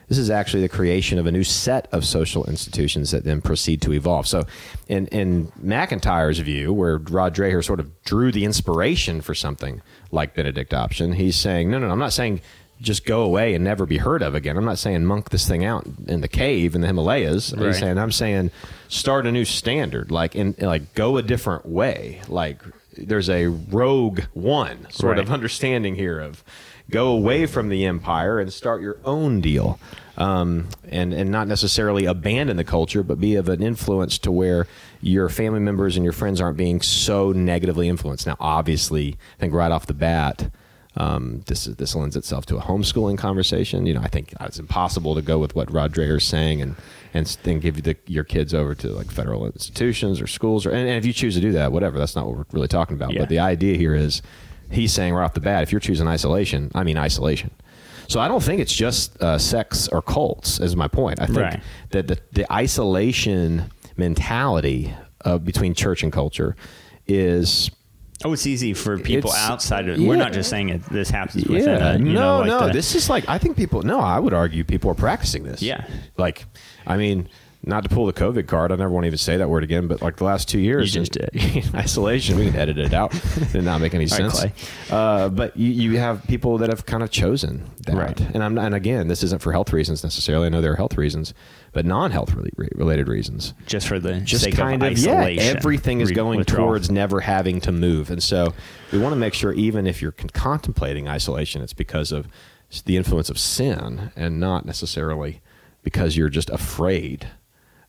This 0.10 0.18
is 0.18 0.30
actually 0.30 0.62
the 0.62 0.70
creation 0.70 1.18
of 1.18 1.26
a 1.26 1.32
new 1.32 1.46
set 1.46 1.88
of 1.94 2.06
social 2.06 2.44
institutions 2.46 3.12
that 3.12 3.24
then 3.24 3.42
proceed 3.42 3.82
to 3.84 3.94
evolve. 3.94 4.28
So, 4.28 4.44
in, 4.88 5.08
in 5.08 5.52
MacIntyre's 5.58 6.40
view, 6.40 6.74
where 6.74 6.98
Rod 6.98 7.34
Dreher 7.34 7.64
sort 7.64 7.80
of 7.80 8.04
drew 8.04 8.32
the 8.32 8.44
inspiration 8.44 9.22
for 9.22 9.34
something 9.34 9.82
like 10.12 10.36
Benedict 10.36 10.74
Option, 10.74 11.14
he's 11.14 11.38
saying, 11.38 11.72
no, 11.72 11.80
no, 11.80 11.88
no, 11.88 11.94
I'm 11.94 12.00
not 12.00 12.14
saying 12.14 12.42
just 12.84 13.06
go 13.06 13.22
away 13.24 13.56
and 13.56 13.64
never 13.64 13.86
be 13.88 13.98
heard 13.98 14.22
of 14.22 14.36
again. 14.36 14.58
I'm 14.58 14.66
not 14.66 14.78
saying 14.78 15.06
monk 15.06 15.30
this 15.32 15.48
thing 15.48 15.64
out 15.66 15.88
in 16.08 16.22
the 16.22 16.28
cave 16.28 16.76
in 16.76 16.82
the 16.82 16.88
Himalayas. 16.88 17.52
I'm 17.54 17.62
Right. 17.62 17.74
saying 17.76 17.98
I'm 17.98 18.12
saying 18.12 18.52
start 18.90 19.26
a 19.26 19.32
new 19.32 19.46
standard, 19.46 20.12
like 20.12 20.36
in 20.36 20.54
like 20.60 20.94
go 20.94 21.18
a 21.18 21.22
different 21.24 21.66
way. 21.66 22.22
Like 22.28 22.60
there's 22.98 23.30
a 23.30 23.48
rogue 23.48 24.22
one 24.34 24.86
sort 24.92 25.18
of 25.18 25.32
understanding 25.32 25.96
here 25.96 26.20
of 26.20 26.44
go 26.92 27.08
away 27.08 27.46
from 27.48 27.70
the 27.70 27.86
empire 27.86 28.40
and 28.40 28.54
start 28.54 28.82
your 28.82 28.98
own 29.06 29.42
deal. 29.42 29.80
Um, 30.16 30.68
and 30.90 31.12
and 31.12 31.32
not 31.32 31.48
necessarily 31.48 32.06
abandon 32.06 32.58
the 32.58 32.64
culture, 32.64 33.02
but 33.02 33.20
be 33.20 33.34
of 33.36 33.50
an 33.50 33.64
influence 33.64 34.20
to 34.20 34.32
where 34.32 34.68
your 35.02 35.28
family 35.28 35.60
members 35.60 35.96
and 35.96 36.04
your 36.04 36.14
friends 36.14 36.40
aren't 36.40 36.56
being 36.58 36.82
so 36.84 37.32
negatively 37.32 37.90
influenced. 37.90 38.28
Now, 38.28 38.36
obviously, 38.40 39.18
I 39.38 39.40
think 39.40 39.54
right 39.54 39.72
off 39.72 39.88
the 39.88 39.96
bat, 39.96 40.52
um, 40.96 41.42
this 41.48 41.66
is, 41.68 41.76
this 41.78 41.96
lends 41.96 42.16
itself 42.16 42.46
to 42.48 42.58
a 42.58 42.62
homeschooling 42.62 43.18
conversation. 43.18 43.86
You 43.86 43.96
know, 43.96 44.02
I 44.02 44.08
think 44.08 44.34
it's 44.42 44.60
impossible 44.60 45.16
to 45.16 45.22
go 45.22 45.40
with 45.40 45.56
what 45.56 45.72
Rod 45.74 45.94
Dreher's 45.94 46.26
saying 46.26 46.62
and 46.62 46.76
and 47.16 47.26
then 47.44 47.60
give 47.60 47.84
the, 47.84 47.96
your 48.08 48.24
kids 48.24 48.54
over 48.56 48.74
to 48.76 48.88
like 48.90 49.12
federal 49.12 49.46
institutions 49.46 50.20
or 50.22 50.28
schools, 50.28 50.66
or 50.66 50.72
and, 50.72 50.88
and 50.88 50.98
if 50.98 51.06
you 51.06 51.14
choose 51.14 51.36
to 51.36 51.42
do 51.42 51.52
that, 51.54 51.72
whatever. 51.72 51.98
That's 52.00 52.16
not 52.16 52.26
what 52.28 52.38
we're 52.38 52.46
really 52.52 52.68
talking 52.68 52.96
about. 52.96 53.12
Yeah. 53.14 53.20
But 53.22 53.30
the 53.30 53.40
idea 53.40 53.78
here 53.78 53.96
is 53.96 54.22
he's 54.72 54.92
saying 54.94 55.14
right 55.14 55.24
off 55.24 55.34
the 55.34 55.40
bat, 55.40 55.64
if 55.64 55.72
you're 55.72 55.82
choosing 55.82 56.08
isolation, 56.08 56.72
I 56.76 56.84
mean 56.84 56.98
isolation. 56.98 57.52
So 58.08 58.20
I 58.20 58.28
don't 58.28 58.44
think 58.44 58.60
it's 58.62 58.74
just 58.74 59.20
uh, 59.22 59.38
sects 59.38 59.88
or 59.88 60.02
cults. 60.02 60.60
Is 60.60 60.76
my 60.76 60.88
point. 60.88 61.22
I 61.22 61.26
think 61.26 61.38
Right. 61.40 61.62
that 61.92 62.08
the, 62.08 62.20
the 62.34 62.52
isolation 62.54 63.72
mentality 63.98 64.94
of 65.22 65.46
between 65.46 65.74
church 65.74 66.04
and 66.04 66.12
culture 66.12 66.56
is 67.08 67.72
Oh, 68.26 68.34
it's 68.34 68.48
easy 68.48 68.74
for 68.74 68.98
people 68.98 69.32
It's- 69.32 69.50
outside 69.50 69.90
of. 69.90 70.00
We're 70.00 70.16
not 70.16 70.32
just 70.34 70.50
saying 70.50 70.70
it. 70.70 70.82
This 70.90 71.10
happens 71.10 71.46
within. 71.46 71.80
yeah 71.80 71.94
a, 71.94 71.98
you 71.98 72.06
no 72.06 72.14
know, 72.14 72.38
like 72.40 72.48
no 72.48 72.68
the- 72.68 72.74
this 72.74 72.96
is 72.96 73.10
like 73.10 73.28
i 73.28 73.38
think 73.38 73.58
people 73.58 73.82
no 73.84 74.00
i 74.00 74.18
would 74.20 74.34
argue 74.34 74.64
people 74.64 74.90
are 74.92 74.96
practicing 74.96 75.44
this 75.44 75.62
Yeah. 75.62 75.86
like 76.18 76.46
i 76.88 76.96
mean 76.98 77.28
not 77.66 77.84
to 77.84 77.90
pull 77.90 78.06
the 78.06 78.14
covid 78.14 78.46
card 78.48 78.72
i 78.72 78.76
never 78.76 78.90
want 78.90 79.04
to 79.04 79.08
even 79.08 79.18
say 79.18 79.38
that 79.38 79.50
word 79.50 79.64
again 79.64 79.88
but 79.88 80.02
like 80.02 80.18
the 80.18 80.24
last 80.24 80.50
two 80.50 80.60
years 80.60 80.94
You 80.94 81.02
just 81.04 81.16
in- 81.16 81.30
did. 81.64 81.76
isolation 81.76 82.38
we 82.38 82.48
can 82.48 82.56
edit 82.58 82.78
it 82.78 82.94
out 82.94 83.14
It 83.16 83.52
did 83.54 83.64
not 83.64 83.80
make 83.82 83.94
any 83.94 84.04
right, 84.06 84.10
sense 84.10 84.40
Clay. 84.40 84.54
uh, 84.90 85.30
but 85.30 85.56
you, 85.56 85.70
you 85.72 85.98
have 86.00 86.24
people 86.28 86.58
that 86.60 86.70
have 86.70 86.86
kind 86.86 87.04
of 87.04 87.10
chosen 87.12 87.70
that 87.86 87.96
Right. 87.96 88.20
and 88.20 88.44
i'm 88.44 88.58
and 88.58 88.76
again 88.76 89.08
this 89.08 89.24
isn't 89.24 89.42
for 89.42 89.52
health 89.52 89.72
reasons 89.72 90.04
necessarily 90.04 90.48
i 90.48 90.50
know 90.50 90.62
there 90.62 90.74
are 90.74 90.78
health 90.78 90.98
reasons 90.98 91.34
but 91.72 91.86
non-health 91.86 92.36
related 92.76 93.08
reasons 93.08 93.54
just 93.66 93.88
for 93.88 94.00
the 94.00 94.20
just 94.22 94.44
sake 94.44 94.56
kind 94.56 94.84
of, 94.84 94.92
of, 94.92 94.98
yeah 95.00 95.20
isolation. 95.22 95.58
everything 95.58 96.02
is 96.02 96.12
going 96.12 96.38
withdrawal. 96.40 96.68
towards 96.70 96.92
never 96.92 97.22
having 97.22 97.62
to 97.62 97.72
move 97.72 98.12
and 98.12 98.22
so 98.22 98.54
we 98.92 99.00
want 99.00 99.14
to 99.14 99.18
make 99.20 99.34
sure 99.34 99.54
even 99.54 99.88
if 99.88 100.02
you're 100.02 100.12
con- 100.12 100.30
contemplating 100.30 101.08
isolation 101.08 101.62
it's 101.62 101.74
because 101.74 102.12
of 102.12 102.28
the 102.86 102.98
influence 102.98 103.30
of 103.30 103.38
sin 103.40 104.12
and 104.16 104.40
not 104.40 104.66
necessarily 104.66 105.42
because 105.84 106.16
you're 106.18 106.30
just 106.30 106.50
afraid 106.50 107.28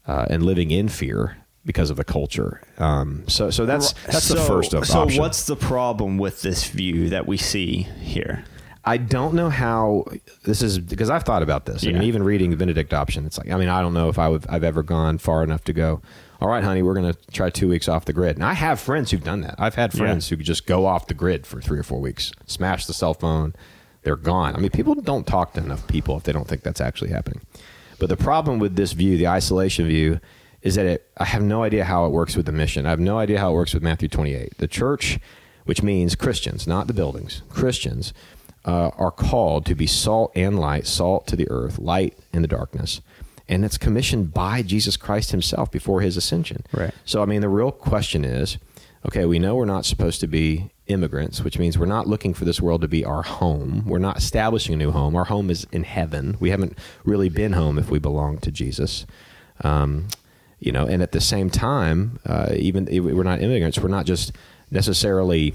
uh, 0.07 0.27
and 0.31 0.43
living 0.45 0.71
in 0.71 0.89
fear 0.89 1.37
because 1.65 1.89
of 1.91 1.97
the 1.97 2.05
culture 2.05 2.61
um, 2.79 3.25
so 3.27 3.51
so 3.51 3.65
that's 3.67 3.93
that's 4.07 4.29
the 4.29 4.37
first 4.37 4.75
of 4.75 4.87
So 4.87 5.01
option. 5.01 5.21
what's 5.21 5.45
the 5.47 5.57
problem 5.57 6.19
with 6.19 6.43
this 6.43 6.69
view 6.69 7.09
that 7.11 7.27
we 7.27 7.37
see 7.37 7.83
here? 8.01 8.45
I 8.87 8.99
don't 8.99 9.33
know 9.35 9.49
how 9.49 10.05
this 10.45 10.61
is 10.61 10.79
because 10.79 11.09
I've 11.09 11.23
thought 11.23 11.43
about 11.43 11.65
this. 11.65 11.87
I 11.87 11.91
mean, 11.93 12.03
even 12.03 12.23
reading 12.23 12.51
the 12.51 12.57
Benedict 12.59 12.93
option, 12.93 13.25
it's 13.25 13.39
like 13.39 13.51
I 13.51 13.57
mean, 13.57 13.71
I 13.71 13.81
don't 13.81 13.95
know 13.95 14.11
if 14.11 14.19
I 14.19 14.29
would, 14.29 14.47
I've 14.47 14.63
ever 14.63 14.83
gone 14.83 15.17
far 15.17 15.43
enough 15.43 15.65
to 15.65 15.73
go. 15.73 16.03
All 16.39 16.49
right, 16.49 16.63
honey, 16.63 16.83
we're 16.83 16.93
going 16.93 17.11
to 17.11 17.19
try 17.33 17.49
two 17.49 17.67
weeks 17.69 17.89
off 17.89 18.05
the 18.05 18.13
grid. 18.13 18.37
And 18.37 18.45
I 18.45 18.53
have 18.53 18.79
friends 18.79 19.11
who've 19.11 19.25
done 19.25 19.41
that. 19.41 19.55
I've 19.57 19.77
had 19.77 19.95
friends 19.95 20.29
who 20.29 20.37
just 20.37 20.67
go 20.67 20.85
off 20.85 21.07
the 21.07 21.15
grid 21.15 21.47
for 21.47 21.63
three 21.63 21.79
or 21.79 21.83
four 21.83 21.99
weeks, 21.99 22.31
smash 22.45 22.85
the 22.85 22.93
cell 22.93 23.15
phone, 23.15 23.55
they're 24.03 24.17
gone. 24.17 24.55
I 24.55 24.59
mean, 24.59 24.71
people 24.71 24.95
don't 24.97 25.27
talk 25.27 25.55
to 25.55 25.61
enough 25.61 25.87
people 25.89 26.19
if 26.19 26.25
they 26.25 26.33
don't 26.33 26.47
think 26.47 26.63
that's 26.63 26.83
actually 26.83 27.09
happening. 27.11 27.41
But 27.99 28.09
the 28.09 28.17
problem 28.17 28.59
with 28.59 28.77
this 28.77 28.93
view, 28.93 29.17
the 29.17 29.29
isolation 29.29 29.87
view, 29.87 30.21
is 30.63 30.75
that 30.77 30.87
it, 30.87 31.11
I 31.19 31.25
have 31.25 31.43
no 31.43 31.63
idea 31.63 31.85
how 31.85 32.07
it 32.07 32.11
works 32.11 32.37
with 32.37 32.47
the 32.47 32.53
mission. 32.53 32.87
I 32.87 32.91
have 32.91 33.01
no 33.01 33.19
idea 33.19 33.39
how 33.39 33.51
it 33.51 33.55
works 33.55 33.75
with 33.75 33.83
Matthew 33.83 34.09
28. 34.09 34.59
The 34.59 34.67
church, 34.67 35.19
which 35.65 35.83
means 35.83 36.15
Christians, 36.15 36.67
not 36.67 36.87
the 36.87 36.95
buildings, 36.95 37.43
Christians, 37.51 38.15
uh, 38.65 38.91
are 38.97 39.11
called 39.11 39.67
to 39.67 39.75
be 39.75 39.87
salt 39.87 40.33
and 40.35 40.59
light, 40.59 40.87
salt 40.87 41.27
to 41.29 41.37
the 41.37 41.49
earth, 41.51 41.79
light 41.79 42.17
in 42.33 42.43
the 42.43 42.49
darkness. 42.49 43.03
And 43.47 43.63
it's 43.63 43.77
commissioned 43.77 44.33
by 44.33 44.63
Jesus 44.63 44.97
Christ 44.97 45.33
himself 45.33 45.71
before 45.71 46.01
his 46.01 46.17
ascension. 46.17 46.65
Right. 46.73 46.95
So, 47.05 47.23
I 47.23 47.27
mean, 47.27 47.43
the 47.43 47.49
real 47.51 47.71
question 47.71 48.25
is 48.25 48.57
okay, 49.07 49.27
we 49.27 49.39
know 49.39 49.55
we're 49.55 49.67
not 49.67 49.85
supposed 49.85 50.21
to 50.21 50.27
be 50.27 50.71
immigrants, 50.87 51.41
which 51.41 51.59
means 51.59 51.79
we're 51.79 51.87
not 51.87 52.07
looking 52.07 52.35
for 52.35 52.45
this 52.45 52.61
world 52.61 52.83
to 52.83 52.89
be 52.89 53.05
our 53.05 53.23
home. 53.23 53.85
We're 53.87 53.99
not 53.99 54.19
establishing 54.19 54.75
a 54.75 54.77
new 54.77 54.91
home. 54.91 55.17
Our 55.17 55.25
home 55.25 55.51
is 55.51 55.67
in 55.73 55.85
heaven. 55.85 56.37
We 56.41 56.51
haven't 56.51 56.79
really 57.05 57.29
been 57.29 57.53
home 57.53 57.79
if 57.79 57.91
we 57.91 57.99
belong 57.99 58.39
to 58.39 58.51
Jesus. 58.51 59.07
Um, 59.63 60.09
you 60.59 60.73
know, 60.73 60.87
and 60.87 61.03
at 61.03 61.13
the 61.13 61.21
same 61.21 61.51
time, 61.51 62.21
uh, 62.27 62.53
even 62.57 62.87
we're 62.87 63.23
not 63.23 63.41
immigrants, 63.41 63.79
we're 63.79 63.89
not 63.89 64.07
just 64.07 64.33
necessarily 64.71 65.55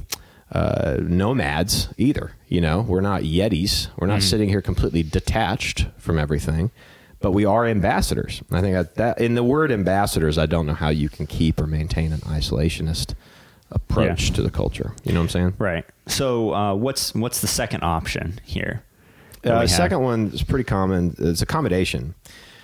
uh, 0.51 0.97
nomads 0.99 1.89
either. 1.97 2.31
You 2.47 2.61
know, 2.61 2.81
we're 2.81 3.01
not 3.01 3.21
yetis. 3.21 3.89
We're 3.97 4.07
not 4.07 4.23
sitting 4.23 4.49
here 4.49 4.61
completely 4.61 5.03
detached 5.03 5.85
from 5.97 6.17
everything, 6.17 6.71
but 7.19 7.31
we 7.31 7.45
are 7.45 7.65
ambassadors. 7.65 8.41
I 8.51 8.61
think 8.61 8.73
that, 8.73 8.95
that 8.95 9.21
in 9.21 9.35
the 9.35 9.43
word 9.43 9.71
ambassadors, 9.71 10.37
I 10.37 10.47
don't 10.47 10.65
know 10.65 10.73
how 10.73 10.89
you 10.89 11.09
can 11.09 11.27
keep 11.27 11.59
or 11.59 11.67
maintain 11.67 12.11
an 12.11 12.21
isolationist 12.21 13.13
approach 13.71 14.29
Yeah. 14.29 14.35
to 14.35 14.41
the 14.41 14.49
culture. 14.49 14.93
You 15.03 15.13
know 15.13 15.19
what 15.19 15.25
I'm 15.25 15.29
saying? 15.29 15.53
Right. 15.57 15.85
So 16.07 16.53
uh, 16.53 16.73
what's 16.75 17.13
what's 17.13 17.41
the 17.41 17.47
second 17.47 17.83
option 17.83 18.39
here? 18.43 18.83
Uh, 19.43 19.65
second 19.67 20.01
one 20.01 20.27
is 20.33 20.43
pretty 20.43 20.65
common. 20.65 21.15
It's 21.17 21.41
accommodation. 21.41 22.13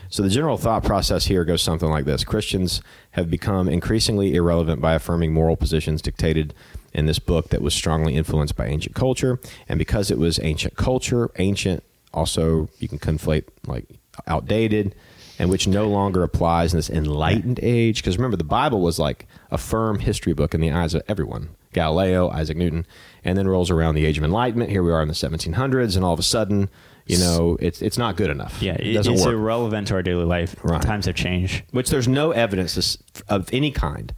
So 0.09 0.23
the 0.23 0.29
general 0.29 0.57
thought 0.57 0.83
process 0.83 1.25
here 1.25 1.45
goes 1.45 1.61
something 1.61 1.89
like 1.89 2.05
this: 2.05 2.23
Christians 2.23 2.81
have 3.11 3.29
become 3.29 3.67
increasingly 3.69 4.35
irrelevant 4.35 4.81
by 4.81 4.93
affirming 4.93 5.33
moral 5.33 5.55
positions 5.55 6.01
dictated 6.01 6.53
in 6.93 7.05
this 7.07 7.19
book 7.19 7.49
that 7.49 7.61
was 7.61 7.73
strongly 7.73 8.15
influenced 8.15 8.55
by 8.55 8.65
ancient 8.67 8.95
culture, 8.95 9.39
and 9.67 9.77
because 9.79 10.11
it 10.11 10.17
was 10.17 10.39
ancient 10.43 10.75
culture, 10.75 11.29
ancient 11.37 11.83
also 12.13 12.69
you 12.79 12.87
can 12.87 12.99
conflate 12.99 13.43
like 13.67 13.85
outdated, 14.27 14.95
and 15.39 15.49
which 15.49 15.67
no 15.67 15.87
longer 15.89 16.23
applies 16.23 16.73
in 16.73 16.77
this 16.77 16.89
enlightened 16.89 17.59
age. 17.63 18.01
Because 18.01 18.17
remember, 18.17 18.37
the 18.37 18.43
Bible 18.43 18.81
was 18.81 18.99
like 18.99 19.27
a 19.51 19.57
firm 19.57 19.99
history 19.99 20.33
book 20.33 20.53
in 20.53 20.61
the 20.61 20.71
eyes 20.71 20.93
of 20.93 21.03
everyone. 21.07 21.49
Galileo, 21.73 22.29
Isaac 22.29 22.55
Newton, 22.55 22.85
and 23.23 23.37
then 23.37 23.47
rolls 23.47 23.69
around 23.69 23.95
the 23.95 24.05
Age 24.05 24.17
of 24.17 24.23
Enlightenment. 24.23 24.69
Here 24.71 24.81
we 24.81 24.91
are 24.91 25.01
in 25.01 25.09
the 25.09 25.13
1700s, 25.13 25.95
and 25.95 26.05
all 26.05 26.13
of 26.13 26.19
a 26.19 26.23
sudden, 26.23 26.69
you 27.05 27.17
know, 27.17 27.57
it's 27.59 27.81
it's 27.81 27.97
not 27.97 28.15
good 28.15 28.29
enough. 28.29 28.61
Yeah, 28.61 28.73
it 28.73 28.93
doesn't 28.93 29.13
it's 29.13 29.25
work. 29.25 29.33
irrelevant 29.33 29.89
to 29.89 29.95
our 29.95 30.01
daily 30.01 30.23
life. 30.25 30.55
Right. 30.63 30.81
Times 30.81 31.05
have 31.05 31.15
changed. 31.15 31.63
Which 31.71 31.89
there's 31.89 32.07
no 32.07 32.31
evidence 32.31 32.97
of 33.27 33.49
any 33.53 33.71
kind 33.71 34.13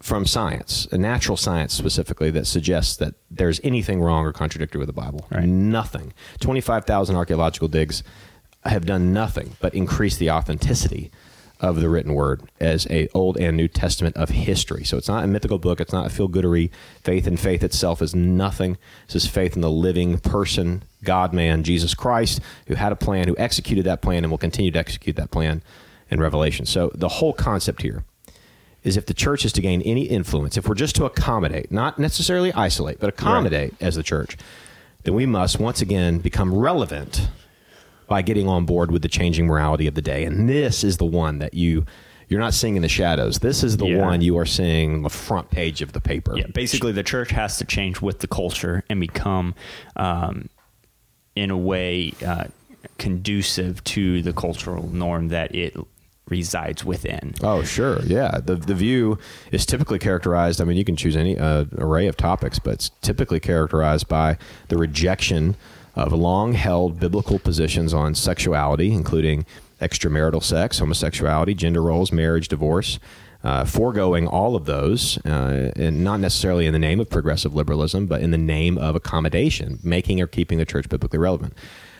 from 0.00 0.24
science, 0.26 0.90
natural 0.92 1.36
science 1.36 1.74
specifically, 1.74 2.30
that 2.30 2.46
suggests 2.46 2.96
that 2.96 3.14
there's 3.30 3.60
anything 3.62 4.00
wrong 4.00 4.24
or 4.24 4.32
contradictory 4.32 4.78
with 4.78 4.86
the 4.86 4.92
Bible. 4.92 5.26
Right. 5.30 5.44
Nothing. 5.44 6.12
25,000 6.40 7.16
archaeological 7.16 7.68
digs 7.68 8.02
have 8.64 8.86
done 8.86 9.12
nothing 9.12 9.56
but 9.60 9.74
increase 9.74 10.16
the 10.16 10.30
authenticity 10.30 11.10
of 11.60 11.80
the 11.80 11.88
written 11.88 12.14
word 12.14 12.42
as 12.60 12.86
a 12.88 13.08
Old 13.14 13.36
and 13.38 13.56
New 13.56 13.68
Testament 13.68 14.16
of 14.16 14.30
history. 14.30 14.84
So 14.84 14.96
it's 14.96 15.08
not 15.08 15.24
a 15.24 15.26
mythical 15.26 15.58
book. 15.58 15.80
It's 15.80 15.92
not 15.92 16.06
a 16.06 16.10
feel 16.10 16.28
goodery. 16.28 16.70
Faith 17.02 17.26
in 17.26 17.36
faith 17.36 17.62
itself 17.62 18.00
is 18.00 18.14
nothing. 18.14 18.78
This 19.06 19.24
is 19.24 19.26
faith 19.26 19.56
in 19.56 19.62
the 19.62 19.70
living 19.70 20.18
person, 20.18 20.82
God 21.02 21.32
man, 21.32 21.64
Jesus 21.64 21.94
Christ, 21.94 22.40
who 22.66 22.74
had 22.74 22.92
a 22.92 22.96
plan, 22.96 23.28
who 23.28 23.36
executed 23.38 23.84
that 23.84 24.02
plan, 24.02 24.24
and 24.24 24.30
will 24.30 24.38
continue 24.38 24.70
to 24.70 24.78
execute 24.78 25.16
that 25.16 25.30
plan 25.30 25.62
in 26.10 26.20
Revelation. 26.20 26.66
So 26.66 26.90
the 26.94 27.08
whole 27.08 27.32
concept 27.32 27.82
here 27.82 28.04
is 28.84 28.96
if 28.96 29.06
the 29.06 29.14
church 29.14 29.44
is 29.44 29.52
to 29.52 29.60
gain 29.60 29.82
any 29.82 30.04
influence, 30.04 30.56
if 30.56 30.68
we're 30.68 30.74
just 30.74 30.94
to 30.96 31.04
accommodate, 31.04 31.72
not 31.72 31.98
necessarily 31.98 32.52
isolate, 32.52 33.00
but 33.00 33.08
accommodate 33.08 33.74
as 33.80 33.96
the 33.96 34.02
church, 34.02 34.36
then 35.02 35.14
we 35.14 35.26
must 35.26 35.58
once 35.58 35.80
again 35.80 36.18
become 36.18 36.54
relevant 36.54 37.28
by 38.08 38.22
getting 38.22 38.48
on 38.48 38.64
board 38.64 38.90
with 38.90 39.02
the 39.02 39.08
changing 39.08 39.46
morality 39.46 39.86
of 39.86 39.94
the 39.94 40.02
day. 40.02 40.24
And 40.24 40.48
this 40.48 40.82
is 40.82 40.96
the 40.96 41.04
one 41.04 41.38
that 41.38 41.54
you 41.54 41.84
you're 42.30 42.40
not 42.40 42.52
seeing 42.52 42.76
in 42.76 42.82
the 42.82 42.88
shadows. 42.88 43.38
This 43.38 43.64
is 43.64 43.78
the 43.78 43.86
Yeah. 43.86 44.02
one 44.04 44.20
you 44.20 44.36
are 44.36 44.44
seeing 44.44 44.96
on 44.96 45.02
the 45.02 45.08
front 45.08 45.50
page 45.50 45.80
of 45.80 45.92
the 45.94 46.00
paper. 46.00 46.36
Yeah, 46.36 46.44
basically, 46.52 46.92
the 46.92 47.02
church 47.02 47.30
has 47.30 47.56
to 47.56 47.64
change 47.64 48.02
with 48.02 48.18
the 48.18 48.26
culture 48.26 48.84
and 48.90 49.00
become, 49.00 49.54
um, 49.96 50.50
in 51.34 51.50
a 51.50 51.56
way, 51.56 52.12
uh, 52.26 52.44
conducive 52.98 53.82
to 53.84 54.20
the 54.20 54.34
cultural 54.34 54.88
norm 54.92 55.28
that 55.28 55.54
it 55.54 55.74
resides 56.28 56.84
within. 56.84 57.32
Oh, 57.42 57.62
sure. 57.62 58.00
Yeah. 58.04 58.40
The 58.44 58.56
the 58.56 58.74
view 58.74 59.18
is 59.50 59.64
typically 59.64 59.98
characterized, 59.98 60.60
I 60.60 60.64
mean, 60.64 60.76
you 60.76 60.84
can 60.84 60.96
choose 60.96 61.16
any 61.16 61.38
uh, 61.38 61.64
array 61.78 62.06
of 62.08 62.16
topics, 62.18 62.58
but 62.58 62.74
it's 62.74 62.90
typically 63.00 63.40
characterized 63.40 64.06
by 64.08 64.36
the 64.68 64.76
rejection 64.76 65.56
of 65.98 66.12
long 66.12 66.52
held 66.54 66.98
biblical 67.00 67.38
positions 67.38 67.92
on 67.94 68.14
sexuality, 68.14 68.92
including 68.92 69.44
extramarital 69.80 70.42
sex, 70.42 70.78
homosexuality, 70.78 71.54
gender 71.54 71.82
roles, 71.82 72.12
marriage, 72.12 72.48
divorce. 72.48 72.98
uh, 73.44 73.64
foregoing 73.64 74.26
all 74.26 74.56
of 74.56 74.64
those, 74.64 75.16
uh, 75.24 75.70
and 75.76 76.02
not 76.02 76.18
necessarily 76.18 76.66
in 76.66 76.72
the 76.72 76.78
name 76.78 76.98
of 76.98 77.08
progressive 77.08 77.54
liberalism, 77.54 78.04
but 78.06 78.20
in 78.20 78.32
the 78.32 78.36
name 78.38 78.76
of 78.76 78.96
accommodation, 78.96 79.78
making 79.84 80.20
or 80.20 80.26
keeping 80.26 80.58
the 80.58 80.64
church 80.64 80.88
biblically 80.88 81.20
relevant. 81.20 81.54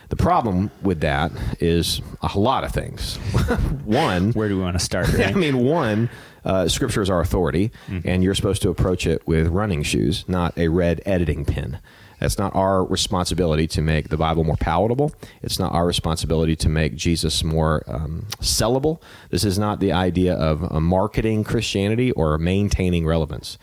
The 0.08 0.16
problem 0.16 0.72
with 0.82 1.00
that 1.00 1.30
is 1.61 2.00
a 2.22 2.37
lot 2.38 2.64
of 2.64 2.72
things. 2.72 3.16
one, 3.84 4.32
Where 4.38 4.48
do 4.48 4.56
we 4.56 4.62
want 4.62 4.78
to 4.78 4.84
start? 4.84 5.08
I 5.20 5.32
mean, 5.32 5.58
one, 5.64 6.11
uh, 6.44 6.66
scripture 6.66 7.02
is 7.02 7.08
our 7.11 7.20
authority, 7.20 7.70
and 8.04 8.24
you're 8.24 8.34
supposed 8.34 8.62
to 8.62 8.68
approach 8.70 9.06
it 9.06 9.24
with 9.28 9.46
running 9.46 9.84
shoes, 9.84 10.24
not 10.26 10.58
a 10.58 10.66
red 10.68 11.00
editing 11.06 11.44
pen. 11.44 11.78
That's 12.18 12.38
not 12.38 12.54
our 12.54 12.85
responsibility 12.85 13.66
to 13.68 13.83
make 13.83 14.09
the 14.09 14.16
Bible 14.16 14.44
more 14.44 14.57
palatable. 14.57 15.12
It's 15.42 15.59
not 15.59 15.72
our 15.72 15.87
responsibility 15.87 16.57
to 16.57 16.68
make 16.68 16.96
Jesus 16.96 17.44
more 17.44 17.85
um, 17.87 18.26
sellable. 18.40 19.00
This 19.31 19.44
is 19.44 19.59
not 19.59 19.81
the 19.81 19.92
idea 19.92 20.35
of 20.35 20.70
uh, 20.70 20.81
marketing 20.81 21.44
Christianity 21.44 22.11
or 22.12 22.38
maintaining 22.38 23.07
relevance. 23.07 23.59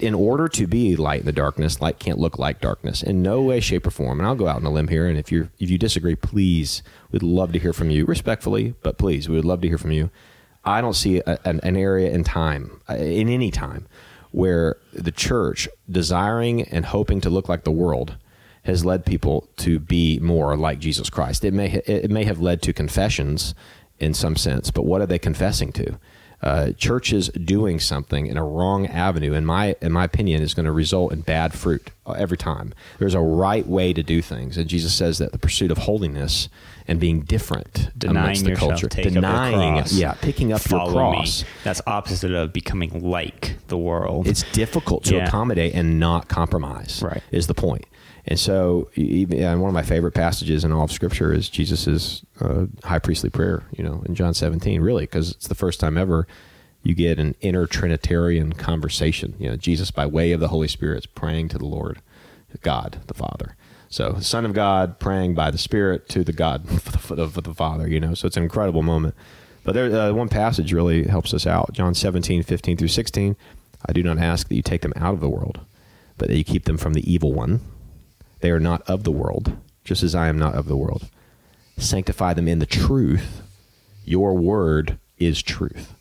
In 0.00 0.14
order 0.14 0.48
to 0.48 0.66
be 0.66 0.96
light 0.96 1.20
in 1.20 1.26
the 1.26 1.32
darkness, 1.32 1.80
light 1.80 1.98
can't 1.98 2.18
look 2.18 2.38
like 2.38 2.60
darkness 2.60 3.02
in 3.02 3.22
no 3.22 3.42
way, 3.42 3.60
shape, 3.60 3.86
or 3.86 3.90
form. 3.90 4.18
And 4.18 4.26
I'll 4.26 4.34
go 4.34 4.48
out 4.48 4.56
on 4.56 4.64
a 4.64 4.70
limb 4.70 4.88
here, 4.88 5.06
and 5.06 5.18
if 5.18 5.30
you 5.30 5.48
if 5.58 5.70
you 5.70 5.78
disagree, 5.78 6.16
please, 6.16 6.82
we'd 7.12 7.22
love 7.22 7.52
to 7.52 7.58
hear 7.58 7.72
from 7.72 7.90
you, 7.90 8.04
respectfully, 8.04 8.74
but 8.82 8.98
please, 8.98 9.28
we 9.28 9.36
would 9.36 9.44
love 9.44 9.60
to 9.62 9.68
hear 9.68 9.78
from 9.78 9.92
you. 9.92 10.10
I 10.64 10.80
don't 10.80 10.94
see 10.94 11.18
a, 11.18 11.38
an, 11.44 11.60
an 11.62 11.76
area 11.76 12.10
in 12.10 12.24
time, 12.24 12.80
uh, 12.90 12.94
in 12.94 13.28
any 13.28 13.50
time, 13.50 13.86
where 14.30 14.76
the 14.92 15.12
church 15.12 15.68
desiring 15.90 16.62
and 16.62 16.86
hoping 16.86 17.20
to 17.20 17.30
look 17.30 17.48
like 17.48 17.64
the 17.64 17.70
world 17.70 18.16
has 18.64 18.84
led 18.84 19.06
people 19.06 19.48
to 19.56 19.78
be 19.78 20.18
more 20.18 20.56
like 20.56 20.78
Jesus 20.78 21.08
Christ. 21.08 21.44
It 21.44 21.54
may 21.54 21.82
it 21.86 22.10
may 22.10 22.24
have 22.24 22.40
led 22.40 22.62
to 22.62 22.72
confessions 22.72 23.54
in 23.98 24.12
some 24.12 24.36
sense, 24.36 24.70
but 24.70 24.84
what 24.84 25.00
are 25.00 25.06
they 25.06 25.18
confessing 25.18 25.72
to? 25.72 25.98
Uh, 26.42 26.70
churches 26.72 27.28
doing 27.30 27.80
something 27.80 28.26
in 28.26 28.36
a 28.36 28.44
wrong 28.44 28.86
avenue, 28.86 29.32
in 29.32 29.44
my 29.44 29.74
in 29.80 29.90
my 29.90 30.04
opinion, 30.04 30.42
is 30.42 30.52
going 30.52 30.66
to 30.66 30.70
result 30.72 31.10
in 31.12 31.22
bad 31.22 31.54
fruit 31.54 31.90
uh, 32.06 32.12
every 32.12 32.36
time. 32.36 32.74
There's 32.98 33.14
a 33.14 33.20
right 33.20 33.66
way 33.66 33.94
to 33.94 34.02
do 34.02 34.20
things, 34.20 34.58
and 34.58 34.68
Jesus 34.68 34.94
says 34.94 35.16
that 35.18 35.32
the 35.32 35.38
pursuit 35.38 35.70
of 35.70 35.78
holiness 35.78 36.48
and 36.86 37.00
being 37.00 37.22
different 37.22 37.90
Denying 37.98 38.16
amongst 38.18 38.44
the 38.44 38.50
yourself, 38.50 38.70
culture, 38.72 38.88
take 38.88 39.06
up 39.06 39.12
your 39.14 39.22
denying, 39.22 39.76
cross, 39.78 39.92
yeah, 39.94 40.12
picking 40.12 40.52
up 40.52 40.68
your 40.70 40.88
cross. 40.90 41.42
Me. 41.42 41.48
That's 41.64 41.80
opposite 41.86 42.32
of 42.32 42.52
becoming 42.52 43.02
like 43.02 43.56
the 43.68 43.78
world. 43.78 44.28
It's 44.28 44.42
difficult 44.52 45.04
to 45.04 45.16
Yeah. 45.16 45.26
accommodate 45.26 45.74
and 45.74 45.98
not 45.98 46.28
compromise. 46.28 47.02
Right. 47.02 47.22
is 47.32 47.46
the 47.46 47.54
point. 47.54 47.86
And 48.28 48.40
so, 48.40 48.90
even 48.96 49.38
and 49.38 49.60
one 49.60 49.68
of 49.68 49.74
my 49.74 49.82
favorite 49.82 50.12
passages 50.12 50.64
in 50.64 50.72
all 50.72 50.84
of 50.84 50.92
Scripture 50.92 51.32
is 51.32 51.48
Jesus's 51.48 52.24
uh, 52.40 52.66
high 52.82 52.98
priestly 52.98 53.30
prayer. 53.30 53.62
You 53.76 53.84
know, 53.84 54.02
in 54.06 54.16
John 54.16 54.34
17, 54.34 54.80
really, 54.80 55.04
because 55.04 55.30
it's 55.32 55.46
the 55.46 55.54
first 55.54 55.78
time 55.78 55.96
ever 55.96 56.26
you 56.82 56.94
get 56.94 57.18
an 57.18 57.34
inner 57.40 57.66
Trinitarian 57.66 58.52
conversation. 58.52 59.34
You 59.38 59.50
know, 59.50 59.56
Jesus, 59.56 59.90
by 59.90 60.06
way 60.06 60.32
of 60.32 60.40
the 60.40 60.48
Holy 60.48 60.68
Spirit, 60.68 60.98
is 60.98 61.06
praying 61.06 61.48
to 61.50 61.58
the 61.58 61.66
Lord, 61.66 62.00
God 62.62 63.00
the 63.06 63.14
Father. 63.14 63.56
So, 63.88 64.12
the 64.12 64.24
Son 64.24 64.44
of 64.44 64.52
God 64.52 64.98
praying 64.98 65.34
by 65.34 65.52
the 65.52 65.58
Spirit 65.58 66.08
to 66.08 66.24
the 66.24 66.32
God 66.32 66.66
of 67.10 67.34
the 67.34 67.54
Father. 67.54 67.88
You 67.88 68.00
know, 68.00 68.14
so 68.14 68.26
it's 68.26 68.36
an 68.36 68.42
incredible 68.42 68.82
moment. 68.82 69.14
But 69.62 69.74
there, 69.74 69.92
uh, 69.92 70.12
one 70.12 70.28
passage 70.28 70.72
really 70.72 71.04
helps 71.04 71.32
us 71.32 71.46
out. 71.46 71.72
John 71.72 71.94
17, 71.94 72.42
15 72.42 72.76
through 72.76 72.88
16. 72.88 73.36
I 73.84 73.92
do 73.92 74.02
not 74.02 74.18
ask 74.18 74.48
that 74.48 74.54
you 74.54 74.62
take 74.62 74.82
them 74.82 74.92
out 74.96 75.14
of 75.14 75.20
the 75.20 75.28
world, 75.28 75.60
but 76.18 76.28
that 76.28 76.36
you 76.36 76.44
keep 76.44 76.64
them 76.64 76.76
from 76.76 76.94
the 76.94 77.12
evil 77.12 77.32
one. 77.32 77.60
They 78.40 78.50
are 78.50 78.60
not 78.60 78.82
of 78.82 79.04
the 79.04 79.10
world, 79.10 79.56
just 79.84 80.02
as 80.02 80.14
I 80.14 80.28
am 80.28 80.38
not 80.38 80.54
of 80.54 80.66
the 80.66 80.76
world. 80.76 81.08
Sanctify 81.78 82.34
them 82.34 82.48
in 82.48 82.58
the 82.58 82.66
truth. 82.66 83.42
Your 84.04 84.34
word 84.34 84.98
is 85.18 85.42
truth. 85.42 85.94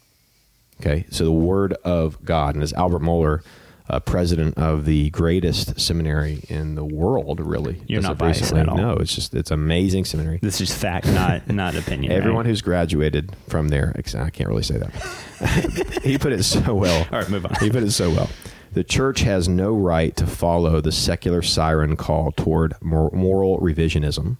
Okay, 0.82 1.06
so 1.10 1.24
the 1.24 1.32
word 1.32 1.74
of 1.84 2.24
God, 2.26 2.56
and 2.56 2.64
as 2.64 2.74
Albert 2.74 3.02
Mohler, 3.02 3.42
uh, 3.88 4.00
president 4.00 4.58
of 4.58 4.86
the 4.86 5.10
greatest 5.12 5.80
seminary 5.80 6.44
in 6.50 6.76
the 6.76 6.84
world, 6.84 7.40
really, 7.40 7.82
You're 7.88 8.02
not 8.02 8.18
biased 8.18 8.42
recently- 8.42 8.62
at 8.62 8.70
all. 8.70 8.78
No, 8.78 8.94
it's 8.94 9.14
just 9.14 9.34
it's 9.34 9.52
amazing 9.52 10.06
seminary. 10.06 10.40
this 10.42 10.60
is 10.60 10.74
fact, 10.74 11.08
not 11.08 11.48
not 11.50 11.76
opinion. 11.76 12.12
Everyone 12.12 12.40
right? 12.40 12.50
who's 12.50 12.62
graduated 12.62 13.32
from 13.48 13.70
there, 13.70 13.96
I 13.96 14.30
can't 14.30 14.50
really 14.50 14.64
say 14.64 14.78
that. 14.78 16.00
he 16.04 16.18
put 16.18 16.34
it 16.34 16.44
so 16.44 16.74
well. 16.74 17.08
All 17.12 17.20
right, 17.20 17.30
move 17.30 17.46
on. 17.46 17.56
He 17.60 17.70
put 17.70 17.84
it 17.84 17.92
so 17.92 18.10
well. 18.10 18.30
The 18.76 18.84
church 18.84 19.22
has 19.22 19.48
no 19.48 19.74
right 19.74 20.14
to 20.18 20.28
follow 20.28 20.82
the 20.82 20.92
secular 20.92 21.42
siren 21.42 21.96
call 21.96 22.34
toward 22.34 22.74
mor- 22.82 23.10
moral 23.14 23.58
revisionism 23.62 24.36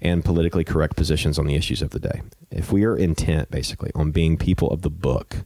and 0.00 0.24
politically 0.24 0.62
correct 0.62 0.94
positions 0.94 1.36
on 1.36 1.48
the 1.48 1.56
issues 1.56 1.82
of 1.82 1.90
the 1.90 1.98
day. 1.98 2.22
If 2.52 2.70
we 2.70 2.84
are 2.84 2.96
intent, 2.96 3.50
basically, 3.50 3.90
on 3.96 4.12
being 4.12 4.36
people 4.36 4.70
of 4.70 4.82
the 4.82 4.90
book, 4.90 5.38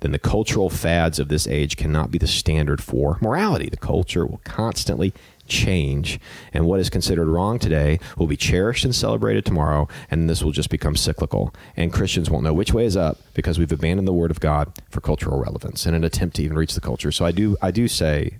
then 0.00 0.10
the 0.10 0.18
cultural 0.18 0.70
fads 0.70 1.20
of 1.20 1.28
this 1.28 1.46
age 1.46 1.76
cannot 1.76 2.10
be 2.10 2.18
the 2.18 2.26
standard 2.26 2.82
for 2.82 3.16
morality. 3.20 3.68
The 3.68 3.76
culture 3.76 4.26
will 4.26 4.40
constantly 4.42 5.14
change, 5.48 6.20
and 6.52 6.66
what 6.66 6.80
is 6.80 6.90
considered 6.90 7.26
wrong 7.28 7.58
today 7.58 7.98
will 8.16 8.26
be 8.26 8.36
cherished 8.36 8.84
and 8.84 8.94
celebrated 8.94 9.44
tomorrow, 9.44 9.88
and 10.10 10.28
this 10.28 10.42
will 10.42 10.52
just 10.52 10.70
become 10.70 10.96
cyclical. 10.96 11.54
And 11.76 11.92
Christians 11.92 12.30
won't 12.30 12.44
know 12.44 12.52
which 12.54 12.72
way 12.72 12.84
is 12.84 12.96
up 12.96 13.18
because 13.34 13.58
we've 13.58 13.72
abandoned 13.72 14.06
the 14.06 14.12
Word 14.12 14.30
of 14.30 14.40
God 14.40 14.72
for 14.90 15.00
cultural 15.00 15.40
relevance 15.40 15.86
in 15.86 15.94
an 15.94 16.04
attempt 16.04 16.36
to 16.36 16.42
even 16.42 16.56
reach 16.56 16.74
the 16.74 16.80
culture. 16.80 17.10
So 17.10 17.24
I 17.24 17.32
do, 17.32 17.56
I 17.62 17.70
do 17.70 17.88
say 17.88 18.38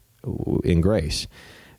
in 0.64 0.80
grace 0.80 1.26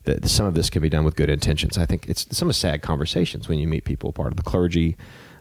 that 0.04 0.26
some 0.28 0.46
of 0.46 0.54
this 0.54 0.70
can 0.70 0.82
be 0.82 0.88
done 0.88 1.04
with 1.04 1.14
good 1.16 1.30
intentions. 1.30 1.76
I 1.78 1.86
think 1.86 2.08
it's 2.08 2.26
some 2.36 2.48
of 2.48 2.56
sad 2.56 2.82
conversations 2.82 3.48
when 3.48 3.58
you 3.58 3.68
meet 3.68 3.84
people 3.84 4.12
part 4.12 4.32
of 4.32 4.36
the 4.36 4.42
clergy, 4.42 4.96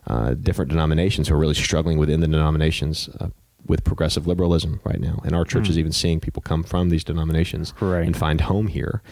uh, 0.07 0.33
different 0.33 0.69
denominations 0.69 1.27
who 1.27 1.35
are 1.35 1.39
really 1.39 1.53
struggling 1.53 1.97
within 1.97 2.19
the 2.19 2.27
denominations. 2.27 3.09
Uh, 3.19 3.29
with 3.67 3.83
progressive 3.83 4.25
liberalism 4.25 4.79
right 4.83 4.99
now, 4.99 5.21
and 5.23 5.35
our 5.35 5.45
church 5.45 5.69
is 5.69 5.77
even 5.77 5.91
seeing 5.91 6.19
people 6.19 6.41
come 6.41 6.63
from 6.63 6.89
these 6.89 7.03
denominations 7.03 7.71
Right. 7.79 8.03
and 8.07 8.17
find 8.17 8.41
home 8.41 8.65
here 8.65 9.03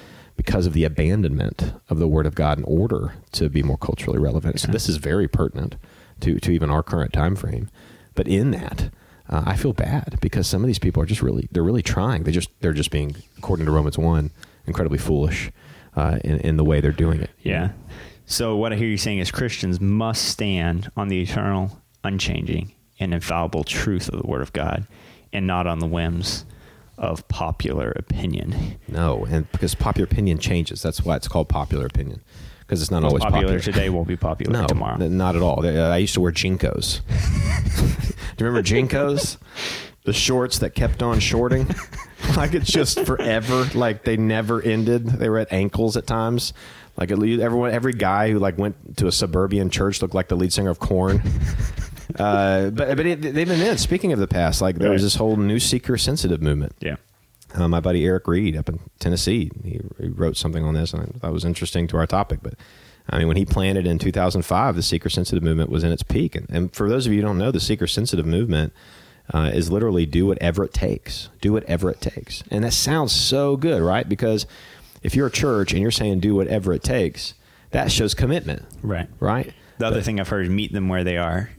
because 0.47 0.65
of 0.65 0.71
the 0.71 0.85
abandonment 0.85 1.73
of 1.89 1.99
the 1.99 2.07
Word 2.07 2.25
of 2.25 2.33
God 2.33 2.57
in 2.57 2.63
order 2.63 3.15
to 3.33 3.49
be 3.49 3.61
more 3.61 3.77
culturally 3.77 4.17
relevant. 4.17 4.61
So 4.61 4.71
this 4.71 4.87
is 4.87 4.95
very 4.95 5.27
pertinent 5.27 5.75
to 6.21 6.39
to 6.39 6.51
even 6.51 6.69
our 6.69 6.81
current 6.81 7.11
time 7.11 7.35
frame. 7.35 7.69
But 8.15 8.29
in 8.29 8.51
that, 8.51 8.89
uh, 9.29 9.43
I 9.45 9.57
feel 9.57 9.73
bad 9.73 10.17
because 10.21 10.47
some 10.47 10.63
of 10.63 10.67
these 10.67 10.79
people 10.79 11.03
are 11.03 11.05
just 11.05 11.21
really 11.21 11.49
they're 11.51 11.63
really 11.63 11.83
trying. 11.83 12.23
They 12.23 12.31
just 12.31 12.49
they're 12.61 12.71
just 12.71 12.91
being, 12.91 13.17
according 13.37 13.65
to 13.65 13.73
Romans 13.73 13.97
one, 13.97 14.31
incredibly 14.65 14.97
foolish 14.97 15.51
uh, 15.97 16.19
in 16.23 16.37
in 16.39 16.55
the 16.55 16.63
way 16.63 16.79
they're 16.79 16.93
doing 16.93 17.19
it. 17.19 17.29
Yeah. 17.43 17.71
So 18.25 18.55
what 18.55 18.71
I 18.71 18.77
hear 18.77 18.87
you 18.87 18.97
saying 18.97 19.19
is 19.19 19.31
Christians 19.31 19.81
must 19.81 20.29
stand 20.29 20.89
on 20.95 21.09
the 21.09 21.21
eternal, 21.21 21.81
unchanging, 22.05 22.71
and 23.01 23.13
infallible 23.13 23.65
truth 23.65 24.07
of 24.07 24.21
the 24.21 24.27
Word 24.27 24.41
of 24.41 24.53
God, 24.53 24.87
and 25.33 25.45
not 25.45 25.67
on 25.67 25.79
the 25.79 25.87
whims 25.87 26.45
of 26.97 27.27
popular 27.27 27.91
opinion. 27.95 28.79
No, 28.87 29.25
and 29.25 29.51
because 29.51 29.75
popular 29.75 30.05
opinion 30.05 30.39
changes, 30.39 30.81
that's 30.81 31.03
why 31.03 31.15
it's 31.15 31.27
called 31.27 31.49
popular 31.49 31.85
opinion 31.85 32.21
because 32.61 32.81
it's 32.81 32.91
not 32.91 33.01
What's 33.03 33.13
always 33.13 33.23
popular, 33.23 33.43
popular 33.43 33.59
today 33.61 33.89
won't 33.89 34.07
be 34.09 34.17
popular 34.17 34.51
No, 34.61 34.67
tomorrow. 34.67 35.01
n- 35.01 35.15
not 35.17 35.37
at 35.37 35.41
all. 35.41 35.65
Uh, 35.65 35.89
I 35.89 35.97
used 35.97 36.13
to 36.15 36.21
wear 36.21 36.33
JNCOs. 36.33 36.99
Do 38.37 38.43
you 38.43 38.49
remember 38.49 38.61
JNCOs? 38.67 39.37
The 40.03 40.11
shorts 40.13 40.59
that 40.59 40.71
kept 40.75 41.01
on 41.03 41.19
shorting, 41.19 41.67
like 42.37 42.53
it's 42.53 42.69
just 42.71 43.01
forever. 43.05 43.67
Like 43.73 44.03
they 44.03 44.15
never 44.17 44.61
ended. 44.61 45.05
They 45.05 45.29
were 45.29 45.39
at 45.39 45.51
ankles 45.51 45.95
at 45.97 46.07
times. 46.07 46.53
Like 46.97 47.11
at 47.11 47.19
least 47.19 47.41
everyone, 47.41 47.71
every 47.71 47.93
guy 47.93 48.31
who 48.31 48.39
like 48.39 48.57
went 48.57 48.97
to 48.97 49.07
a 49.07 49.11
suburban 49.11 49.69
church 49.69 50.01
looked 50.01 50.13
like 50.15 50.29
the 50.29 50.35
lead 50.35 50.51
singer 50.53 50.69
of 50.69 50.79
Korn. 50.79 51.21
uh, 52.19 52.69
but 52.71 52.95
but 52.97 53.05
it, 53.05 53.21
they've 53.21 53.47
been 53.47 53.61
in. 53.61 53.77
Speaking 53.77 54.13
of 54.13 54.19
the 54.19 54.27
past, 54.27 54.61
like 54.61 54.75
there 54.77 54.91
was 54.91 55.03
this 55.03 55.15
whole 55.15 55.35
new 55.37 55.59
seeker 55.59 55.97
sensitive 55.97 56.41
movement. 56.41 56.73
yeah. 56.79 56.95
Uh, 57.55 57.67
my 57.67 57.79
buddy 57.79 58.05
Eric 58.05 58.27
Reed 58.27 58.57
up 58.57 58.67
in 58.67 58.77
Tennessee, 58.99 59.49
he, 59.63 59.79
he 59.99 60.09
wrote 60.09 60.35
something 60.35 60.65
on 60.65 60.73
this, 60.73 60.93
and 60.93 61.03
I 61.03 61.05
thought 61.19 61.29
it 61.29 61.33
was 61.33 61.45
interesting 61.45 61.87
to 61.87 61.97
our 61.97 62.05
topic. 62.05 62.39
But 62.43 62.55
I 63.09 63.17
mean, 63.19 63.27
when 63.29 63.37
he 63.37 63.45
planted 63.45 63.87
in 63.87 63.99
2005, 63.99 64.75
the 64.75 64.83
seeker 64.83 65.09
sensitive 65.09 65.41
movement 65.43 65.69
was 65.69 65.83
in 65.85 65.91
its 65.93 66.03
peak. 66.03 66.35
And, 66.35 66.45
and 66.49 66.75
for 66.75 66.89
those 66.89 67.07
of 67.07 67.13
you 67.13 67.21
who 67.21 67.27
don't 67.27 67.37
know, 67.37 67.51
the 67.51 67.61
seeker 67.61 67.87
sensitive 67.87 68.25
movement 68.25 68.73
uh, 69.33 69.49
is 69.53 69.71
literally 69.71 70.05
do 70.05 70.25
whatever 70.25 70.65
it 70.65 70.73
takes. 70.73 71.29
Do 71.39 71.53
whatever 71.53 71.89
it 71.89 72.01
takes. 72.01 72.43
And 72.51 72.65
that 72.65 72.73
sounds 72.73 73.13
so 73.13 73.55
good, 73.55 73.81
right? 73.81 74.07
Because 74.07 74.45
if 75.01 75.15
you're 75.15 75.27
a 75.27 75.31
church 75.31 75.71
and 75.71 75.81
you're 75.81 75.89
saying 75.89 76.19
do 76.19 76.35
whatever 76.35 76.73
it 76.73 76.83
takes, 76.83 77.33
that 77.71 77.93
shows 77.93 78.13
commitment, 78.13 78.63
Right. 78.81 79.07
right? 79.21 79.53
The 79.77 79.85
other 79.87 80.01
thing 80.01 80.19
I've 80.19 80.27
heard 80.29 80.45
is 80.47 80.51
meet 80.51 80.73
them 80.73 80.89
where 80.89 81.05
they 81.05 81.15
are. 81.17 81.49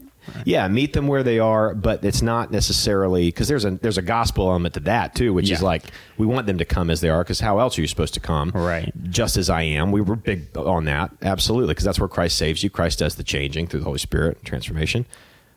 Yeah, 0.45 0.67
meet 0.67 0.93
them 0.93 1.07
where 1.07 1.23
they 1.23 1.39
are, 1.39 1.73
but 1.75 2.03
it's 2.03 2.21
not 2.21 2.51
necessarily 2.51 3.27
because 3.27 3.47
there's 3.47 3.65
a 3.65 3.71
there's 3.71 3.97
a 3.97 4.01
gospel 4.01 4.49
element 4.49 4.73
to 4.75 4.79
that 4.81 5.15
too, 5.15 5.33
which 5.33 5.49
is 5.51 5.61
like 5.61 5.83
we 6.17 6.25
want 6.25 6.47
them 6.47 6.57
to 6.57 6.65
come 6.65 6.89
as 6.89 7.01
they 7.01 7.09
are 7.09 7.23
because 7.23 7.39
how 7.39 7.59
else 7.59 7.77
are 7.77 7.81
you 7.81 7.87
supposed 7.87 8.13
to 8.15 8.19
come? 8.19 8.51
Right. 8.53 8.91
Just 9.09 9.37
as 9.37 9.49
I 9.49 9.61
am. 9.63 9.91
We 9.91 10.01
were 10.01 10.15
big 10.15 10.55
on 10.57 10.85
that, 10.85 11.11
absolutely, 11.21 11.71
because 11.71 11.85
that's 11.85 11.99
where 11.99 12.09
Christ 12.09 12.37
saves 12.37 12.63
you. 12.63 12.69
Christ 12.69 12.99
does 12.99 13.15
the 13.15 13.23
changing 13.23 13.67
through 13.67 13.79
the 13.81 13.85
Holy 13.85 13.99
Spirit 13.99 14.37
and 14.37 14.45
transformation. 14.45 15.05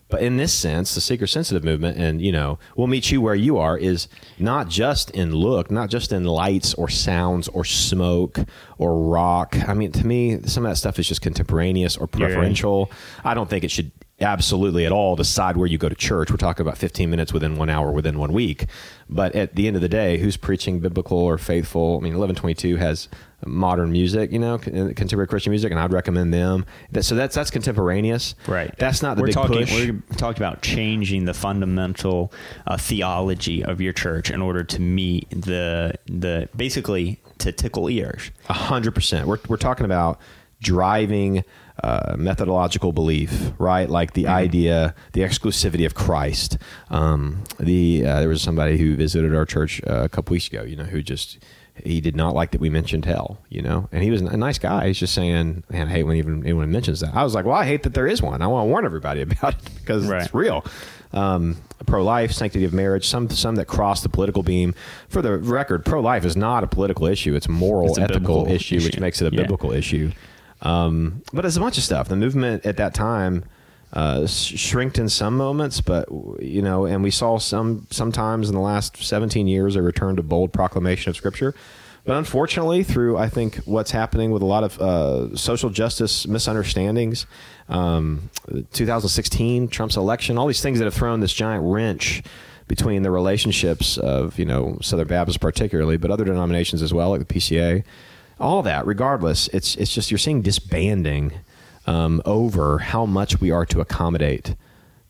But 0.09 0.21
in 0.21 0.37
this 0.37 0.53
sense, 0.53 0.95
the 0.95 1.01
seeker 1.01 1.27
sensitive 1.27 1.65
movement, 1.65 1.97
and 1.97 2.21
you 2.21 2.33
know, 2.33 2.59
we'll 2.77 2.87
meet 2.87 3.11
you 3.11 3.23
where 3.23 3.35
you 3.35 3.57
are, 3.57 3.79
is 3.79 4.09
not 4.39 4.69
just 4.69 5.11
in 5.13 5.35
look, 5.35 5.71
not 5.71 5.89
just 5.89 6.13
in 6.13 6.25
lights 6.25 6.75
or 6.75 6.91
sounds 6.91 7.49
or 7.49 7.65
smoke 7.65 8.39
or 8.77 9.09
rock. 9.09 9.57
I 9.67 9.73
mean, 9.73 9.91
to 9.93 10.07
me, 10.07 10.43
some 10.43 10.67
of 10.67 10.71
that 10.71 10.77
stuff 10.77 10.99
is 10.99 11.09
just 11.09 11.23
contemporaneous 11.23 11.97
or 11.97 12.11
Yeah. 12.13 12.27
preferential. 12.27 12.91
I 13.25 13.33
don't 13.33 13.49
think 13.49 13.65
it 13.65 13.71
should 13.71 13.91
absolutely 14.23 14.87
at 14.87 14.93
all 14.93 15.17
decide 15.17 15.57
where 15.57 15.67
you 15.67 15.79
go 15.79 15.89
to 15.89 15.95
church. 15.95 16.31
We're 16.31 16.37
talking 16.37 16.65
about 16.65 16.79
15 16.79 17.11
minutes 17.11 17.33
within 17.33 17.57
one 17.57 17.69
hour 17.69 17.91
within 17.91 18.19
one 18.19 18.33
week. 18.33 18.67
But 19.09 19.35
at 19.35 19.55
the 19.55 19.67
end 19.67 19.77
of 19.77 19.83
the 19.83 19.89
day, 19.89 20.19
who's 20.19 20.37
preaching 20.37 20.81
biblical 20.81 21.19
or 21.19 21.39
faithful? 21.39 21.99
I 21.99 22.05
mean, 22.05 22.15
Eleven22 22.15 22.79
has 22.79 23.09
modern 23.45 23.91
music, 23.93 24.33
you 24.33 24.39
know, 24.39 24.59
contemporary 24.59 25.27
Christian 25.27 25.51
music, 25.51 25.71
and 25.71 25.81
I'd 25.81 25.93
recommend 25.93 26.33
them. 26.33 26.65
So 27.01 27.15
that's 27.15 27.35
that's 27.35 27.51
contemporaneous, 27.51 28.35
right? 28.47 28.75
That's 28.79 29.03
not 29.03 29.17
the 29.17 29.23
we're 29.23 29.27
big 29.27 29.35
talking, 29.35 29.59
push. 29.59 29.89
We're 29.89 30.17
talking 30.17 30.43
about 30.43 30.63
changing 30.63 31.25
the 31.25 31.35
fundamental 31.35 32.33
uh, 32.67 32.77
theology 32.77 33.65
of 33.65 33.81
your 33.81 33.93
church 33.93 34.31
in 34.31 34.41
order 34.41 34.65
to 34.65 34.81
meet 34.81 35.29
the 35.31 35.95
the 36.07 36.49
basically 36.57 37.21
to 37.39 37.53
tickle 37.53 37.91
ears. 37.91 38.31
A 38.49 38.55
hundred 38.55 38.95
percent. 38.95 39.27
We're 39.27 39.39
we're 39.49 39.57
talking 39.57 39.85
about 39.85 40.21
driving 40.63 41.45
uh, 41.83 42.15
methodological 42.19 42.93
belief, 42.93 43.53
right? 43.59 43.89
Like 43.89 44.13
the 44.13 44.25
mm-hmm. 44.25 44.35
idea, 44.35 44.95
the 45.13 45.23
exclusivity 45.23 45.87
of 45.87 45.95
Christ. 45.95 46.59
Um, 46.91 47.45
the 47.59 48.07
uh, 48.07 48.21
there 48.21 48.29
was 48.29 48.43
somebody 48.43 48.79
who 48.79 48.97
visited 48.97 49.35
our 49.35 49.47
church 49.47 49.81
uh, 49.87 50.03
a 50.05 50.09
couple 50.09 50.35
weeks 50.35 50.49
ago, 50.49 50.63
you 50.63 50.77
know, 50.77 50.85
who 50.85 51.03
just 51.03 51.39
he 51.85 52.01
did 52.01 52.15
not 52.15 52.35
like 52.35 52.51
that 52.51 52.61
we 52.61 52.69
mentioned 52.69 53.05
hell, 53.05 53.39
you 53.49 53.63
know, 53.63 53.89
and 53.93 54.03
he 54.03 54.11
was 54.11 54.21
a 54.21 54.37
nice 54.37 54.59
guy. 54.59 54.89
He's 54.89 54.99
just 54.99 55.15
saying, 55.15 55.65
man, 55.71 55.89
I 55.89 55.91
hate 55.91 56.03
when 56.05 56.17
even 56.17 56.45
anyone 56.45 56.71
mentions 56.71 57.01
that. 57.01 57.15
I 57.15 57.25
was 57.25 57.35
like, 57.35 57.45
well, 57.45 57.57
I 57.57 57.65
hate 57.65 57.83
that 57.85 57.95
there 57.95 58.07
is 58.07 58.21
one. 58.21 58.43
I 58.43 58.47
want 58.47 58.67
to 58.67 58.69
warn 58.69 58.85
everybody 58.85 59.23
about 59.23 59.55
it 59.55 59.75
because 59.77 60.07
right. 60.07 60.23
it's 60.23 60.35
real. 60.35 60.65
Um, 61.15 61.57
pro-life, 61.87 62.33
sanctity 62.33 62.65
of 62.65 62.73
marriage, 62.73 63.07
some 63.07 63.29
some 63.29 63.57
that 63.57 63.67
cross 63.67 64.03
the 64.03 64.09
political 64.09 64.43
beam. 64.43 64.75
For 65.09 65.21
the 65.21 65.37
record, 65.39 65.85
pro-life 65.85 66.25
is 66.25 66.37
not 66.37 66.65
a 66.65 66.67
political 66.67 67.07
issue; 67.07 67.35
it's 67.35 67.47
a 67.47 67.51
moral, 67.51 67.91
it's 67.91 67.99
ethical 67.99 68.47
issue, 68.47 68.77
issue, 68.77 68.87
which 68.87 68.99
makes 68.99 69.21
it 69.21 69.31
a 69.31 69.35
yeah. 69.35 69.43
biblical 69.43 69.73
issue. 69.73 70.13
Um, 70.63 71.23
but 71.33 71.45
it's 71.45 71.57
a 71.57 71.61
bunch 71.61 71.77
of 71.77 71.85
stuff. 71.85 72.09
The 72.09 72.17
movement 72.17 72.65
at 72.65 72.77
that 72.77 72.95
time 72.95 73.45
uh, 73.93 74.27
shrinked 74.27 74.99
in 74.99 75.09
some 75.09 75.37
moments, 75.37 75.81
but 75.81 76.09
you 76.41 76.63
know, 76.63 76.87
and 76.87 77.03
we 77.03 77.11
saw 77.11 77.39
some 77.39 77.87
sometimes 77.91 78.49
in 78.49 78.55
the 78.55 78.61
last 78.61 78.97
17 78.97 79.47
years 79.47 79.77
a 79.77 79.83
return 79.83 80.17
to 80.17 80.23
bold 80.23 80.53
proclamation 80.53 81.11
of 81.11 81.17
Scripture. 81.17 81.55
But 82.05 82.17
unfortunately, 82.17 82.83
through 82.83 83.17
I 83.19 83.29
think 83.29 83.57
what's 83.59 83.91
happening 83.91 84.31
with 84.31 84.43
a 84.43 84.47
lot 84.47 84.65
of 84.65 84.81
uh, 84.81 85.37
social 85.37 85.69
justice 85.71 86.27
misunderstandings, 86.27 87.27
um, 87.69 88.31
2016 88.73 89.69
Trump's 89.69 89.97
election, 89.97 90.39
all 90.39 90.47
these 90.47 90.63
things 90.63 90.79
that 90.79 90.87
have 90.87 90.95
thrown 90.95 91.21
this 91.21 91.33
giant 91.33 91.65
wrench 91.65 92.23
between 92.67 93.03
the 93.03 93.11
relationships 93.11 93.99
of 93.99 94.39
you 94.39 94.45
know 94.45 94.79
Southern 94.81 95.09
Baptists 95.09 95.39
particularly, 95.39 95.97
but 95.97 96.11
other 96.11 96.25
denominations 96.25 96.83
as 96.83 96.95
well, 96.95 97.11
like 97.11 97.27
the 97.27 97.35
PCA 97.35 97.85
all 98.41 98.63
that, 98.63 98.87
regardless, 98.87 99.49
it's 99.49 99.77
it's 99.77 99.93
just 99.93 100.11
you're 100.11 100.19
seeing 100.19 100.43
disbanding 100.43 101.33
um, 101.87 102.23
over 102.25 102.79
how 102.79 103.07
much 103.07 103.41
we 103.41 103.51
are 103.51 103.67
to 103.67 103.81
accommodate 103.81 104.55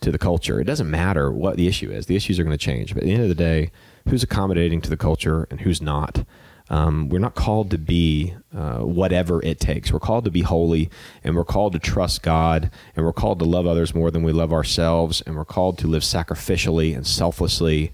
to 0.00 0.10
the 0.10 0.18
culture. 0.18 0.60
It 0.60 0.64
doesn't 0.64 0.90
matter 0.90 1.30
what 1.30 1.56
the 1.56 1.66
issue 1.66 1.90
is; 1.90 2.06
the 2.06 2.16
issues 2.16 2.38
are 2.38 2.44
going 2.44 2.56
to 2.56 2.64
change. 2.64 2.94
But 2.94 3.02
at 3.02 3.06
the 3.06 3.12
end 3.12 3.22
of 3.22 3.28
the 3.28 3.34
day, 3.34 3.70
who's 4.08 4.22
accommodating 4.22 4.80
to 4.82 4.90
the 4.90 4.96
culture 4.96 5.46
and 5.50 5.60
who's 5.60 5.80
not? 5.80 6.24
Um, 6.70 7.10
we're 7.10 7.18
not 7.18 7.34
called 7.34 7.70
to 7.72 7.78
be 7.78 8.34
uh, 8.56 8.78
whatever 8.78 9.44
it 9.44 9.60
takes. 9.60 9.92
We're 9.92 10.00
called 10.00 10.24
to 10.24 10.30
be 10.30 10.40
holy, 10.40 10.90
and 11.22 11.36
we're 11.36 11.44
called 11.44 11.74
to 11.74 11.78
trust 11.78 12.22
God, 12.22 12.70
and 12.96 13.04
we're 13.04 13.12
called 13.12 13.40
to 13.40 13.44
love 13.44 13.66
others 13.66 13.94
more 13.94 14.10
than 14.10 14.22
we 14.22 14.32
love 14.32 14.52
ourselves, 14.52 15.20
and 15.22 15.36
we're 15.36 15.44
called 15.44 15.76
to 15.78 15.86
live 15.86 16.02
sacrificially 16.02 16.96
and 16.96 17.06
selflessly. 17.06 17.92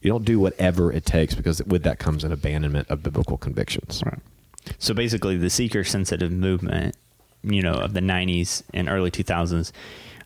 You 0.00 0.10
don't 0.10 0.24
do 0.24 0.40
whatever 0.40 0.92
it 0.92 1.04
takes 1.04 1.34
because 1.34 1.62
with 1.64 1.84
that 1.84 1.98
comes 1.98 2.24
an 2.24 2.32
abandonment 2.32 2.88
of 2.90 3.02
biblical 3.02 3.36
convictions. 3.36 4.02
Right. 4.04 4.18
So 4.78 4.94
basically, 4.94 5.36
the 5.36 5.50
seeker 5.50 5.84
sensitive 5.84 6.32
movement, 6.32 6.96
you 7.42 7.62
know, 7.62 7.74
of 7.74 7.94
the 7.94 8.00
90s 8.00 8.62
and 8.74 8.88
early 8.88 9.10
2000s, 9.10 9.72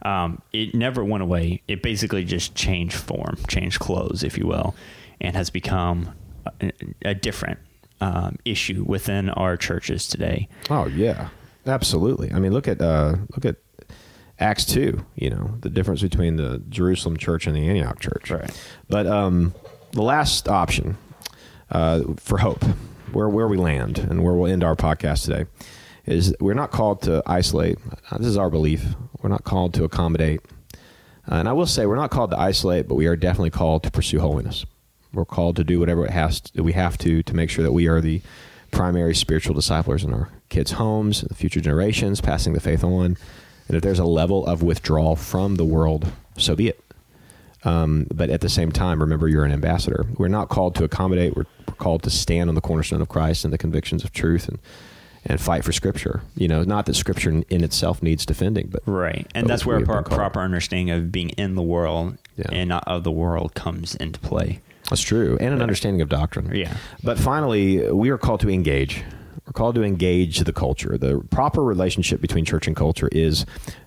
um, 0.03 0.41
it 0.53 0.75
never 0.75 1.05
went 1.05 1.23
away. 1.23 1.63
It 1.69 1.83
basically 1.83 2.25
just 2.25 2.55
changed 2.55 2.97
form, 2.97 3.37
changed 3.49 3.81
clothes, 3.81 4.23
if 4.23 4.39
you 4.39 4.47
will, 4.47 4.75
and 5.21 5.37
has 5.37 5.51
become 5.51 6.15
a, 6.61 6.73
a 7.05 7.15
different 7.15 7.59
um, 8.01 8.37
issue 8.45 8.85
within 8.87 9.29
our 9.31 9.57
churches 9.57 10.09
today. 10.09 10.49
Oh 10.71 10.87
yeah, 10.87 11.29
absolutely. 11.67 12.33
I 12.33 12.39
mean, 12.39 12.53
look 12.53 12.67
at 12.67 12.81
uh, 12.81 13.17
look 13.35 13.45
at 13.45 13.57
Acts 14.39 14.65
two. 14.65 15.05
You 15.17 15.31
know, 15.31 15.59
the 15.61 15.69
difference 15.69 16.01
between 16.01 16.37
the 16.37 16.63
Jerusalem 16.71 17.19
church 17.19 17.47
and 17.47 17.55
the 17.55 17.69
Antioch 17.69 18.01
church. 18.01 18.31
Right. 18.31 18.63
But 18.89 19.07
um, 19.07 19.55
the 19.93 20.03
last 20.03 20.49
option 20.49 20.97
uh, 21.71 22.03
for 22.17 22.39
hope 22.39 22.65
where 23.13 23.29
where 23.29 23.49
we 23.49 23.57
land 23.57 23.99
and 23.99 24.23
where 24.23 24.35
we'll 24.35 24.51
end 24.51 24.65
our 24.65 24.77
podcast 24.77 25.25
today 25.25 25.47
is 26.07 26.35
we're 26.41 26.55
not 26.55 26.71
called 26.71 27.03
to 27.03 27.23
isolate. 27.27 27.79
Uh, 28.11 28.19
this 28.19 28.27
is 28.27 28.37
our 28.37 28.51
belief. 28.51 28.95
We're 29.23 29.31
not 29.31 29.45
called 29.45 29.75
to 29.75 29.85
accommodate. 29.85 30.41
Uh, 31.31 31.37
and 31.37 31.49
I 31.49 31.53
will 31.53 31.67
say 31.67 31.87
we're 31.87 31.97
not 31.97 32.11
called 32.11 32.31
to 32.31 32.39
isolate, 32.39 32.89
but 32.89 32.95
we 32.95 33.07
are 33.07 33.17
definitely 33.17 33.51
called 33.51 33.83
to 33.85 33.91
pursue 33.91 34.21
holiness. 34.21 34.65
We're 35.13 35.25
called 35.25 35.57
to 35.57 35.65
do 35.65 35.79
whatever 35.79 36.05
it 36.05 36.11
has 36.11 36.41
to, 36.41 36.63
we 36.63 36.73
have 36.73 36.97
to 36.99 37.23
to 37.23 37.35
make 37.35 37.51
sure 37.51 37.63
that 37.63 37.73
we 37.73 37.87
are 37.87 38.01
the 38.01 38.23
primary 38.71 39.15
spiritual 39.15 39.55
disciplers 39.55 40.05
in 40.05 40.15
our 40.15 40.29
kids' 40.49 40.73
homes, 40.73 41.23
the 41.23 41.35
future 41.35 41.61
generations, 41.61 42.21
passing 42.21 42.53
the 42.53 42.61
faith 42.61 42.85
on. 42.85 43.17
And 43.69 43.77
if 43.77 43.83
there's 43.83 43.99
a 43.99 44.05
level 44.05 44.47
of 44.47 44.63
withdrawal 44.63 45.17
from 45.17 45.57
the 45.57 45.65
world, 45.65 46.13
so 46.37 46.57
be 46.57 46.69
it. 46.69 46.85
Um, 47.63 48.07
but 48.13 48.31
at 48.31 48.41
the 48.41 48.49
same 48.49 48.73
time, 48.73 49.01
remember 49.01 49.29
you're 49.29 49.45
an 49.45 49.53
ambassador. 49.53 50.07
We're 50.17 50.29
not 50.29 50.49
called 50.49 50.75
to 50.77 50.85
accommodate. 50.85 51.37
We're, 51.37 51.45
we're, 51.69 51.75
called 51.75 52.03
to 52.03 52.11
stand 52.11 52.49
on 52.49 52.55
the 52.55 52.61
cornerstone 52.61 53.01
of 53.01 53.09
Christ 53.09 53.45
and 53.45 53.53
the 53.53 53.59
convictions 53.59 54.05
of 54.05 54.13
truth 54.13 54.49
and 54.49 54.59
and 55.25 55.41
fight 55.41 55.65
for 55.65 55.73
Scripture. 55.73 56.23
You 56.35 56.49
know, 56.49 56.63
not 56.63 56.87
that 56.87 56.95
Scripture 56.95 57.31
in, 57.31 57.43
in 57.51 57.63
itself 57.63 58.03
needs 58.03 58.25
defending, 58.25 58.69
but 58.69 58.83
right, 58.87 59.27
and 59.35 59.47
that's 59.47 59.67
where 59.67 59.79
a 59.79 60.03
proper 60.03 60.41
understanding 60.41 60.91
of 60.91 61.13
being 61.13 61.31
in 61.31 61.55
the 61.55 61.63
world 61.63 62.17
yeah. 62.37 62.47
and 62.51 62.69
not 62.69 62.85
of 62.87 63.05
the 63.05 63.11
world 63.11 63.55
comes 63.55 63.95
into 63.97 64.19
play. 64.21 64.61
That's 64.89 65.03
true, 65.03 65.37
and 65.41 65.55
an 65.55 65.63
understanding 65.63 66.01
of 66.01 66.09
doctrine. 66.09 66.55
Yeah. 66.55 66.77
But 67.05 67.19
finally, 67.19 67.91
we 67.91 68.11
are 68.11 68.19
called 68.19 68.41
to 68.41 68.51
engage. 68.51 69.05
We're 69.47 69.53
called 69.53 69.75
to 69.77 69.83
engage 69.83 70.41
the 70.41 70.53
culture. 70.53 70.97
The 70.97 71.21
proper 71.31 71.63
relationship 71.63 72.21
between 72.21 72.45
church 72.45 72.67
and 72.67 72.75
culture 72.75 73.09
is 73.13 73.47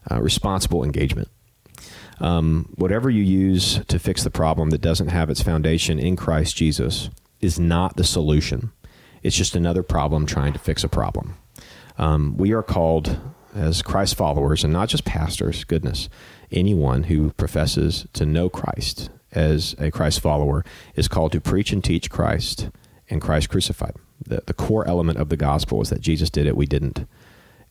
uh, 0.09 0.21
responsible 0.21 0.83
engagement. 0.83 1.29
Um, 2.19 2.69
whatever 2.75 3.09
you 3.09 3.23
use 3.23 3.83
to 3.85 3.99
fix 3.99 4.23
the 4.23 4.29
problem 4.29 4.69
that 4.69 4.81
doesn't 4.81 5.09
have 5.09 5.29
its 5.29 5.41
foundation 5.41 5.99
in 5.99 6.15
Christ 6.15 6.55
Jesus 6.55 7.09
is 7.41 7.59
not 7.59 7.97
the 7.97 8.03
solution. 8.03 8.71
It's 9.23 9.35
just 9.35 9.55
another 9.55 9.83
problem 9.83 10.25
trying 10.25 10.53
to 10.53 10.59
fix 10.59 10.83
a 10.83 10.89
problem. 10.89 11.37
Um, 11.97 12.37
we 12.37 12.53
are 12.53 12.63
called 12.63 13.19
as 13.55 13.81
Christ 13.81 14.15
followers, 14.15 14.63
and 14.63 14.73
not 14.73 14.89
just 14.89 15.05
pastors, 15.05 15.63
goodness, 15.63 16.09
anyone 16.51 17.03
who 17.03 17.31
professes 17.31 18.07
to 18.13 18.25
know 18.25 18.49
Christ 18.49 19.09
as 19.31 19.75
a 19.79 19.91
Christ 19.91 20.19
follower 20.19 20.63
is 20.95 21.07
called 21.07 21.31
to 21.33 21.41
preach 21.41 21.71
and 21.71 21.83
teach 21.83 22.09
Christ 22.09 22.69
and 23.09 23.21
Christ 23.21 23.49
crucified. 23.49 23.95
The, 24.25 24.43
the 24.45 24.53
core 24.53 24.87
element 24.87 25.19
of 25.19 25.29
the 25.29 25.37
gospel 25.37 25.81
is 25.81 25.89
that 25.89 26.01
Jesus 26.01 26.29
did 26.29 26.47
it, 26.47 26.57
we 26.57 26.65
didn't 26.65 27.07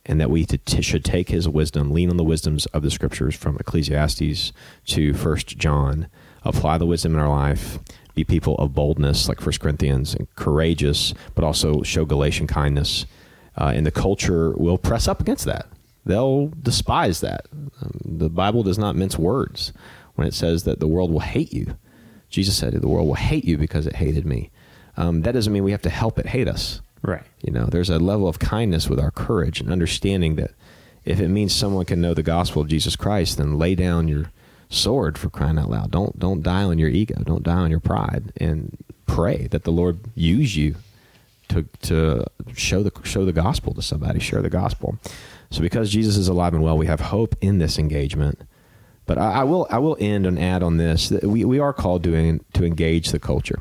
and 0.05 0.19
that 0.19 0.29
we 0.29 0.45
t- 0.45 0.81
should 0.81 1.05
take 1.05 1.29
his 1.29 1.47
wisdom, 1.47 1.91
lean 1.91 2.09
on 2.09 2.17
the 2.17 2.23
wisdoms 2.23 2.65
of 2.67 2.81
the 2.83 2.91
scriptures 2.91 3.35
from 3.35 3.57
Ecclesiastes 3.57 4.51
to 4.87 5.13
First 5.13 5.57
John, 5.57 6.07
apply 6.43 6.77
the 6.77 6.85
wisdom 6.85 7.13
in 7.13 7.19
our 7.19 7.29
life, 7.29 7.79
be 8.15 8.23
people 8.23 8.55
of 8.55 8.75
boldness, 8.75 9.27
like 9.29 9.41
First 9.41 9.59
Corinthians, 9.59 10.13
and 10.13 10.33
courageous, 10.35 11.13
but 11.35 11.43
also 11.43 11.81
show 11.83 12.05
Galatian 12.05 12.47
kindness. 12.47 13.05
Uh, 13.57 13.71
and 13.75 13.85
the 13.85 13.91
culture 13.91 14.51
will 14.51 14.77
press 14.77 15.07
up 15.07 15.21
against 15.21 15.45
that. 15.45 15.67
They'll 16.05 16.47
despise 16.61 17.21
that. 17.21 17.47
Um, 17.53 17.99
the 18.03 18.29
Bible 18.29 18.63
does 18.63 18.77
not 18.77 18.95
mince 18.95 19.17
words 19.17 19.71
when 20.15 20.27
it 20.27 20.33
says 20.33 20.63
that 20.63 20.79
the 20.79 20.87
world 20.87 21.11
will 21.11 21.21
hate 21.21 21.53
you. 21.53 21.77
Jesus 22.29 22.57
said, 22.57 22.73
The 22.73 22.87
world 22.87 23.07
will 23.07 23.13
hate 23.13 23.45
you 23.45 23.57
because 23.57 23.87
it 23.87 23.95
hated 23.95 24.25
me. 24.25 24.51
Um, 24.97 25.21
that 25.21 25.31
doesn't 25.31 25.53
mean 25.53 25.63
we 25.63 25.71
have 25.71 25.81
to 25.83 25.89
help 25.89 26.19
it 26.19 26.27
hate 26.27 26.47
us. 26.47 26.81
Right. 27.03 27.23
You 27.41 27.51
know, 27.51 27.65
there's 27.65 27.89
a 27.89 27.99
level 27.99 28.27
of 28.27 28.39
kindness 28.39 28.89
with 28.89 28.99
our 28.99 29.11
courage 29.11 29.59
and 29.59 29.71
understanding 29.71 30.35
that 30.37 30.51
if 31.05 31.19
it 31.19 31.27
means 31.27 31.53
someone 31.53 31.85
can 31.85 32.01
know 32.01 32.13
the 32.13 32.23
gospel 32.23 32.61
of 32.61 32.69
Jesus 32.69 32.95
Christ, 32.95 33.37
then 33.37 33.59
lay 33.59 33.75
down 33.75 34.07
your 34.07 34.31
sword 34.69 35.17
for 35.17 35.29
crying 35.29 35.59
out 35.59 35.69
loud. 35.69 35.91
Don't 35.91 36.17
don't 36.17 36.41
die 36.41 36.63
on 36.63 36.79
your 36.79 36.89
ego. 36.89 37.21
Don't 37.23 37.43
die 37.43 37.51
on 37.59 37.71
your 37.71 37.81
pride, 37.81 38.31
and 38.37 38.77
pray 39.05 39.47
that 39.51 39.63
the 39.63 39.71
Lord 39.71 39.99
use 40.15 40.55
you 40.55 40.75
to 41.49 41.63
to 41.81 42.25
show 42.55 42.83
the 42.83 42.91
show 43.03 43.25
the 43.25 43.33
gospel 43.33 43.73
to 43.73 43.81
somebody. 43.81 44.19
Share 44.19 44.41
the 44.41 44.49
gospel. 44.49 44.97
So 45.51 45.61
because 45.61 45.91
Jesus 45.91 46.17
is 46.17 46.27
alive 46.27 46.53
and 46.53 46.63
well, 46.63 46.77
we 46.77 46.87
have 46.87 46.99
hope 46.99 47.35
in 47.41 47.59
this 47.59 47.77
engagement. 47.77 48.41
But 49.05 49.17
I, 49.17 49.41
I 49.41 49.43
will 49.43 49.67
I 49.69 49.79
will 49.79 49.97
end 49.99 50.25
and 50.25 50.39
add 50.39 50.63
on 50.63 50.77
this 50.77 51.09
that 51.09 51.23
we, 51.23 51.43
we 51.43 51.59
are 51.59 51.73
called 51.73 52.03
to 52.05 52.39
to 52.53 52.65
engage 52.65 53.11
the 53.11 53.19
culture. 53.19 53.59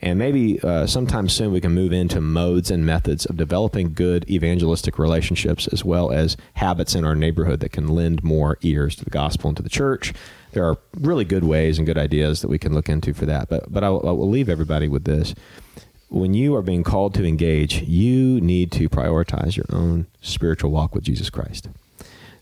And 0.00 0.18
maybe 0.18 0.60
uh, 0.60 0.86
sometime 0.86 1.28
soon 1.28 1.52
we 1.52 1.60
can 1.60 1.72
move 1.72 1.92
into 1.92 2.20
modes 2.20 2.70
and 2.70 2.86
methods 2.86 3.26
of 3.26 3.36
developing 3.36 3.94
good 3.94 4.28
evangelistic 4.30 4.98
relationships 4.98 5.66
as 5.68 5.84
well 5.84 6.12
as 6.12 6.36
habits 6.54 6.94
in 6.94 7.04
our 7.04 7.16
neighborhood 7.16 7.60
that 7.60 7.72
can 7.72 7.88
lend 7.88 8.22
more 8.22 8.58
ears 8.62 8.94
to 8.96 9.04
the 9.04 9.10
gospel 9.10 9.48
and 9.48 9.56
to 9.56 9.62
the 9.62 9.68
church. 9.68 10.14
There 10.52 10.64
are 10.64 10.78
really 10.98 11.24
good 11.24 11.44
ways 11.44 11.78
and 11.78 11.86
good 11.86 11.98
ideas 11.98 12.42
that 12.42 12.48
we 12.48 12.58
can 12.58 12.74
look 12.74 12.88
into 12.88 13.12
for 13.12 13.26
that. 13.26 13.48
But, 13.48 13.72
but 13.72 13.82
I 13.82 13.88
I 13.88 13.90
will 13.90 14.30
leave 14.30 14.48
everybody 14.48 14.88
with 14.88 15.04
this. 15.04 15.34
When 16.08 16.32
you 16.32 16.54
are 16.54 16.62
being 16.62 16.84
called 16.84 17.12
to 17.14 17.26
engage, 17.26 17.82
you 17.82 18.40
need 18.40 18.72
to 18.72 18.88
prioritize 18.88 19.56
your 19.56 19.66
own 19.70 20.06
spiritual 20.22 20.70
walk 20.70 20.94
with 20.94 21.04
Jesus 21.04 21.28
Christ 21.28 21.68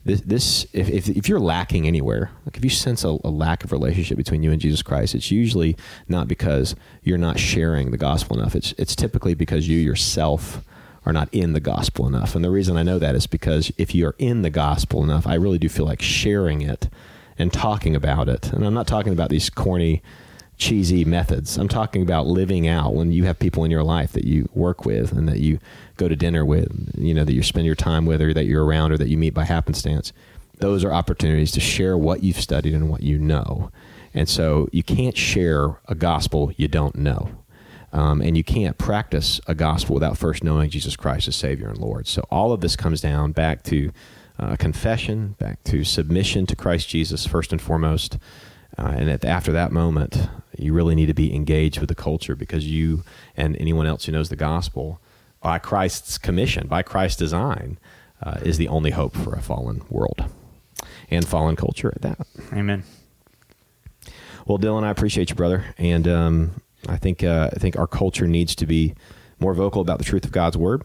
this, 0.07 0.21
this 0.23 0.67
if, 0.73 0.89
if, 0.89 1.09
if 1.09 1.29
you're 1.29 1.41
lacking 1.41 1.87
anywhere, 1.87 2.31
like 2.45 2.57
if 2.57 2.65
you 2.65 2.71
sense 2.71 3.05
a, 3.05 3.19
a, 3.25 3.31
lack 3.31 3.65
of 3.65 3.73
relationship 3.73 4.17
between 4.17 4.43
you 4.43 4.53
and 4.53 4.61
Jesus 4.61 4.83
Christ, 4.83 5.15
it's 5.15 5.31
usually 5.31 5.77
not 6.09 6.29
because 6.29 6.77
you're 7.03 7.19
not 7.19 7.39
sharing 7.39 7.91
the 7.91 7.97
gospel 7.97 8.39
enough. 8.39 8.55
It's 8.55 8.73
it's 8.79 8.95
typically 8.95 9.35
because 9.35 9.69
you 9.69 9.79
yourself 9.79 10.63
are 11.05 11.13
not 11.13 11.29
in 11.33 11.53
the 11.53 11.61
gospel 11.61 12.07
enough. 12.07 12.35
And 12.35 12.45
the 12.45 12.51
reason 12.51 12.77
I 12.77 12.83
know 12.83 12.99
that 12.99 13.15
is 13.15 13.27
because 13.27 13.73
if 13.79 13.95
you 13.95 14.07
are 14.09 14.17
in 14.19 14.43
the 14.43 14.51
gospel 14.51 15.03
enough, 15.03 15.27
I 15.27 15.35
really 15.35 15.59
do 15.59 15.69
feel 15.69 15.87
like 15.87 16.03
sharing 16.03 16.63
it 16.63 16.89
and 17.39 17.53
talking 17.53 17.95
about 17.95 18.29
it. 18.29 18.53
And 18.53 18.67
I'm 18.67 18.75
not 18.75 18.87
talking 18.87 19.13
about 19.13 19.31
these 19.31 19.51
corny 19.51 20.03
cheesy 20.59 21.05
methods. 21.05 21.57
I'm 21.59 21.69
talking 21.69 22.03
about 22.03 22.27
living 22.27 22.67
out 22.67 22.95
when 22.95 23.13
you 23.13 23.25
have 23.25 23.39
people 23.39 23.65
in 23.65 23.71
your 23.71 23.83
life 23.83 24.13
that 24.13 24.25
you 24.25 24.49
work 24.55 24.85
with 24.85 25.13
and 25.13 25.29
that 25.29 25.41
you 25.41 25.59
go 25.97 26.09
to 26.09 26.17
dinner 26.17 26.45
with, 26.45 26.95
you 26.97 27.15
know, 27.15 27.25
that 27.25 27.35
you 27.35 27.43
spend 27.43 27.67
your 27.67 27.75
time 27.75 28.07
with 28.07 28.23
or 28.23 28.33
that 28.33 28.47
you're 28.47 28.65
around 28.65 28.93
or 28.93 28.99
that 28.99 29.09
you 29.09 29.19
meet 29.19 29.35
by 29.35 29.45
happenstance. 29.45 30.13
Those 30.59 30.85
are 30.85 30.93
opportunities 30.93 31.53
to 31.53 31.61
share 31.61 31.99
what 31.99 32.23
you've 32.23 32.41
studied 32.41 32.75
and 32.75 32.89
what 32.89 33.03
you 33.03 33.19
know. 33.19 33.71
And 34.15 34.29
so 34.29 34.69
you 34.73 34.83
can't 34.83 35.17
share 35.17 35.79
a 35.87 35.95
gospel 35.95 36.51
you 36.57 36.69
don't 36.69 36.97
know. 36.97 37.31
Um, 37.93 38.21
and 38.21 38.37
you 38.37 38.45
can't 38.45 38.77
practice 38.79 39.41
a 39.47 39.55
gospel 39.55 39.95
without 39.95 40.19
first 40.19 40.43
knowing 40.43 40.71
Jesus 40.71 40.97
Christ 40.97 41.29
as 41.29 41.37
Savior 41.37 41.69
and 41.69 41.79
Lord. 41.79 42.07
So 42.07 42.27
all 42.31 42.53
of 42.53 42.61
this 42.61 42.77
comes 42.77 43.01
down 43.01 43.33
back 43.33 43.63
to 43.65 43.93
uh, 44.39 44.57
confession, 44.57 45.37
back 45.39 45.63
to 45.65 45.85
submission 45.85 46.47
to 46.47 46.57
Christ 46.57 46.89
Jesus 46.89 47.27
first 47.27 47.53
and 47.53 47.61
foremost, 47.61 48.19
uh, 48.79 48.95
and 48.97 49.09
at, 49.09 49.25
after 49.25 49.53
that 49.53 49.73
moment, 49.73 50.29
you 50.59 50.73
really 50.73 50.95
need 50.95 51.07
to 51.07 51.15
be 51.15 51.35
engaged 51.35 51.79
with 51.81 51.89
the 51.89 51.95
culture 51.95 52.37
because 52.37 52.67
you 52.67 53.05
and 53.37 53.57
anyone 53.57 53.87
else 53.87 54.05
who 54.05 54.13
knows 54.13 54.29
the 54.29 54.37
gospel, 54.37 55.01
by 55.41 55.59
Christ's 55.59 56.19
commission, 56.19 56.67
by 56.67 56.83
Christ's 56.83 57.19
design, 57.19 57.79
uh, 58.23 58.39
is 58.43 58.59
the 58.59 58.69
only 58.69 58.91
hope 58.91 59.15
for 59.17 59.35
a 59.35 59.43
fallen 59.43 59.83
world 59.91 60.25
and 61.11 61.27
fallen 61.27 61.57
culture 61.57 61.93
at 61.95 62.03
that. 62.03 62.27
Amen. 62.53 62.85
Well, 64.47 64.59
Dylan, 64.59 64.85
I 64.85 64.91
appreciate 64.91 65.31
you, 65.31 65.37
brother, 65.37 65.65
and 65.77 66.07
um, 66.09 66.63
I 66.89 66.97
think 66.97 67.25
uh, 67.25 67.51
I 67.53 67.59
think 67.59 67.79
our 67.79 67.87
culture 67.87 68.29
needs 68.29 68.55
to 68.57 68.67
be 68.67 68.95
more 69.39 69.55
vocal 69.55 69.83
about 69.83 69.99
the 69.99 70.05
truth 70.05 70.25
of 70.25 70.33
God's 70.33 70.57
word. 70.57 70.83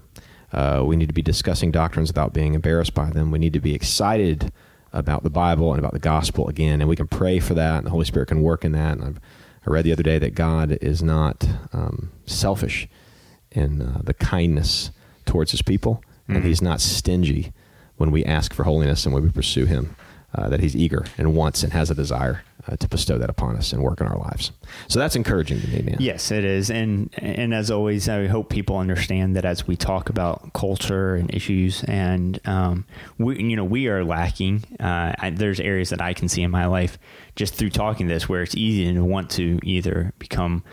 Uh, 0.51 0.83
we 0.85 0.95
need 0.95 1.07
to 1.07 1.13
be 1.13 1.21
discussing 1.21 1.71
doctrines 1.71 2.09
without 2.09 2.33
being 2.33 2.53
embarrassed 2.53 2.93
by 2.93 3.09
them. 3.09 3.31
We 3.31 3.39
need 3.39 3.53
to 3.53 3.61
be 3.61 3.73
excited 3.73 4.51
about 4.91 5.23
the 5.23 5.29
Bible 5.29 5.71
and 5.71 5.79
about 5.79 5.93
the 5.93 5.99
gospel 5.99 6.47
again, 6.49 6.81
and 6.81 6.89
we 6.89 6.95
can 6.95 7.07
pray 7.07 7.39
for 7.39 7.53
that, 7.53 7.77
and 7.77 7.85
the 7.85 7.91
Holy 7.91 8.05
Spirit 8.05 8.27
can 8.27 8.41
work 8.41 8.65
in 8.65 8.73
that. 8.73 8.97
And 8.97 9.03
I've, 9.03 9.19
i 9.65 9.69
read 9.69 9.85
the 9.85 9.91
other 9.91 10.03
day 10.03 10.17
that 10.19 10.35
God 10.35 10.77
is 10.81 11.03
not 11.03 11.47
um, 11.73 12.11
selfish 12.25 12.87
in 13.51 13.81
uh, 13.81 14.01
the 14.03 14.13
kindness 14.13 14.91
towards 15.25 15.51
His 15.51 15.61
people, 15.61 16.03
mm-hmm. 16.23 16.37
and 16.37 16.45
He's 16.45 16.61
not 16.61 16.81
stingy 16.81 17.53
when 17.97 18.11
we 18.11 18.25
ask 18.25 18.53
for 18.53 18.63
holiness 18.63 19.05
and 19.05 19.13
when 19.13 19.23
we 19.23 19.29
pursue 19.29 19.65
Him. 19.65 19.95
Uh, 20.33 20.47
that 20.47 20.61
He's 20.61 20.77
eager 20.77 21.05
and 21.17 21.35
wants 21.35 21.61
and 21.61 21.73
has 21.73 21.91
a 21.91 21.95
desire 21.95 22.45
uh, 22.67 22.75
to 22.77 22.87
bestow 22.87 23.17
that 23.17 23.29
upon 23.29 23.55
us 23.55 23.73
and 23.73 23.81
work 23.81 24.01
in 24.01 24.07
our 24.07 24.17
lives. 24.17 24.51
So 24.87 24.99
that's 24.99 25.15
encouraging 25.15 25.61
to 25.61 25.67
me, 25.67 25.81
man. 25.81 25.97
Yes, 25.99 26.31
it 26.31 26.43
is, 26.43 26.69
and 26.69 27.09
and 27.17 27.53
as 27.53 27.71
always, 27.71 28.07
I 28.07 28.27
hope 28.27 28.49
people 28.49 28.77
understand 28.77 29.35
that 29.35 29.45
as 29.45 29.67
we 29.67 29.75
talk 29.75 30.09
about 30.09 30.53
culture 30.53 31.15
and 31.15 31.33
issues, 31.33 31.83
and 31.85 32.39
um, 32.47 32.85
we 33.17 33.41
you 33.41 33.55
know 33.55 33.65
we 33.65 33.87
are 33.87 34.03
lacking. 34.03 34.63
Uh, 34.79 35.13
I, 35.17 35.29
there's 35.31 35.59
areas 35.59 35.89
that 35.89 36.01
I 36.01 36.13
can 36.13 36.27
see 36.27 36.43
in 36.43 36.51
my 36.51 36.65
life 36.65 36.97
just 37.35 37.55
through 37.55 37.69
talking 37.69 38.07
this 38.07 38.27
where 38.27 38.41
it's 38.41 38.55
easy 38.55 38.93
to 38.93 39.03
want 39.03 39.29
to 39.31 39.59
either 39.63 40.13
become 40.19 40.63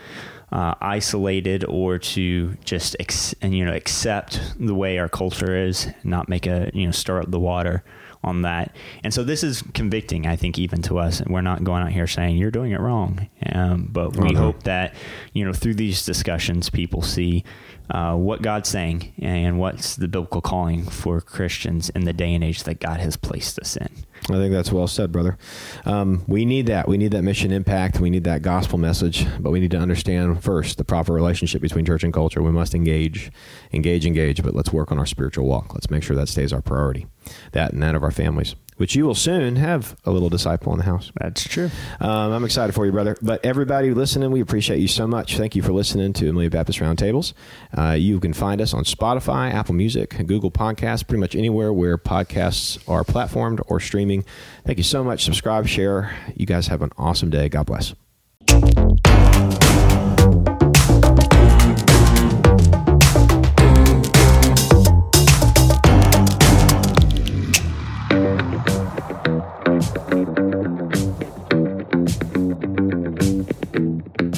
uh, 0.51 0.75
isolated 0.81 1.63
or 1.65 1.99
to 1.99 2.55
just 2.63 2.95
ex- 2.99 3.35
and 3.41 3.55
you 3.55 3.65
know 3.65 3.73
accept 3.73 4.41
the 4.59 4.75
way 4.75 4.97
our 4.97 5.09
culture 5.09 5.55
is, 5.55 5.87
not 6.03 6.29
make 6.29 6.47
a 6.47 6.71
you 6.73 6.85
know 6.85 6.91
stir 6.91 7.21
up 7.21 7.31
the 7.31 7.39
water 7.39 7.83
on 8.23 8.41
that. 8.41 8.75
And 9.03 9.13
so 9.13 9.23
this 9.23 9.43
is 9.43 9.63
convicting, 9.73 10.27
I 10.27 10.35
think, 10.35 10.59
even 10.59 10.81
to 10.83 10.99
us. 10.99 11.19
And 11.19 11.33
we're 11.33 11.41
not 11.41 11.63
going 11.63 11.83
out 11.83 11.91
here 11.91 12.07
saying 12.07 12.37
you're 12.37 12.51
doing 12.51 12.71
it 12.71 12.79
wrong. 12.79 13.29
Um, 13.53 13.89
but 13.91 14.15
we 14.15 14.29
uh-huh. 14.29 14.41
hope 14.41 14.63
that, 14.63 14.95
you 15.33 15.45
know, 15.45 15.53
through 15.53 15.75
these 15.75 16.05
discussions, 16.05 16.69
people 16.69 17.01
see 17.01 17.43
uh, 17.89 18.15
what 18.15 18.41
God's 18.41 18.69
saying 18.69 19.13
and 19.19 19.59
what's 19.59 19.95
the 19.95 20.07
biblical 20.07 20.41
calling 20.41 20.83
for 20.83 21.21
Christians 21.21 21.89
in 21.89 22.05
the 22.05 22.13
day 22.13 22.33
and 22.33 22.43
age 22.43 22.63
that 22.63 22.79
God 22.79 22.99
has 22.99 23.17
placed 23.17 23.59
us 23.59 23.75
in. 23.75 23.89
I 24.25 24.33
think 24.33 24.51
that's 24.53 24.71
well 24.71 24.87
said, 24.87 25.11
brother. 25.11 25.37
Um, 25.85 26.23
we 26.27 26.45
need 26.45 26.67
that. 26.67 26.87
We 26.87 26.97
need 26.97 27.11
that 27.11 27.23
mission 27.23 27.51
impact. 27.51 27.99
We 27.99 28.09
need 28.09 28.25
that 28.25 28.41
gospel 28.41 28.77
message, 28.77 29.25
but 29.39 29.51
we 29.51 29.59
need 29.59 29.71
to 29.71 29.79
understand 29.79 30.43
first 30.43 30.77
the 30.77 30.83
proper 30.83 31.13
relationship 31.13 31.61
between 31.61 31.85
church 31.85 32.03
and 32.03 32.13
culture. 32.13 32.43
We 32.43 32.51
must 32.51 32.75
engage, 32.75 33.31
engage, 33.73 34.05
engage, 34.05 34.43
but 34.43 34.53
let's 34.53 34.71
work 34.71 34.91
on 34.91 34.99
our 34.99 35.05
spiritual 35.05 35.47
walk. 35.47 35.73
Let's 35.73 35.89
make 35.89 36.03
sure 36.03 36.15
that 36.15 36.29
stays 36.29 36.53
our 36.53 36.61
priority, 36.61 37.07
that 37.53 37.73
and 37.73 37.81
that 37.81 37.95
of 37.95 38.03
our 38.03 38.11
families 38.11 38.55
which 38.79 38.95
you 38.95 39.05
will 39.05 39.15
soon 39.15 39.57
have 39.57 39.97
a 40.05 40.11
little 40.11 40.29
disciple 40.29 40.71
in 40.71 40.79
the 40.79 40.85
house. 40.85 41.11
That's 41.19 41.43
true. 41.43 41.69
Um, 41.99 42.31
I'm 42.31 42.45
excited 42.45 42.73
for 42.73 42.85
you, 42.85 42.93
brother. 42.93 43.17
But 43.21 43.43
everybody 43.45 43.93
listening, 43.93 44.31
we 44.31 44.39
appreciate 44.39 44.79
you 44.79 44.87
so 44.87 45.05
much. 45.05 45.35
Thank 45.35 45.53
you 45.53 45.61
for 45.61 45.73
listening 45.73 46.13
to 46.13 46.29
Amelia 46.29 46.49
Baptist 46.49 46.79
Roundtables. 46.79 47.33
Uh, 47.77 47.91
you 47.91 48.21
can 48.21 48.31
find 48.31 48.61
us 48.61 48.73
on 48.73 48.85
Spotify, 48.85 49.53
Apple 49.53 49.75
Music, 49.75 50.15
Google 50.25 50.49
Podcasts, 50.49 51.05
pretty 51.05 51.19
much 51.19 51.35
anywhere 51.35 51.73
where 51.73 51.97
podcasts 51.97 52.79
are 52.87 53.03
platformed 53.03 53.59
or 53.67 53.81
streaming. 53.81 54.23
Thank 54.65 54.77
you 54.77 54.83
so 54.85 55.03
much. 55.03 55.25
Subscribe, 55.25 55.67
share. 55.67 56.15
You 56.35 56.45
guys 56.45 56.67
have 56.67 56.81
an 56.81 56.91
awesome 56.97 57.29
day. 57.29 57.49
God 57.49 57.65
bless. 57.65 57.93